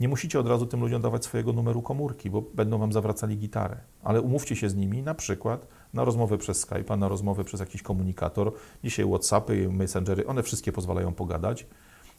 Nie 0.00 0.08
musicie 0.08 0.40
od 0.40 0.48
razu 0.48 0.66
tym 0.66 0.80
ludziom 0.80 1.02
dawać 1.02 1.24
swojego 1.24 1.52
numeru 1.52 1.82
komórki, 1.82 2.30
bo 2.30 2.42
będą 2.42 2.78
wam 2.78 2.92
zawracali 2.92 3.38
gitarę, 3.38 3.76
ale 4.02 4.20
umówcie 4.20 4.56
się 4.56 4.70
z 4.70 4.74
nimi 4.74 5.02
na 5.02 5.14
przykład 5.14 5.66
na 5.94 6.04
rozmowę 6.04 6.38
przez 6.38 6.66
Skype'a, 6.66 6.98
na 6.98 7.08
rozmowę 7.08 7.44
przez 7.44 7.60
jakiś 7.60 7.82
komunikator. 7.82 8.52
Dzisiaj 8.84 9.06
WhatsAppy, 9.06 9.68
Messengery, 9.68 10.26
one 10.26 10.42
wszystkie 10.42 10.72
pozwalają 10.72 11.14
pogadać. 11.14 11.66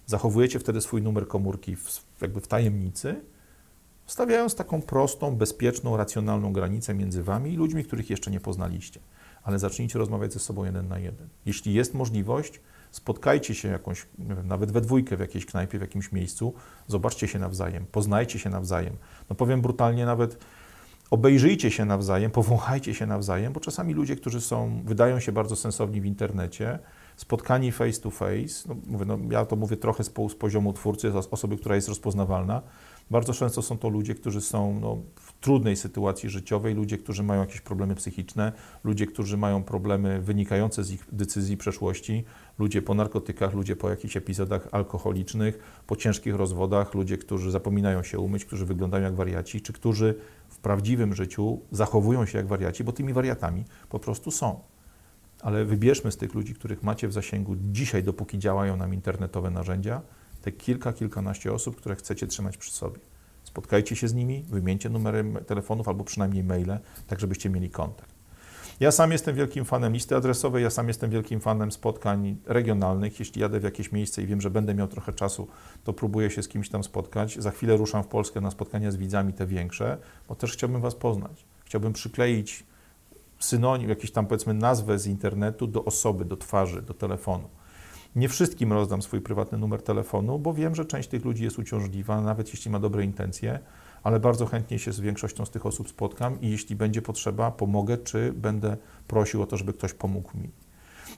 Zachowujecie 0.05 0.59
wtedy 0.59 0.81
swój 0.81 1.01
numer 1.01 1.27
komórki 1.27 1.75
w, 1.75 2.05
jakby 2.21 2.41
w 2.41 2.47
tajemnicy, 2.47 3.21
stawiając 4.05 4.55
taką 4.55 4.81
prostą, 4.81 5.35
bezpieczną, 5.35 5.97
racjonalną 5.97 6.53
granicę 6.53 6.93
między 6.93 7.23
wami 7.23 7.53
i 7.53 7.57
ludźmi, 7.57 7.83
których 7.83 8.09
jeszcze 8.09 8.31
nie 8.31 8.39
poznaliście. 8.39 8.99
Ale 9.43 9.59
zacznijcie 9.59 9.99
rozmawiać 9.99 10.33
ze 10.33 10.39
sobą 10.39 10.65
jeden 10.65 10.87
na 10.87 10.99
jeden. 10.99 11.29
Jeśli 11.45 11.73
jest 11.73 11.93
możliwość, 11.93 12.61
spotkajcie 12.91 13.55
się 13.55 13.67
jakąś, 13.67 14.05
wiem, 14.19 14.47
nawet 14.47 14.71
we 14.71 14.81
dwójkę 14.81 15.17
w 15.17 15.19
jakiejś 15.19 15.45
knajpie, 15.45 15.77
w 15.77 15.81
jakimś 15.81 16.11
miejscu, 16.11 16.53
zobaczcie 16.87 17.27
się 17.27 17.39
nawzajem, 17.39 17.85
poznajcie 17.91 18.39
się 18.39 18.49
nawzajem. 18.49 18.93
No 19.29 19.35
powiem 19.35 19.61
brutalnie, 19.61 20.05
nawet 20.05 20.37
obejrzyjcie 21.11 21.71
się 21.71 21.85
nawzajem, 21.85 22.31
powąchajcie 22.31 22.93
się 22.93 23.05
nawzajem, 23.05 23.53
bo 23.53 23.59
czasami 23.59 23.93
ludzie, 23.93 24.15
którzy 24.15 24.41
są, 24.41 24.81
wydają 24.85 25.19
się 25.19 25.31
bardzo 25.31 25.55
sensowni 25.55 26.01
w 26.01 26.05
internecie, 26.05 26.79
spotkani 27.15 27.71
face 27.71 28.01
to 28.01 28.09
face, 28.09 28.67
no, 28.67 28.75
mówię, 28.87 29.05
no, 29.05 29.17
ja 29.31 29.45
to 29.45 29.55
mówię 29.55 29.77
trochę 29.77 30.03
z, 30.03 30.13
z 30.29 30.35
poziomu 30.35 30.73
twórcy, 30.73 31.11
z 31.11 31.15
osoby, 31.15 31.57
która 31.57 31.75
jest 31.75 31.87
rozpoznawalna, 31.87 32.61
bardzo 33.11 33.33
często 33.33 33.61
są 33.61 33.77
to 33.77 33.89
ludzie, 33.89 34.15
którzy 34.15 34.41
są 34.41 34.79
no, 34.79 34.97
w 35.15 35.33
trudnej 35.39 35.75
sytuacji 35.75 36.29
życiowej, 36.29 36.75
ludzie, 36.75 36.97
którzy 36.97 37.23
mają 37.23 37.41
jakieś 37.41 37.61
problemy 37.61 37.95
psychiczne, 37.95 38.51
ludzie, 38.83 39.07
którzy 39.07 39.37
mają 39.37 39.63
problemy 39.63 40.21
wynikające 40.21 40.83
z 40.83 40.91
ich 40.91 41.07
decyzji 41.11 41.57
przeszłości, 41.57 42.23
ludzie 42.59 42.81
po 42.81 42.93
narkotykach, 42.93 43.53
ludzie 43.53 43.75
po 43.75 43.89
jakichś 43.89 44.17
epizodach 44.17 44.67
alkoholicznych, 44.71 45.81
po 45.87 45.95
ciężkich 45.95 46.35
rozwodach, 46.35 46.93
ludzie, 46.93 47.17
którzy 47.17 47.51
zapominają 47.51 48.03
się 48.03 48.19
umyć, 48.19 48.45
którzy 48.45 48.65
wyglądają 48.65 49.03
jak 49.03 49.15
wariaci, 49.15 49.61
czy 49.61 49.73
którzy 49.73 50.15
w 50.49 50.57
prawdziwym 50.57 51.15
życiu 51.15 51.59
zachowują 51.71 52.25
się 52.25 52.37
jak 52.37 52.47
wariaci, 52.47 52.83
bo 52.83 52.91
tymi 52.91 53.13
wariatami 53.13 53.65
po 53.89 53.99
prostu 53.99 54.31
są. 54.31 54.59
Ale 55.41 55.65
wybierzmy 55.65 56.11
z 56.11 56.17
tych 56.17 56.33
ludzi, 56.33 56.53
których 56.53 56.83
macie 56.83 57.07
w 57.07 57.13
zasięgu 57.13 57.55
dzisiaj, 57.71 58.03
dopóki 58.03 58.39
działają 58.39 58.77
nam 58.77 58.93
internetowe 58.93 59.49
narzędzia, 59.49 60.01
te 60.41 60.51
kilka, 60.51 60.93
kilkanaście 60.93 61.53
osób, 61.53 61.75
które 61.75 61.95
chcecie 61.95 62.27
trzymać 62.27 62.57
przy 62.57 62.71
sobie. 62.71 62.99
Spotkajcie 63.43 63.95
się 63.95 64.07
z 64.07 64.13
nimi, 64.13 64.43
wymieńcie 64.49 64.89
numery 64.89 65.33
telefonów 65.47 65.87
albo 65.87 66.03
przynajmniej 66.03 66.43
maile, 66.43 66.79
tak 67.07 67.19
żebyście 67.19 67.49
mieli 67.49 67.69
kontakt. 67.69 68.18
Ja 68.79 68.91
sam 68.91 69.11
jestem 69.11 69.35
wielkim 69.35 69.65
fanem 69.65 69.93
listy 69.93 70.15
adresowej, 70.15 70.63
ja 70.63 70.69
sam 70.69 70.87
jestem 70.87 71.09
wielkim 71.09 71.39
fanem 71.39 71.71
spotkań 71.71 72.37
regionalnych. 72.45 73.19
Jeśli 73.19 73.41
jadę 73.41 73.59
w 73.59 73.63
jakieś 73.63 73.91
miejsce 73.91 74.21
i 74.21 74.25
wiem, 74.25 74.41
że 74.41 74.49
będę 74.49 74.75
miał 74.75 74.87
trochę 74.87 75.13
czasu, 75.13 75.47
to 75.83 75.93
próbuję 75.93 76.29
się 76.29 76.43
z 76.43 76.47
kimś 76.47 76.69
tam 76.69 76.83
spotkać. 76.83 77.37
Za 77.37 77.51
chwilę 77.51 77.77
ruszam 77.77 78.03
w 78.03 78.07
Polskę 78.07 78.41
na 78.41 78.51
spotkania 78.51 78.91
z 78.91 78.95
widzami, 78.97 79.33
te 79.33 79.45
większe, 79.45 79.97
bo 80.27 80.35
też 80.35 80.53
chciałbym 80.53 80.81
Was 80.81 80.95
poznać. 80.95 81.45
Chciałbym 81.65 81.93
przykleić 81.93 82.63
synonim, 83.39 83.89
jakieś 83.89 84.11
tam 84.11 84.25
powiedzmy 84.25 84.53
nazwę 84.53 84.99
z 84.99 85.07
internetu 85.07 85.67
do 85.67 85.85
osoby, 85.85 86.25
do 86.25 86.37
twarzy, 86.37 86.81
do 86.81 86.93
telefonu. 86.93 87.49
Nie 88.15 88.29
wszystkim 88.29 88.73
rozdam 88.73 89.01
swój 89.01 89.21
prywatny 89.21 89.57
numer 89.57 89.81
telefonu, 89.81 90.39
bo 90.39 90.53
wiem, 90.53 90.75
że 90.75 90.85
część 90.85 91.09
tych 91.09 91.25
ludzi 91.25 91.43
jest 91.43 91.59
uciążliwa, 91.59 92.21
nawet 92.21 92.49
jeśli 92.49 92.71
ma 92.71 92.79
dobre 92.79 93.03
intencje 93.03 93.59
ale 94.03 94.19
bardzo 94.19 94.45
chętnie 94.45 94.79
się 94.79 94.91
z 94.91 94.99
większością 94.99 95.45
z 95.45 95.51
tych 95.51 95.65
osób 95.65 95.89
spotkam 95.89 96.41
i 96.41 96.49
jeśli 96.49 96.75
będzie 96.75 97.01
potrzeba, 97.01 97.51
pomogę, 97.51 97.97
czy 97.97 98.33
będę 98.33 98.77
prosił 99.07 99.41
o 99.41 99.45
to, 99.45 99.57
żeby 99.57 99.73
ktoś 99.73 99.93
pomógł 99.93 100.37
mi. 100.37 100.49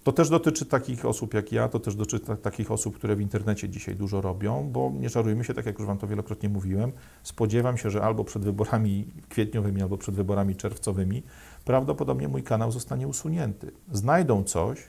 To 0.03 0.11
też 0.11 0.29
dotyczy 0.29 0.65
takich 0.65 1.05
osób 1.05 1.33
jak 1.33 1.51
ja, 1.51 1.69
to 1.69 1.79
też 1.79 1.95
dotyczy 1.95 2.19
takich 2.19 2.71
osób, 2.71 2.95
które 2.95 3.15
w 3.15 3.21
internecie 3.21 3.69
dzisiaj 3.69 3.95
dużo 3.95 4.21
robią, 4.21 4.69
bo 4.71 4.91
nie 4.99 5.09
żarujmy 5.09 5.43
się, 5.43 5.53
tak 5.53 5.65
jak 5.65 5.79
już 5.79 5.87
Wam 5.87 5.97
to 5.97 6.07
wielokrotnie 6.07 6.49
mówiłem, 6.49 6.91
spodziewam 7.23 7.77
się, 7.77 7.89
że 7.89 8.01
albo 8.01 8.23
przed 8.23 8.43
wyborami 8.43 9.07
kwietniowymi, 9.29 9.81
albo 9.81 9.97
przed 9.97 10.15
wyborami 10.15 10.55
czerwcowymi 10.55 11.23
prawdopodobnie 11.65 12.27
mój 12.27 12.43
kanał 12.43 12.71
zostanie 12.71 13.07
usunięty. 13.07 13.71
Znajdą 13.91 14.43
coś, 14.43 14.79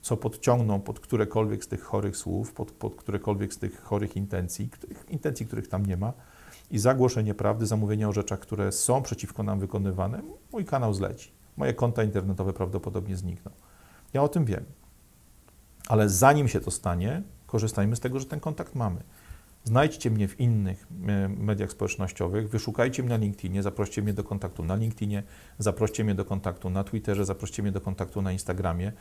co 0.00 0.16
podciągną 0.16 0.80
pod 0.80 1.00
którekolwiek 1.00 1.64
z 1.64 1.68
tych 1.68 1.82
chorych 1.82 2.16
słów, 2.16 2.52
pod, 2.52 2.72
pod 2.72 2.94
którekolwiek 2.96 3.54
z 3.54 3.58
tych 3.58 3.82
chorych 3.82 4.16
intencji, 4.16 4.68
których, 4.68 5.10
intencji, 5.10 5.46
których 5.46 5.68
tam 5.68 5.86
nie 5.86 5.96
ma, 5.96 6.12
i 6.70 6.78
zagłoszenie 6.78 7.34
prawdy, 7.34 7.66
zamówienia 7.66 8.08
o 8.08 8.12
rzeczach, 8.12 8.38
które 8.38 8.72
są 8.72 9.02
przeciwko 9.02 9.42
nam 9.42 9.60
wykonywane, 9.60 10.22
mój 10.52 10.64
kanał 10.64 10.94
zleci. 10.94 11.32
Moje 11.56 11.74
konta 11.74 12.02
internetowe 12.02 12.52
prawdopodobnie 12.52 13.16
znikną. 13.16 13.50
Ja 14.14 14.22
o 14.22 14.28
tym 14.28 14.44
wiem. 14.44 14.64
Ale 15.88 16.08
zanim 16.08 16.48
się 16.48 16.60
to 16.60 16.70
stanie, 16.70 17.22
korzystajmy 17.46 17.96
z 17.96 18.00
tego, 18.00 18.20
że 18.20 18.26
ten 18.26 18.40
kontakt 18.40 18.74
mamy. 18.74 19.02
Znajdźcie 19.64 20.10
mnie 20.10 20.28
w 20.28 20.40
innych 20.40 20.86
e, 21.06 21.28
mediach 21.28 21.70
społecznościowych, 21.70 22.48
wyszukajcie 22.48 23.02
mnie 23.02 23.10
na 23.10 23.16
LinkedInie, 23.16 23.62
zaproście 23.62 24.02
mnie 24.02 24.12
do 24.12 24.24
kontaktu 24.24 24.64
na 24.64 24.74
LinkedInie, 24.74 25.22
zaproście 25.58 26.04
mnie 26.04 26.14
do 26.14 26.24
kontaktu 26.24 26.70
na 26.70 26.84
Twitterze, 26.84 27.24
zaproście 27.24 27.62
mnie 27.62 27.72
do 27.72 27.80
kontaktu 27.80 28.22
na 28.22 28.32
Instagramie. 28.32 28.92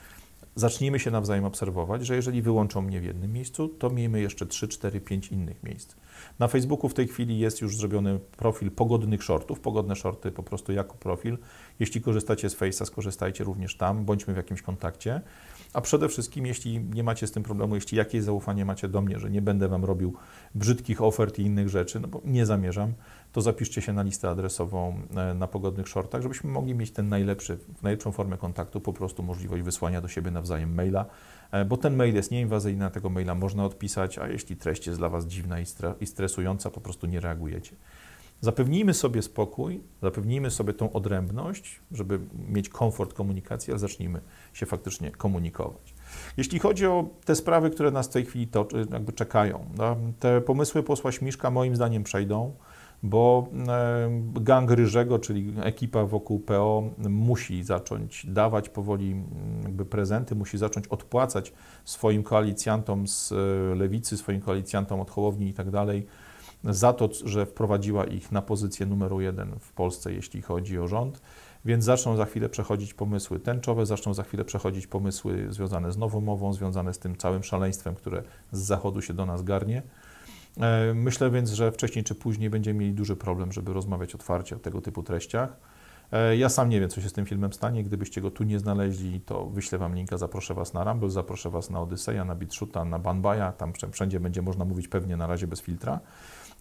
Zacznijmy 0.58 0.99
się 0.99 1.12
nawzajem 1.12 1.45
obserwować, 1.45 2.05
że 2.05 2.16
jeżeli 2.16 2.41
wyłączą 2.41 2.82
mnie 2.82 3.01
w 3.01 3.03
jednym 3.03 3.34
miejscu, 3.34 3.70
to 3.70 3.89
miejmy 3.89 4.22
jeszcze 4.22 4.45
3, 4.45 4.68
4, 4.68 5.01
5 5.01 5.28
innych 5.28 5.64
miejsc. 5.64 5.95
Na 6.39 6.47
Facebooku 6.47 6.89
w 6.89 6.93
tej 6.93 7.08
chwili 7.08 7.39
jest 7.39 7.62
już 7.62 7.78
zrobiony 7.78 8.20
profil 8.38 8.72
pogodnych 8.72 9.24
shortów, 9.24 9.60
pogodne 9.60 9.95
shorty 9.95 10.32
po 10.32 10.43
prostu 10.43 10.72
jako 10.72 10.95
profil. 10.95 11.38
Jeśli 11.80 12.01
korzystacie 12.01 12.49
z 12.49 12.55
Face'a, 12.55 12.86
skorzystajcie 12.86 13.43
również 13.43 13.78
tam, 13.78 14.05
bądźmy 14.05 14.34
w 14.34 14.38
jakimś 14.38 14.62
kontakcie. 14.62 15.22
A 15.74 15.82
przede 15.82 16.10
wszystkim, 16.10 16.45
jeśli 16.45 16.80
nie 16.80 17.03
macie 17.03 17.28
z 17.28 17.32
tym 17.32 17.43
problemu, 17.43 17.76
jeśli 17.76 17.97
jakieś 17.97 18.24
zaufanie 18.24 18.66
macie 18.66 18.88
do 18.88 19.01
mnie, 19.01 19.20
że 19.20 19.30
nie 19.30 19.41
będę 19.41 19.68
Wam 19.68 19.86
robił 19.86 20.14
brzydkich 20.55 21.01
ofert 21.01 21.39
i 21.39 21.41
innych 21.41 21.70
rzeczy, 21.70 21.99
no 21.99 22.08
bo 22.08 22.22
nie 22.26 22.45
zamierzam, 22.45 22.93
to 23.38 23.41
zapiszcie 23.41 23.81
się 23.81 23.93
na 23.93 24.01
listę 24.01 24.29
adresową 24.29 25.01
e, 25.15 25.33
na 25.33 25.47
pogodnych 25.47 25.88
shortach, 25.88 26.21
żebyśmy 26.21 26.51
mogli 26.51 26.75
mieć 26.75 26.91
ten 26.91 27.09
najlepszy, 27.09 27.57
najlepszą 27.83 28.11
formę 28.11 28.38
kontaktu, 28.38 28.81
po 28.81 28.93
prostu 28.93 29.23
możliwość 29.23 29.63
wysłania 29.63 30.01
do 30.01 30.07
siebie 30.07 30.31
nawzajem 30.31 30.73
maila, 30.73 31.05
e, 31.51 31.65
bo 31.65 31.77
ten 31.77 31.95
mail 31.95 32.15
jest 32.15 32.31
nieinwazyjny, 32.31 32.79
na 32.79 32.89
tego 32.89 33.09
maila 33.09 33.35
można 33.35 33.65
odpisać, 33.65 34.17
a 34.17 34.27
jeśli 34.27 34.55
treść 34.55 34.88
jest 34.88 34.99
dla 34.99 35.09
Was 35.09 35.25
dziwna 35.25 35.57
i 35.99 36.05
stresująca, 36.05 36.69
po 36.69 36.81
prostu 36.81 37.07
nie 37.07 37.19
reagujecie. 37.19 37.75
Zapewnijmy 38.41 38.93
sobie 38.93 39.21
spokój, 39.21 39.81
zapewnijmy 40.01 40.51
sobie 40.51 40.73
tą 40.73 40.93
odrębność, 40.93 41.79
żeby 41.91 42.19
mieć 42.49 42.69
komfort 42.69 43.13
komunikacji, 43.13 43.71
ale 43.71 43.79
zacznijmy 43.79 44.21
się 44.53 44.65
faktycznie 44.65 45.11
komunikować. 45.11 45.93
Jeśli 46.38 46.59
chodzi 46.59 46.85
o 46.85 47.09
te 47.25 47.35
sprawy, 47.35 47.69
które 47.69 47.91
nas 47.91 48.07
w 48.07 48.11
tej 48.11 48.25
chwili 48.25 48.47
to, 48.47 48.67
jakby 48.91 49.13
czekają, 49.13 49.65
te 50.19 50.41
pomysły 50.41 50.83
posła 50.83 51.11
Śmiszka 51.11 51.51
moim 51.51 51.75
zdaniem 51.75 52.03
przejdą, 52.03 52.53
bo 53.03 53.47
e, 53.67 54.09
gang 54.33 54.71
Ryżego, 54.71 55.19
czyli 55.19 55.53
ekipa 55.63 56.05
wokół 56.05 56.39
PO 56.39 56.83
musi 57.09 57.63
zacząć 57.63 58.25
dawać 58.25 58.69
powoli 58.69 59.15
jakby 59.63 59.85
prezenty, 59.85 60.35
musi 60.35 60.57
zacząć 60.57 60.87
odpłacać 60.87 61.53
swoim 61.85 62.23
koalicjantom 62.23 63.07
z 63.07 63.31
e, 63.31 63.35
lewicy, 63.75 64.17
swoim 64.17 64.41
koalicjantom 64.41 64.99
od 64.99 65.11
Hołowni 65.11 65.47
i 65.47 65.53
tak 65.53 65.71
dalej, 65.71 66.07
za 66.63 66.93
to, 66.93 67.09
że 67.25 67.45
wprowadziła 67.45 68.05
ich 68.05 68.31
na 68.31 68.41
pozycję 68.41 68.85
numeru 68.85 69.21
jeden 69.21 69.59
w 69.59 69.73
Polsce, 69.73 70.13
jeśli 70.13 70.41
chodzi 70.41 70.79
o 70.79 70.87
rząd. 70.87 71.21
Więc 71.65 71.83
zaczną 71.83 72.15
za 72.15 72.25
chwilę 72.25 72.49
przechodzić 72.49 72.93
pomysły 72.93 73.39
tęczowe, 73.39 73.85
zaczną 73.85 74.13
za 74.13 74.23
chwilę 74.23 74.45
przechodzić 74.45 74.87
pomysły 74.87 75.47
związane 75.49 75.91
z 75.91 75.97
nową 75.97 76.21
mową, 76.21 76.53
związane 76.53 76.93
z 76.93 76.99
tym 76.99 77.15
całym 77.15 77.43
szaleństwem, 77.43 77.95
które 77.95 78.23
z 78.51 78.59
zachodu 78.59 79.01
się 79.01 79.13
do 79.13 79.25
nas 79.25 79.43
garnie. 79.43 79.81
E, 80.60 80.93
myślę 80.93 81.32
więc, 81.32 81.49
że 81.49 81.72
wcześniej 81.72 82.03
czy 82.03 82.16
później 82.16 82.49
będziemy 82.49 82.80
mieli 82.80 82.93
duży 82.93 83.16
problem, 83.16 83.51
żeby 83.51 83.74
rozmawiać 83.74 84.16
otwarcie 84.16 84.55
o 84.55 84.60
tego 84.60 84.82
typu 84.82 85.03
treściach. 85.03 85.58
E, 86.12 86.38
ja 86.38 86.49
sam 86.49 86.70
nie 86.70 86.80
wiem, 86.80 86.89
co 86.89 87.01
się 87.01 87.10
z 87.10 87.14
tym 87.14 87.26
filmem 87.26 87.53
stanie. 87.53 87.84
Gdybyście 87.84 88.22
go 88.22 88.32
tu 88.32 88.43
nie 88.43 88.60
znaleźli, 88.60 89.22
to 89.22 89.45
wyślę 89.45 89.78
Wam 89.78 89.95
linka, 89.95 90.18
zaproszę 90.18 90.53
Was 90.53 90.74
na 90.74 90.84
Rumble, 90.84 91.10
zaproszę 91.10 91.49
Was 91.49 91.70
na 91.70 91.82
Odyseja, 91.82 92.26
na 92.26 92.36
Bitshoota, 92.36 92.86
na 92.86 92.99
Banbaya. 92.99 93.53
Tam 93.58 93.74
wszędzie 93.91 94.20
będzie 94.20 94.41
można 94.41 94.66
mówić 94.66 94.88
pewnie 94.88 95.18
na 95.18 95.28
razie 95.28 95.47
bez 95.47 95.62
filtra. 95.62 95.99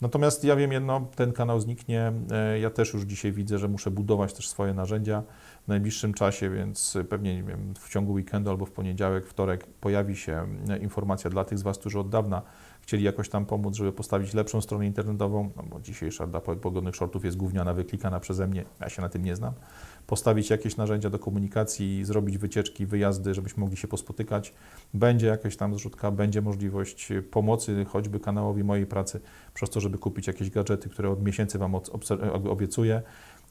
Natomiast 0.01 0.45
ja 0.45 0.57
wiem 0.57 0.73
jedno, 0.73 1.07
ten 1.15 1.33
kanał 1.33 1.61
zniknie. 1.61 2.13
E, 2.31 2.59
ja 2.59 2.71
też 2.71 2.95
już 2.95 3.03
dzisiaj 3.03 3.33
widzę, 3.33 3.59
że 3.59 3.69
muszę 3.69 3.91
budować 3.91 4.33
też 4.33 4.49
swoje 4.49 4.75
narzędzia 4.75 5.23
w 5.65 5.69
najbliższym 5.69 6.15
czasie, 6.15 6.51
więc 6.51 6.99
pewnie 7.09 7.35
nie 7.35 7.43
wiem, 7.43 7.75
w 7.79 7.89
ciągu 7.89 8.13
weekendu 8.13 8.51
albo 8.51 8.67
w 8.67 8.71
poniedziałek, 8.71 9.27
wtorek 9.27 9.67
pojawi 9.67 10.17
się 10.17 10.47
informacja 10.81 11.31
dla 11.31 11.45
tych 11.45 11.59
z 11.59 11.63
Was, 11.63 11.79
którzy 11.79 11.99
od 11.99 12.09
dawna 12.09 12.43
chcieli 12.87 13.05
jakoś 13.05 13.29
tam 13.29 13.47
pomóc, 13.47 13.77
żeby 13.77 13.93
postawić 13.93 14.35
lepszą 14.35 14.61
stronę 14.61 14.87
internetową, 14.87 15.51
no 15.57 15.63
bo 15.63 15.81
dzisiejsza 15.81 16.27
dla 16.27 16.41
pogodnych 16.41 16.97
shortów 16.97 17.25
jest 17.25 17.37
gówniana, 17.37 17.75
wyklikana 17.75 18.21
przeze 18.21 18.47
mnie, 18.47 18.65
ja 18.81 18.89
się 18.89 19.03
na 19.03 19.09
tym 19.09 19.25
nie 19.25 19.37
znam, 19.37 19.53
postawić 20.07 20.51
jakieś 20.51 20.77
narzędzia 20.77 21.11
do 21.11 21.19
komunikacji, 21.19 22.05
zrobić 22.05 22.39
wycieczki, 22.39 22.87
wyjazdy, 22.87 23.35
żebyśmy 23.35 23.61
mogli 23.61 23.77
się 23.77 23.89
pospotykać. 23.89 24.55
Będzie 24.95 25.27
jakaś 25.27 25.57
tam 25.57 25.75
zrzutka, 25.75 26.11
będzie 26.11 26.43
możliwość 26.43 27.13
pomocy 27.31 27.85
choćby 27.85 28.21
kanałowi 28.21 28.65
mojej 28.65 28.87
pracy 28.87 29.21
przez 29.55 29.71
to, 29.71 29.81
żeby 29.81 29.99
kupić 29.99 30.27
jakieś 30.27 30.51
gadżety, 30.51 30.89
które 30.89 31.11
od 31.11 31.23
miesięcy 31.23 31.59
Wam 31.59 31.75
obiecuję. 32.49 33.03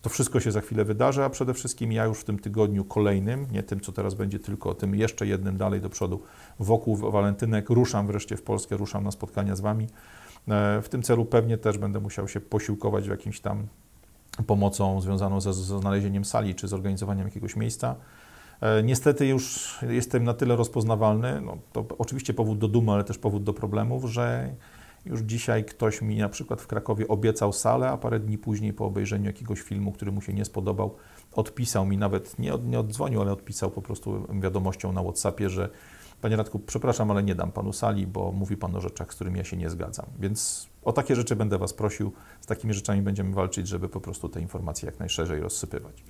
To 0.01 0.09
wszystko 0.09 0.39
się 0.39 0.51
za 0.51 0.61
chwilę 0.61 0.85
wydarzy, 0.85 1.23
a 1.23 1.29
przede 1.29 1.53
wszystkim 1.53 1.91
ja 1.91 2.05
już 2.05 2.19
w 2.19 2.23
tym 2.23 2.39
tygodniu 2.39 2.85
kolejnym, 2.85 3.47
nie 3.51 3.63
tym, 3.63 3.79
co 3.79 3.91
teraz 3.91 4.13
będzie, 4.13 4.39
tylko 4.39 4.73
tym 4.73 4.95
jeszcze 4.95 5.27
jednym 5.27 5.57
dalej 5.57 5.81
do 5.81 5.89
przodu, 5.89 6.21
wokół 6.59 6.95
walentynek, 7.11 7.69
ruszam 7.69 8.07
wreszcie 8.07 8.37
w 8.37 8.41
Polskę, 8.41 8.77
ruszam 8.77 9.03
na 9.03 9.11
spotkania 9.11 9.55
z 9.55 9.61
Wami. 9.61 9.87
E, 10.47 10.81
w 10.81 10.89
tym 10.89 11.01
celu 11.01 11.25
pewnie 11.25 11.57
też 11.57 11.77
będę 11.77 11.99
musiał 11.99 12.27
się 12.27 12.41
posiłkować 12.41 13.07
w 13.07 13.11
jakimś 13.11 13.39
tam 13.39 13.67
pomocą 14.47 15.01
związaną 15.01 15.41
ze, 15.41 15.53
znalezieniem 15.53 16.25
sali 16.25 16.55
czy 16.55 16.67
zorganizowaniem 16.67 17.25
jakiegoś 17.27 17.55
miejsca. 17.55 17.95
E, 18.61 18.83
niestety 18.83 19.27
już 19.27 19.75
jestem 19.89 20.23
na 20.23 20.33
tyle 20.33 20.55
rozpoznawalny, 20.55 21.41
no 21.41 21.57
to 21.73 21.85
oczywiście 21.97 22.33
powód 22.33 22.59
do 22.59 22.67
dumy, 22.67 22.91
ale 22.91 23.03
też 23.03 23.17
powód 23.17 23.43
do 23.43 23.53
problemów, 23.53 24.05
że 24.05 24.55
już 25.05 25.21
dzisiaj 25.21 25.65
ktoś 25.65 26.01
mi 26.01 26.17
na 26.17 26.29
przykład 26.29 26.61
w 26.61 26.67
Krakowie 26.67 27.07
obiecał 27.07 27.53
salę, 27.53 27.89
a 27.89 27.97
parę 27.97 28.19
dni 28.19 28.37
później 28.37 28.73
po 28.73 28.85
obejrzeniu 28.85 29.25
jakiegoś 29.25 29.61
filmu, 29.61 29.91
który 29.91 30.11
mu 30.11 30.21
się 30.21 30.33
nie 30.33 30.45
spodobał, 30.45 30.95
odpisał 31.33 31.85
mi 31.85 31.97
nawet, 31.97 32.39
nie, 32.39 32.53
nie 32.65 32.79
oddzwonił, 32.79 33.21
ale 33.21 33.31
odpisał 33.31 33.71
po 33.71 33.81
prostu 33.81 34.27
wiadomością 34.41 34.91
na 34.91 35.03
WhatsAppie, 35.03 35.49
że 35.49 35.69
Panie 36.21 36.35
Radku, 36.35 36.59
przepraszam, 36.59 37.11
ale 37.11 37.23
nie 37.23 37.35
dam 37.35 37.51
Panu 37.51 37.73
sali, 37.73 38.07
bo 38.07 38.31
mówi 38.31 38.57
Pan 38.57 38.75
o 38.75 38.81
rzeczach, 38.81 39.11
z 39.11 39.15
którymi 39.15 39.37
ja 39.37 39.43
się 39.43 39.57
nie 39.57 39.69
zgadzam. 39.69 40.05
Więc 40.19 40.69
o 40.83 40.93
takie 40.93 41.15
rzeczy 41.15 41.35
będę 41.35 41.57
Was 41.57 41.73
prosił, 41.73 42.11
z 42.41 42.45
takimi 42.45 42.73
rzeczami 42.73 43.01
będziemy 43.01 43.33
walczyć, 43.33 43.67
żeby 43.67 43.89
po 43.89 44.01
prostu 44.01 44.29
te 44.29 44.41
informacje 44.41 44.85
jak 44.85 44.99
najszerzej 44.99 45.39
rozsypywać. 45.39 46.03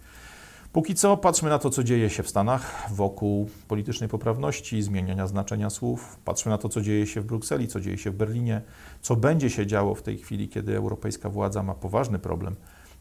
Póki 0.76 0.96
co 0.96 1.18
patrzmy 1.18 1.50
na 1.50 1.60
to, 1.60 1.70
co 1.70 1.84
dzieje 1.84 2.10
się 2.10 2.24
w 2.24 2.30
Stanach 2.30 2.90
wokół 2.92 3.50
politycznej 3.68 4.10
poprawności, 4.10 4.82
zmieniania 4.82 5.28
znaczenia 5.28 5.70
słów. 5.70 6.20
Patrzmy 6.26 6.50
na 6.50 6.58
to, 6.58 6.70
co 6.70 6.82
dzieje 6.82 7.08
się 7.08 7.22
w 7.22 7.26
Brukseli, 7.26 7.68
co 7.68 7.80
dzieje 7.80 7.98
się 7.98 8.12
w 8.12 8.16
Berlinie, 8.16 8.62
co 9.02 9.16
będzie 9.16 9.50
się 9.50 9.68
działo 9.68 9.96
w 9.96 10.02
tej 10.02 10.18
chwili, 10.18 10.50
kiedy 10.50 10.78
europejska 10.78 11.30
władza 11.30 11.64
ma 11.64 11.74
poważny 11.74 12.20
problem 12.20 12.56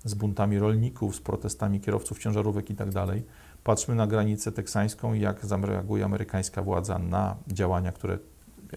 z 0.04 0.14
buntami 0.14 0.58
rolników, 0.58 1.16
z 1.16 1.20
protestami 1.20 1.80
kierowców 1.80 2.18
ciężarówek 2.18 2.70
itd. 2.70 2.92
Tak 2.92 3.16
patrzmy 3.64 3.94
na 3.94 4.06
granicę 4.06 4.52
teksańską 4.52 5.14
i 5.14 5.20
jak 5.20 5.46
zareaguje 5.46 6.04
amerykańska 6.04 6.62
władza 6.62 6.98
na 6.98 7.36
działania, 7.48 7.92
które 7.92 8.18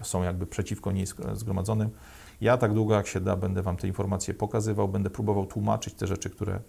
są 0.02 0.22
jakby 0.22 0.46
przeciwko 0.46 0.92
niej 0.92 1.06
zgromadzone. 1.32 1.88
Ja 2.40 2.56
tak 2.56 2.74
długo 2.74 2.94
jak 2.94 3.06
się 3.06 3.20
da 3.20 3.36
będę 3.36 3.62
Wam 3.62 3.76
te 3.76 3.86
informacje 3.86 4.34
pokazywał, 4.34 4.88
będę 4.88 5.10
próbował 5.10 5.46
tłumaczyć 5.46 5.94
te 5.94 6.06
rzeczy, 6.06 6.30
które 6.30 6.60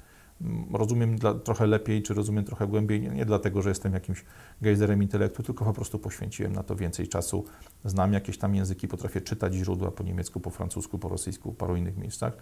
rozumiem 0.74 1.18
dla, 1.18 1.34
trochę 1.34 1.68
lepiej, 1.68 2.04
czy 2.04 2.14
rozumiem 2.14 2.44
trochę 2.44 2.68
głębiej, 2.68 3.02
nie, 3.02 3.10
nie 3.10 3.26
dlatego, 3.26 3.62
że 3.62 3.70
jestem 3.70 3.94
jakimś 3.94 4.26
gejzerem 4.62 5.04
intelektu, 5.04 5.44
tylko 5.44 5.66
po 5.66 5.74
prostu 5.74 6.00
poświęciłem 6.00 6.54
na 6.54 6.64
to 6.64 6.76
więcej 6.76 7.08
czasu. 7.08 7.46
Znam 7.86 8.14
jakieś 8.14 8.38
tam 8.38 8.56
języki, 8.56 8.88
potrafię 8.88 9.22
czytać 9.22 9.54
źródła 9.54 9.92
po 9.92 10.04
niemiecku, 10.04 10.40
po 10.40 10.50
francusku, 10.50 11.00
po 11.00 11.10
rosyjsku, 11.10 11.52
w 11.52 11.56
paru 11.56 11.76
innych 11.76 11.98
miejscach 11.98 12.34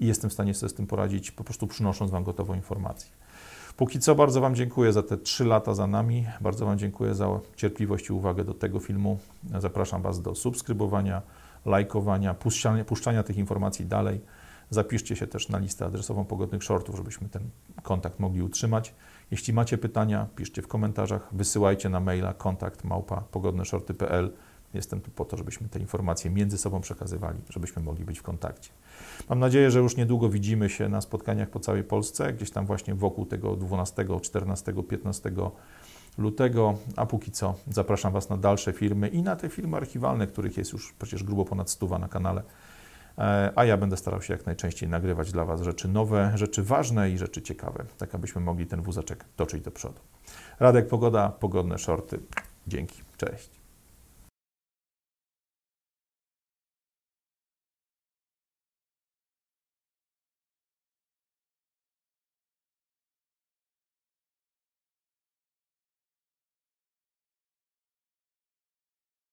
i 0.00 0.06
jestem 0.06 0.30
w 0.30 0.32
stanie 0.32 0.54
sobie 0.54 0.70
z 0.70 0.74
tym 0.74 0.86
poradzić, 0.86 1.30
po 1.30 1.44
prostu 1.44 1.66
przynosząc 1.66 2.10
Wam 2.10 2.24
gotową 2.24 2.54
informację. 2.54 3.10
Póki 3.76 4.00
co 4.00 4.14
bardzo 4.14 4.40
Wam 4.40 4.54
dziękuję 4.54 4.92
za 4.92 5.02
te 5.02 5.16
trzy 5.16 5.44
lata 5.44 5.74
za 5.74 5.86
nami. 5.86 6.26
Bardzo 6.40 6.66
Wam 6.66 6.78
dziękuję 6.78 7.14
za 7.14 7.40
cierpliwość 7.56 8.08
i 8.08 8.12
uwagę 8.12 8.44
do 8.44 8.54
tego 8.54 8.80
filmu. 8.80 9.18
Zapraszam 9.58 10.02
Was 10.02 10.22
do 10.22 10.34
subskrybowania, 10.34 11.22
lajkowania, 11.66 12.34
puszczania, 12.34 12.84
puszczania 12.84 13.22
tych 13.22 13.36
informacji 13.36 13.86
dalej. 13.86 14.20
Zapiszcie 14.74 15.16
się 15.16 15.26
też 15.26 15.48
na 15.48 15.58
listę 15.58 15.86
adresową 15.86 16.24
pogodnych 16.24 16.64
shortów, 16.64 16.96
żebyśmy 16.96 17.28
ten 17.28 17.42
kontakt 17.82 18.20
mogli 18.20 18.42
utrzymać. 18.42 18.94
Jeśli 19.30 19.52
macie 19.52 19.78
pytania, 19.78 20.26
piszcie 20.36 20.62
w 20.62 20.68
komentarzach, 20.68 21.28
wysyłajcie 21.32 21.88
na 21.88 22.00
maila 22.00 22.34
kontakt 22.34 22.84
małpa 22.84 23.20
pogodneszorty.pl. 23.20 24.32
Jestem 24.74 25.00
tu 25.00 25.10
po 25.10 25.24
to, 25.24 25.36
żebyśmy 25.36 25.68
te 25.68 25.78
informacje 25.78 26.30
między 26.30 26.58
sobą 26.58 26.80
przekazywali, 26.80 27.38
żebyśmy 27.48 27.82
mogli 27.82 28.04
być 28.04 28.18
w 28.18 28.22
kontakcie. 28.22 28.70
Mam 29.28 29.38
nadzieję, 29.38 29.70
że 29.70 29.78
już 29.78 29.96
niedługo 29.96 30.28
widzimy 30.28 30.70
się 30.70 30.88
na 30.88 31.00
spotkaniach 31.00 31.50
po 31.50 31.60
całej 31.60 31.84
Polsce, 31.84 32.32
gdzieś 32.32 32.50
tam 32.50 32.66
właśnie 32.66 32.94
wokół 32.94 33.26
tego 33.26 33.56
12, 33.56 34.06
14, 34.22 34.72
15 34.88 35.32
lutego, 36.18 36.74
a 36.96 37.06
póki 37.06 37.30
co 37.30 37.54
zapraszam 37.70 38.12
Was 38.12 38.28
na 38.28 38.36
dalsze 38.36 38.72
filmy 38.72 39.08
i 39.08 39.22
na 39.22 39.36
te 39.36 39.48
filmy 39.48 39.76
archiwalne, 39.76 40.26
których 40.26 40.56
jest 40.56 40.72
już 40.72 40.92
przecież 40.92 41.24
grubo 41.24 41.44
ponad 41.44 41.70
stuwa 41.70 41.98
na 41.98 42.08
kanale. 42.08 42.42
E, 43.18 43.52
a 43.56 43.64
ja 43.64 43.76
będę 43.76 43.96
starał 43.96 44.22
się 44.22 44.32
jak 44.32 44.46
najczęściej 44.46 44.88
nagrywać 44.88 45.32
dla 45.32 45.44
Was 45.44 45.62
rzeczy 45.62 45.88
nowe, 45.88 46.32
rzeczy 46.34 46.62
ważne 46.62 47.10
i 47.10 47.18
rzeczy 47.18 47.42
ciekawe, 47.42 47.84
tak 47.98 48.14
abyśmy 48.14 48.40
mogli 48.40 48.66
ten 48.66 48.82
wózeczek 48.82 49.24
toczyć 49.36 49.62
do 49.62 49.70
przodu. 49.70 50.00
Radek 50.60 50.88
Pogoda, 50.88 51.28
pogodne 51.28 51.78
shorty. 51.78 52.20
Dzięki, 52.66 53.02
cześć. 53.16 53.63